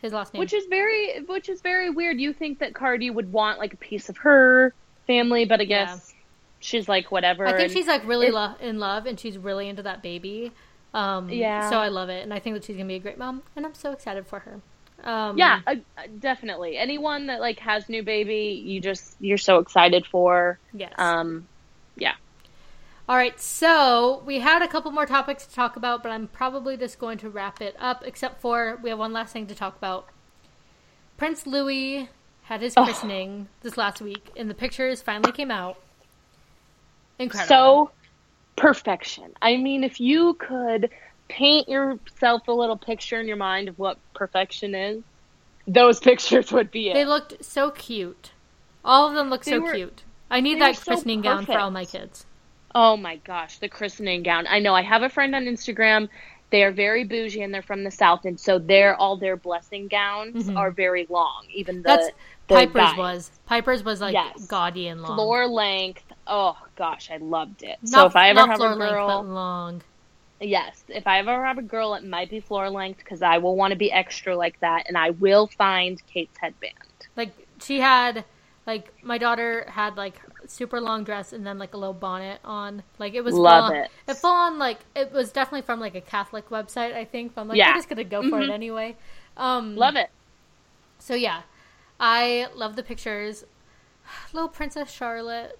His 0.03 0.13
last 0.13 0.35
name. 0.35 0.41
which 0.41 0.53
is 0.53 0.67
very 0.67 1.21
which 1.23 1.49
is 1.49 1.61
very 1.63 1.91
weird 1.91 2.21
you 2.21 2.33
think 2.33 2.59
that 2.59 2.75
cardi 2.75 3.11
would 3.11 3.33
want 3.33 3.59
like 3.59 3.73
a 3.73 3.77
piece 3.79 4.09
of 4.09 4.17
her 4.19 4.75
family 5.07 5.45
but 5.47 5.61
i 5.61 5.65
guess 5.65 6.13
she's 6.61 6.89
like 6.89 7.11
whatever 7.11 7.47
I 7.47 7.53
think 7.55 7.73
she's 7.73 7.87
like 7.87 8.07
really 8.07 8.31
lo- 8.31 8.55
in 8.61 8.79
love 8.79 9.07
and 9.07 9.19
she's 9.19 9.39
really 9.39 9.69
into 9.69 9.83
that 9.83 10.03
baby. 10.03 10.53
Um 10.95 11.29
Yeah. 11.31 11.69
so 11.71 11.79
I 11.79 11.89
love 11.89 12.09
it 12.09 12.23
and 12.23 12.33
I 12.33 12.39
think 12.39 12.55
that 12.55 12.65
she's 12.65 12.77
going 12.77 12.87
to 12.87 12.93
be 12.93 12.97
a 12.97 13.01
great 13.01 13.19
mom 13.19 13.43
and 13.57 13.65
I'm 13.67 13.75
so 13.75 13.93
excited 13.93 14.27
for 14.27 14.41
her. 14.41 14.61
Um 15.05 15.39
Yeah, 15.39 15.61
uh, 15.67 15.77
definitely. 16.19 16.77
Anyone 16.77 17.27
that 17.27 17.41
like 17.41 17.59
has 17.61 17.89
new 17.89 18.03
baby, 18.03 18.63
you 18.65 18.81
just 18.81 19.17
you're 19.21 19.39
so 19.39 19.59
excited 19.59 20.07
for. 20.07 20.59
Yes. 20.73 20.93
Um, 20.99 21.47
yeah. 21.97 22.15
All 23.09 23.17
right, 23.17 23.41
so 23.41 24.21
we 24.27 24.41
had 24.41 24.63
a 24.63 24.69
couple 24.69 24.91
more 24.91 25.07
topics 25.07 25.47
to 25.47 25.55
talk 25.55 25.77
about, 25.77 26.03
but 26.03 26.11
I'm 26.11 26.27
probably 26.27 26.77
just 26.77 26.99
going 26.99 27.19
to 27.19 27.31
wrap 27.31 27.61
it 27.63 27.77
up, 27.79 28.03
except 28.05 28.41
for 28.41 28.81
we 28.83 28.91
have 28.91 28.99
one 28.99 29.13
last 29.13 29.33
thing 29.33 29.47
to 29.47 29.55
talk 29.55 29.77
about. 29.77 30.09
Prince 31.17 31.47
Louis 31.47 32.09
had 32.43 32.63
his 32.63 32.75
Oh. 32.77 32.83
christening 32.85 33.49
this 33.63 33.77
last 33.77 34.01
week, 34.01 34.31
and 34.37 34.51
the 34.51 34.55
pictures 34.55 35.03
finally 35.03 35.31
came 35.31 35.53
out. 35.53 35.79
Incredible. 37.19 37.49
So 37.49 37.91
perfection. 38.57 39.33
I 39.41 39.57
mean, 39.57 39.85
if 39.85 40.01
you 40.01 40.35
could 40.35 40.91
paint 41.29 41.69
yourself 41.69 42.47
a 42.49 42.53
little 42.53 42.77
picture 42.77 43.21
in 43.21 43.27
your 43.27 43.37
mind 43.37 43.69
of 43.69 43.79
what 43.79 43.99
perfection 44.15 44.75
is, 44.75 45.03
those 45.67 45.99
pictures 46.11 46.53
would 46.53 46.71
be 46.71 46.91
it. 46.91 46.95
they 46.95 47.05
looked 47.05 47.45
so 47.45 47.71
cute. 47.71 48.33
All 48.85 49.09
of 49.09 49.15
them 49.15 49.31
look 49.31 49.45
They 49.45 49.53
so 49.53 49.61
were- 49.61 49.75
cute. 49.75 50.03
I 50.31 50.41
need 50.41 50.61
that 50.61 50.69
were 50.71 50.75
so 50.75 50.85
christening 50.93 51.21
gown 51.23 51.47
for 51.47 51.59
all 51.59 51.71
my 51.71 51.85
kids. 51.85 52.27
Oh 52.75 52.97
my 52.97 53.17
gosh, 53.17 53.59
the 53.59 53.69
christening 53.69 54.23
gown. 54.23 54.47
I 54.49 54.59
know 54.59 54.75
I 54.75 54.83
have 54.83 55.03
a 55.03 55.09
friend 55.09 55.35
on 55.35 55.45
Instagram. 55.45 56.09
They 56.51 56.63
are 56.63 56.71
very 56.73 57.05
bougie 57.05 57.43
and 57.43 57.53
they're 57.55 57.63
from 57.63 57.83
the 57.85 57.91
south, 57.91 58.25
and 58.25 58.39
so 58.39 58.59
their 58.59 58.95
all 58.97 59.17
their 59.17 59.37
blessing 59.37 59.89
gowns 59.89 60.49
Mhm. 60.49 60.57
are 60.57 60.71
very 60.71 61.07
long. 61.09 61.47
Even 61.53 61.77
the, 61.77 61.83
That's 61.89 62.07
the 62.49 62.55
Piper's 62.55 62.75
guys. 62.83 62.97
was. 62.99 63.31
Piper's 63.47 63.83
was 63.85 64.01
like 64.01 64.15
Yes. 64.15 64.47
gaudy 64.47 64.89
and 64.89 65.01
long. 65.03 65.17
floor 65.17 65.47
length. 65.49 66.05
Oh 66.27 66.57
gosh, 66.77 67.11
I 67.11 67.17
loved 67.19 67.63
it. 67.63 67.79
not, 67.83 67.91
so 67.91 68.07
if 68.07 68.15
I 68.17 68.29
ever 68.31 68.47
have 68.47 68.61
a 68.61 68.63
length, 68.63 68.79
girl, 68.93 69.07
but 69.23 69.29
long. 69.29 69.83
Yes, 70.41 70.85
if 70.89 71.07
I 71.07 71.19
ever 71.19 71.45
have 71.45 71.59
a 71.59 71.63
girl, 71.63 71.95
it 71.95 72.05
might 72.05 72.31
be 72.31 72.41
floor 72.41 72.69
length 72.71 72.99
because 72.99 73.23
I 73.23 73.39
will 73.39 73.57
want 73.57 73.73
to 73.73 73.77
be 73.77 73.91
extra 73.93 74.37
like 74.37 74.59
that, 74.61 74.85
and 74.89 74.97
I 74.97 75.11
will 75.11 75.47
find 75.47 76.01
Kate's 76.07 76.37
headband. 76.39 76.75
Like 77.17 77.33
she 77.63 77.81
had, 77.81 78.25
like 78.67 78.93
my 79.03 79.19
daughter 79.19 79.65
had 79.69 79.97
like 79.97 80.21
super 80.47 80.81
long 80.81 81.03
dress 81.05 81.33
and 81.33 81.47
then 81.47 81.59
like 81.59 81.75
a 81.75 81.77
little 81.77 81.95
bonnet 81.95 82.41
on. 82.45 82.83
Like 82.99 83.15
it 83.15 83.23
was 83.25 83.35
Love 83.35 83.69
full 83.71 83.77
on, 83.77 83.83
it. 84.09 84.17
full 84.17 84.31
on 84.31 84.59
like 84.59 84.79
it 84.95 85.13
was 85.13 85.33
definitely 85.33 85.63
from 85.63 85.81
like 85.81 85.95
a 85.95 86.01
Catholic 86.01 86.49
website, 86.51 86.95
I 86.95 87.05
think. 87.05 87.35
But 87.35 87.43
I'm 87.43 87.49
like, 87.49 87.59
Yeah. 87.59 87.71
I'm 87.71 87.77
just 87.77 87.89
gonna 87.89 88.05
go 88.05 88.29
for 88.29 88.41
it 88.41 88.49
Mhm. 88.49 88.53
anyway. 88.53 88.97
Um, 89.37 89.77
Love 89.77 89.97
it. 89.97 90.11
So 90.99 91.15
yeah, 91.15 91.43
I 91.99 92.49
love 92.55 92.77
the 92.77 92.83
pictures. 92.83 93.45
Little 94.33 94.49
Princess 94.49 94.91
Charlotte. 94.91 95.59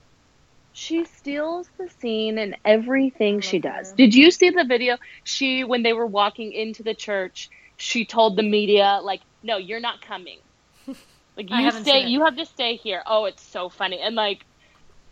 She 0.79 1.07
steals 1.07 1.71
the 1.79 1.89
scene 1.89 2.37
in 2.37 2.55
everything 2.63 3.41
she 3.41 3.59
does. 3.59 3.93
Did 3.93 4.15
you 4.15 4.31
see 4.31 4.51
the 4.51 4.63
video? 4.63 4.99
She 5.25 5.65
when 5.65 5.83
they 5.83 5.95
were 5.95 6.05
walking 6.05 6.53
into 6.53 6.83
the 6.83 6.93
church, 6.93 7.49
she 7.79 8.05
told 8.05 8.37
the 8.37 8.43
media 8.43 9.01
like, 9.03 9.23
"No, 9.43 9.57
you're 9.57 9.81
not 9.81 10.03
coming. 10.03 10.39
Like 11.39 11.51
you 11.51 11.71
stay. 11.71 12.07
You 12.07 12.25
have 12.27 12.37
to 12.37 12.45
stay 12.45 12.77
here." 12.77 13.03
Oh, 13.07 13.25
it's 13.25 13.43
so 13.43 13.71
funny. 13.71 14.01
And 14.01 14.15
like 14.17 14.45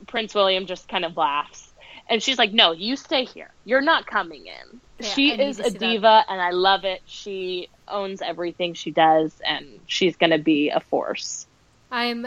Prince 0.06 0.34
William 0.34 0.66
just 0.66 0.86
kind 0.86 1.04
of 1.04 1.16
laughs. 1.16 1.72
And 2.10 2.22
she's 2.22 2.36
like, 2.38 2.52
"No, 2.52 2.72
you 2.72 2.96
stay 2.96 3.24
here. 3.24 3.50
You're 3.64 3.80
not 3.80 4.06
coming 4.06 4.46
in." 4.46 4.80
Yeah, 4.98 5.08
she 5.08 5.32
I 5.32 5.36
is 5.36 5.60
a 5.60 5.64
see 5.64 5.70
that. 5.70 5.78
diva 5.78 6.24
and 6.28 6.42
I 6.42 6.50
love 6.50 6.84
it. 6.84 7.00
She 7.06 7.70
owns 7.88 8.20
everything 8.20 8.74
she 8.74 8.90
does 8.90 9.32
and 9.42 9.80
she's 9.86 10.16
going 10.16 10.30
to 10.30 10.38
be 10.38 10.68
a 10.68 10.80
force. 10.80 11.46
I'm 11.90 12.26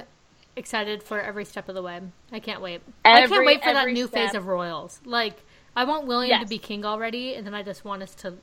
excited 0.58 1.04
for 1.04 1.20
every 1.22 1.46
step 1.46 1.70
of 1.70 1.76
the 1.76 1.82
way. 1.82 2.02
I 2.32 2.40
can't 2.40 2.62
wait. 2.62 2.82
I 3.06 3.28
can't 3.28 3.46
wait 3.46 3.64
for 3.64 3.74
that 3.74 3.82
every 3.82 3.94
new 3.94 4.08
phase 4.08 4.34
of 4.36 4.48
royals. 4.48 5.00
Like 5.06 5.42
I 5.76 5.84
want 5.86 6.08
William 6.08 6.42
to 6.42 6.48
be 6.48 6.58
king 6.58 6.86
already, 6.86 7.36
and 7.36 7.46
then 7.46 7.54
I 7.54 7.64
just 7.64 7.86
want 7.86 8.02
us 8.04 8.16
to 8.16 8.34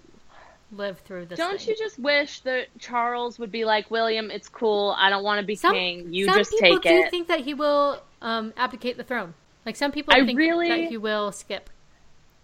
live 0.73 0.99
through 1.01 1.27
this. 1.27 1.39
Don't 1.39 1.59
thing. 1.59 1.69
you 1.69 1.77
just 1.77 1.99
wish 1.99 2.41
that 2.41 2.67
Charles 2.79 3.39
would 3.39 3.53
be 3.53 3.65
like 3.65 3.91
William? 3.91 4.31
It's 4.31 4.49
cool. 4.49 4.95
I 4.99 5.11
don't 5.11 5.23
want 5.25 5.41
to 5.41 5.47
be 5.47 5.55
some, 5.57 5.73
king. 5.73 6.13
You 6.13 6.27
some 6.27 6.37
just 6.37 6.51
people 6.51 6.81
take 6.81 7.05
do 7.05 7.11
think 7.11 7.29
that 7.29 7.41
he 7.41 7.55
will 7.55 8.01
um, 8.23 8.53
abdicate 8.57 8.97
the 8.97 9.05
throne. 9.05 9.35
Like 9.67 9.77
some 9.77 9.93
people 9.93 10.15
I 10.15 10.25
think 10.25 10.39
really- 10.39 10.69
that 10.69 10.89
he 10.89 10.97
will 10.97 11.33
skip. 11.33 11.71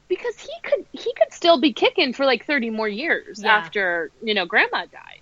because 0.09 0.39
he 0.39 0.53
could 0.63 0.87
he 0.93 1.13
could 1.15 1.33
still 1.33 1.61
be 1.61 1.73
kicking 1.73 2.13
for 2.13 2.25
like 2.27 2.45
30 2.47 2.71
more 2.71 2.89
years 2.89 3.43
Yeah. 3.43 3.57
after, 3.57 4.11
you 4.23 4.35
know, 4.35 4.45
grandma 4.47 4.87
dies. 4.87 5.20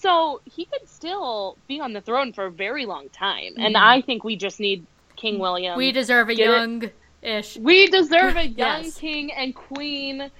So, 0.00 0.40
he 0.44 0.66
could 0.66 0.86
still 0.88 1.56
be 1.68 1.80
on 1.80 1.92
the 1.94 2.00
throne 2.02 2.32
for 2.32 2.46
a 2.46 2.50
very 2.50 2.84
long 2.86 3.08
time. 3.08 3.54
And 3.56 3.74
Mhm. 3.76 3.82
I 3.82 4.02
think 4.02 4.24
we 4.24 4.36
just 4.36 4.60
need 4.60 4.86
King 5.16 5.38
William. 5.38 5.76
we 5.78 5.90
deserve 5.92 6.28
a 6.28 6.34
get 6.34 6.44
young-ish. 6.50 7.56
We 7.56 7.86
deserve 7.86 8.36
a 8.36 8.46
young 8.46 8.84
Yes. 8.84 8.98
king 8.98 9.32
and 9.32 9.54
queen. 9.54 10.30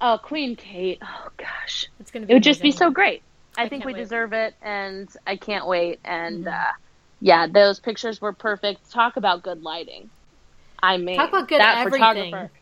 Oh, 0.00 0.18
Queen 0.22 0.54
Kate. 0.56 0.98
Oh 1.02 1.28
gosh. 1.36 1.86
It's 1.98 2.10
gonna 2.10 2.26
be. 2.26 2.32
It 2.32 2.36
would 2.36 2.42
just 2.44 2.62
be 2.62 2.70
so 2.70 2.90
great. 2.90 3.22
I, 3.58 3.64
I 3.64 3.68
think 3.68 3.84
we 3.84 3.92
wait. 3.92 3.98
deserve 4.00 4.32
it, 4.32 4.54
and 4.62 5.08
I 5.26 5.36
can't 5.36 5.66
wait. 5.66 5.98
And 6.04 6.44
Mhm. 6.44 6.52
uh, 6.52 6.72
yeah, 7.20 7.48
those 7.48 7.80
pictures 7.80 8.20
were 8.20 8.32
perfect. 8.32 8.90
Talk 8.92 9.16
about 9.16 9.42
good 9.42 9.62
lighting. 9.62 10.10
I 10.82 10.96
mean, 10.96 11.16
Talk 11.16 11.30
about 11.30 11.48
good 11.48 11.60
that 11.60 11.78
everything. 11.78 11.98
photographer. 12.30 12.52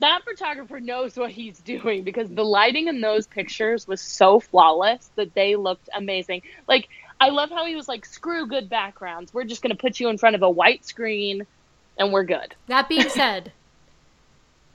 That 0.00 0.22
photographer 0.24 0.78
knows 0.80 1.16
what 1.16 1.30
he's 1.30 1.58
doing 1.58 2.02
because 2.04 2.28
the 2.28 2.44
lighting 2.44 2.88
in 2.88 3.00
those 3.00 3.26
pictures 3.26 3.86
was 3.88 4.00
so 4.00 4.40
flawless 4.40 5.10
that 5.16 5.34
they 5.34 5.56
looked 5.56 5.88
amazing. 5.94 6.42
Like 6.68 6.88
I 7.20 7.30
love 7.30 7.50
how 7.50 7.64
he 7.64 7.74
was 7.76 7.88
like, 7.88 8.04
"Screw 8.04 8.46
good 8.46 8.68
backgrounds. 8.68 9.32
We're 9.32 9.44
just 9.44 9.62
going 9.62 9.74
to 9.74 9.80
put 9.80 9.98
you 9.98 10.08
in 10.08 10.18
front 10.18 10.36
of 10.36 10.42
a 10.42 10.50
white 10.50 10.84
screen, 10.84 11.46
and 11.96 12.12
we're 12.12 12.24
good." 12.24 12.54
That 12.66 12.88
being 12.88 13.08
said, 13.08 13.52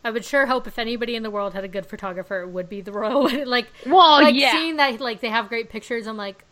I 0.04 0.10
would 0.10 0.26
sure 0.26 0.48
hope 0.48 0.66
if 0.66 0.80
anybody 0.80 1.16
in 1.16 1.22
the 1.24 1.30
world 1.30 1.54
had 1.54 1.64
a 1.64 1.68
good 1.68 1.86
photographer, 1.86 2.42
it 2.42 2.50
would 2.50 2.68
be 2.70 2.82
the 2.82 2.92
royal. 2.92 3.30
like, 3.46 3.68
Well, 3.86 4.24
like 4.24 4.34
yeah. 4.36 4.54
seeing 4.54 4.78
that 4.78 5.00
like 5.00 5.22
they 5.22 5.30
have 5.30 5.50
great 5.50 5.70
pictures. 5.70 6.08
I'm 6.08 6.18
like, 6.18 6.44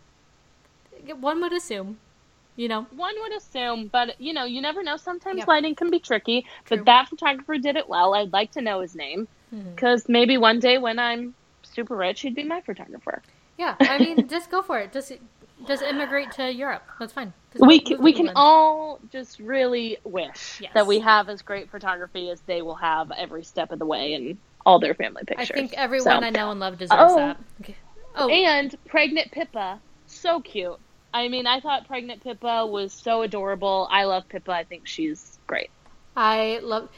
one 1.19 1.41
would 1.41 1.53
assume, 1.53 1.97
you 2.59 2.67
know. 2.67 2.85
One 2.91 3.15
would 3.21 3.33
assume, 3.33 3.87
but 3.87 4.19
you 4.19 4.33
know, 4.33 4.43
you 4.43 4.61
never 4.61 4.83
know. 4.83 4.97
Sometimes 4.97 5.39
Yep. 5.39 5.47
lighting 5.47 5.75
can 5.75 5.89
be 5.89 5.99
tricky, 5.99 6.45
True. 6.65 6.77
but 6.77 6.85
that 6.85 7.07
photographer 7.07 7.57
did 7.57 7.77
it 7.77 7.87
well. 7.87 8.13
I'd 8.13 8.33
like 8.33 8.51
to 8.51 8.61
know 8.61 8.81
his 8.81 8.95
name 8.95 9.27
hmm. 9.49 9.61
because 9.71 10.09
maybe 10.09 10.37
one 10.37 10.59
day 10.59 10.77
when 10.77 10.99
I'm 10.99 11.33
super 11.63 11.95
rich, 11.95 12.21
he'd 12.21 12.35
be 12.35 12.43
my 12.43 12.59
photographer. 12.61 13.23
Yeah, 13.57 13.75
I 13.79 13.97
mean, 13.97 14.27
just 14.35 14.51
go 14.51 14.61
for 14.61 14.77
it. 14.79 14.91
Just 14.91 15.13
just 15.67 15.83
immigrate 15.83 16.31
to 16.33 16.51
Europe. 16.51 16.83
That's 16.99 17.13
fine. 17.13 17.33
Just 17.53 17.65
We 17.65 17.79
can, 17.79 18.01
we 18.01 18.13
can 18.13 18.31
all 18.35 18.99
just 19.11 19.39
really 19.39 19.97
wish 20.03 20.61
Yes. 20.61 20.71
that 20.73 20.85
we 20.85 20.99
have 20.99 21.29
as 21.29 21.41
great 21.41 21.69
photography 21.69 22.29
as 22.29 22.39
they 22.41 22.61
will 22.61 22.75
have 22.75 23.11
every 23.11 23.43
step 23.43 23.71
of 23.71 23.79
the 23.79 23.85
way 23.85 24.13
in 24.13 24.37
all 24.65 24.79
their 24.79 24.93
family 24.93 25.23
pictures 25.25 25.51
I 25.51 25.53
think 25.53 25.73
everyone 25.73 26.21
So- 26.21 26.27
I 26.27 26.29
know 26.29 26.51
and 26.51 26.59
love 26.59 26.77
deserves 26.77 27.13
Oh. 27.13 27.15
that. 27.15 27.37
Okay. 27.61 27.75
Oh, 28.15 28.29
And 28.29 28.75
pregnant 28.85 29.31
Pippa, 29.31 29.79
so 30.07 30.39
cute. 30.41 30.79
I 31.13 31.27
mean, 31.27 31.47
I 31.47 31.59
thought 31.59 31.87
pregnant 31.87 32.23
Pippa 32.23 32.65
was 32.67 32.93
so 32.93 33.21
adorable. 33.23 33.87
I 33.91 34.03
love 34.05 34.27
Pippa. 34.29 34.51
I 34.51 34.63
think 34.63 34.87
she's 34.87 35.39
great. 35.47 35.69
I 36.15 36.59
love. 36.61 36.89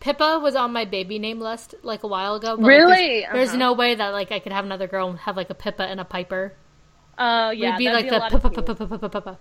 Pippa 0.00 0.40
was 0.42 0.56
on 0.56 0.72
my 0.72 0.84
baby 0.84 1.18
name 1.18 1.40
list 1.40 1.74
like 1.82 2.02
a 2.02 2.06
while 2.08 2.34
ago. 2.36 2.56
Really? 2.56 2.86
Like, 2.86 2.98
there's 2.98 3.32
there's 3.32 3.48
Uh-huh. 3.50 3.58
no 3.58 3.72
way 3.74 3.94
that 3.94 4.08
like 4.10 4.32
I 4.32 4.38
could 4.40 4.52
have 4.52 4.64
another 4.64 4.86
girl 4.88 5.08
and 5.10 5.18
have 5.20 5.36
like 5.36 5.50
a 5.50 5.54
Pippa 5.54 5.84
and 5.84 6.00
a 6.00 6.04
Piper. 6.04 6.54
Oh 7.18 7.50
yeah, 7.50 7.76
We'd 7.76 7.86
be 7.86 7.92
like 7.92 8.04
be 8.04 8.10
the 8.10 8.24
of 8.24 8.30
Pippa. 8.32 8.50
Pippa, 8.50 8.74
Pippa, 8.86 9.08
Pippa. 9.08 9.38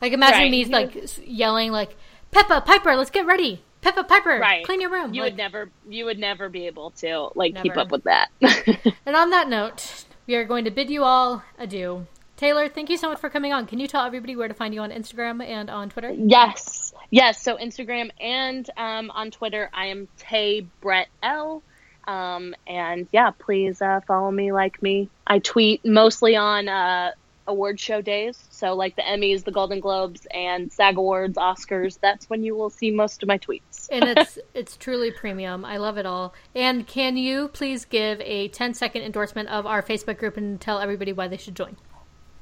Like 0.00 0.12
imagine 0.12 0.38
Right. 0.42 0.50
me 0.50 0.62
You- 0.64 0.68
like 0.70 0.96
s- 0.96 1.18
yelling 1.20 1.72
like 1.72 1.96
Pippa, 2.30 2.60
Piper, 2.60 2.94
let's 2.96 3.10
get 3.10 3.26
ready. 3.26 3.62
Pippa, 3.80 4.04
Piper, 4.04 4.38
Right. 4.40 4.64
clean 4.64 4.80
your 4.80 4.90
room. 4.90 5.14
You 5.14 5.22
Like- 5.22 5.32
would 5.32 5.36
never, 5.38 5.70
you 5.88 6.04
would 6.04 6.18
never 6.18 6.48
be 6.48 6.66
able 6.66 6.90
to 7.02 7.30
like 7.34 7.60
keep 7.62 7.76
up 7.76 7.90
with 7.90 8.04
that. 8.04 8.28
And 9.06 9.14
on 9.16 9.30
that 9.30 9.48
note, 9.48 10.04
we 10.26 10.34
are 10.34 10.44
going 10.44 10.64
to 10.64 10.70
bid 10.70 10.90
you 10.90 11.04
all 11.04 11.42
adieu. 11.58 12.06
Taylor, 12.36 12.68
thank 12.68 12.90
you 12.90 12.98
so 12.98 13.08
much 13.08 13.18
for 13.18 13.30
coming 13.30 13.54
on. 13.54 13.66
Can 13.66 13.80
you 13.80 13.88
tell 13.88 14.04
everybody 14.04 14.36
where 14.36 14.46
to 14.46 14.52
find 14.52 14.74
you 14.74 14.80
on 14.82 14.90
Instagram 14.90 15.42
and 15.42 15.70
on 15.70 15.88
Twitter? 15.88 16.10
yes, 16.10 16.92
yes. 17.10 17.40
So 17.40 17.56
Instagram 17.56 18.10
and 18.20 18.68
um, 18.76 19.10
on 19.10 19.30
Twitter, 19.30 19.70
I 19.72 19.86
am 19.86 20.08
Tay 20.18 20.66
Brett 20.82 21.08
L. 21.22 21.62
Um, 22.06 22.54
and 22.66 23.08
yeah, 23.10 23.30
please 23.30 23.80
uh, 23.80 24.00
follow 24.06 24.30
me, 24.30 24.52
like 24.52 24.82
me. 24.82 25.08
I 25.26 25.38
tweet 25.38 25.84
mostly 25.84 26.36
on 26.36 26.68
uh, 26.68 27.12
award 27.46 27.80
show 27.80 28.02
days, 28.02 28.38
so 28.50 28.74
like 28.74 28.96
the 28.96 29.02
Emmys, 29.02 29.44
the 29.44 29.50
Golden 29.50 29.80
Globes, 29.80 30.26
and 30.32 30.70
SAG 30.70 30.98
Awards, 30.98 31.38
Oscars. 31.38 31.98
That's 32.00 32.28
when 32.28 32.44
you 32.44 32.54
will 32.54 32.70
see 32.70 32.90
most 32.90 33.22
of 33.22 33.28
my 33.28 33.38
tweets. 33.38 33.88
and 33.90 34.04
it's 34.04 34.38
it's 34.54 34.76
truly 34.76 35.10
premium. 35.10 35.64
I 35.64 35.78
love 35.78 35.96
it 35.96 36.04
all. 36.04 36.34
And 36.54 36.86
can 36.86 37.16
you 37.16 37.48
please 37.48 37.86
give 37.86 38.20
a 38.20 38.48
10 38.48 38.74
second 38.74 39.02
endorsement 39.02 39.48
of 39.48 39.64
our 39.64 39.82
Facebook 39.82 40.18
group 40.18 40.36
and 40.36 40.60
tell 40.60 40.80
everybody 40.80 41.14
why 41.14 41.28
they 41.28 41.38
should 41.38 41.56
join? 41.56 41.76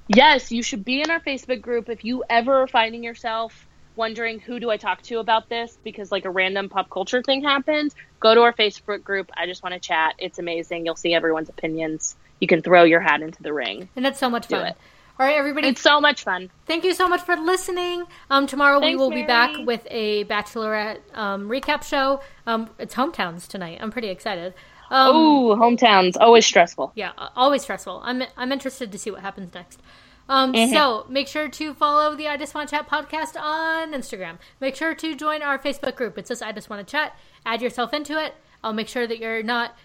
Yes, 0.09 0.53
you 0.53 0.63
should 0.63 0.85
be 0.85 1.01
in 1.01 1.11
our 1.11 1.21
Facebook 1.21 1.63
group 1.63 1.89
if 1.89 2.05
you 2.05 2.25
ever 2.29 2.63
are 2.63 2.67
finding 2.67 3.03
yourself 3.03 3.67
wondering 3.97 4.41
who 4.41 4.59
do 4.59 4.71
I 4.71 4.77
talk 4.77 5.03
to 5.03 5.19
about 5.19 5.49
this 5.49 5.79
because 5.85 6.11
like 6.11 6.25
a 6.25 6.31
random 6.31 6.69
pop 6.69 6.91
culture 6.91 7.23
thing 7.23 7.43
happened. 7.43 7.95
Go 8.21 8.35
to 8.35 8.41
our 8.43 8.53
Facebook 8.53 9.05
group. 9.05 9.31
I 9.37 9.47
just 9.47 9.63
want 9.63 9.75
to 9.75 9.81
chat. 9.81 10.15
It's 10.19 10.39
amazing. 10.39 10.85
You'll 10.85 10.97
see 10.97 11.15
everyone's 11.15 11.49
opinions. 11.49 12.17
You 12.41 12.49
can 12.49 12.63
throw 12.63 12.85
your 12.85 13.01
hat 13.01 13.23
into 13.23 13.43
the 13.43 13.53
ring. 13.53 13.89
And 13.97 14.05
that's 14.05 14.19
so 14.19 14.29
much 14.29 14.49
Do 14.49 14.57
fun. 14.57 14.67
it. 14.67 14.77
All 15.19 15.25
right, 15.25 15.37
everybody. 15.37 15.69
It's 15.69 15.81
so 15.81 16.01
much 16.01 16.25
fun. 16.25 16.51
Thank 16.67 16.83
you 16.83 16.93
so 16.93 17.09
much 17.09 17.21
for 17.21 17.37
listening. 17.37 18.05
Um, 18.31 18.49
tomorrow 18.49 18.81
we 18.81 18.87
Thanks, 18.87 18.99
will 18.99 19.11
be 19.11 19.23
back 19.23 19.65
with 19.65 19.87
a 19.89 20.25
Bachelorette 20.25 20.99
um, 21.15 21.49
recap 21.49 21.85
show. 21.85 22.21
Um, 22.49 22.69
it's 22.81 22.97
hometowns 22.97 23.47
tonight. 23.47 23.79
I'm 23.81 23.93
pretty 23.93 24.09
excited. 24.09 24.55
Um, 24.91 25.17
Ooh, 25.17 25.57
hometowns 25.57 26.17
always 26.21 26.47
stressful. 26.47 26.93
yeah, 26.95 27.13
always 27.37 27.63
stressful. 27.63 28.01
I'm 28.05 28.23
I'm 28.37 28.53
interested 28.53 28.93
to 28.93 28.99
see 28.99 29.11
what 29.11 29.21
happens 29.21 29.55
next. 29.55 29.81
Um, 30.29 30.53
Mm-hmm. 30.55 30.73
So 30.73 31.07
make 31.09 31.29
sure 31.29 31.49
to 31.49 31.75
follow 31.75 32.15
the 32.17 32.29
I 32.29 32.37
Just 32.37 32.55
Want 32.55 32.69
to 32.69 32.77
Chat 32.77 32.89
podcast 32.89 33.39
on 33.41 33.93
Instagram. 33.93 34.39
Make 34.61 34.75
sure 34.77 34.95
to 34.95 35.15
join 35.15 35.43
our 35.43 35.59
Facebook 35.59 35.97
group. 35.97 36.17
It 36.17 36.27
says 36.29 36.41
I 36.43 36.53
Just 36.53 36.71
Want 36.71 36.87
to 36.87 36.91
Chat. 36.91 37.15
Add 37.45 37.61
yourself 37.61 37.93
into 37.93 38.19
it. 38.23 38.35
I'll 38.63 38.73
make 38.73 38.89
sure 38.89 39.07
that 39.07 39.19
you're 39.19 39.43
not 39.43 39.77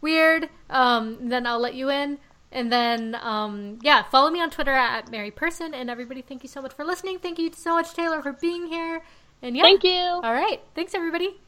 weird. 0.00 0.48
Um, 0.70 1.28
then 1.28 1.46
I'll 1.46 1.58
let 1.60 1.74
you 1.74 1.90
in. 1.90 2.18
And 2.52 2.72
then, 2.72 3.14
um, 3.20 3.78
yeah, 3.82 4.02
follow 4.04 4.30
me 4.30 4.40
on 4.40 4.50
Twitter 4.50 4.72
at 4.72 5.10
Mary 5.10 5.30
Person. 5.30 5.74
And 5.74 5.90
everybody, 5.90 6.22
thank 6.22 6.42
you 6.42 6.48
so 6.48 6.62
much 6.62 6.72
for 6.72 6.84
listening. 6.84 7.18
Thank 7.18 7.38
you 7.38 7.52
so 7.54 7.74
much, 7.74 7.92
Taylor, 7.92 8.22
for 8.22 8.32
being 8.32 8.66
here. 8.66 9.02
And 9.42 9.56
yeah, 9.56 9.62
Thank 9.62 9.84
you. 9.84 9.92
All 9.92 10.32
right, 10.32 10.60
thanks 10.74 10.94
everybody. 10.94 11.38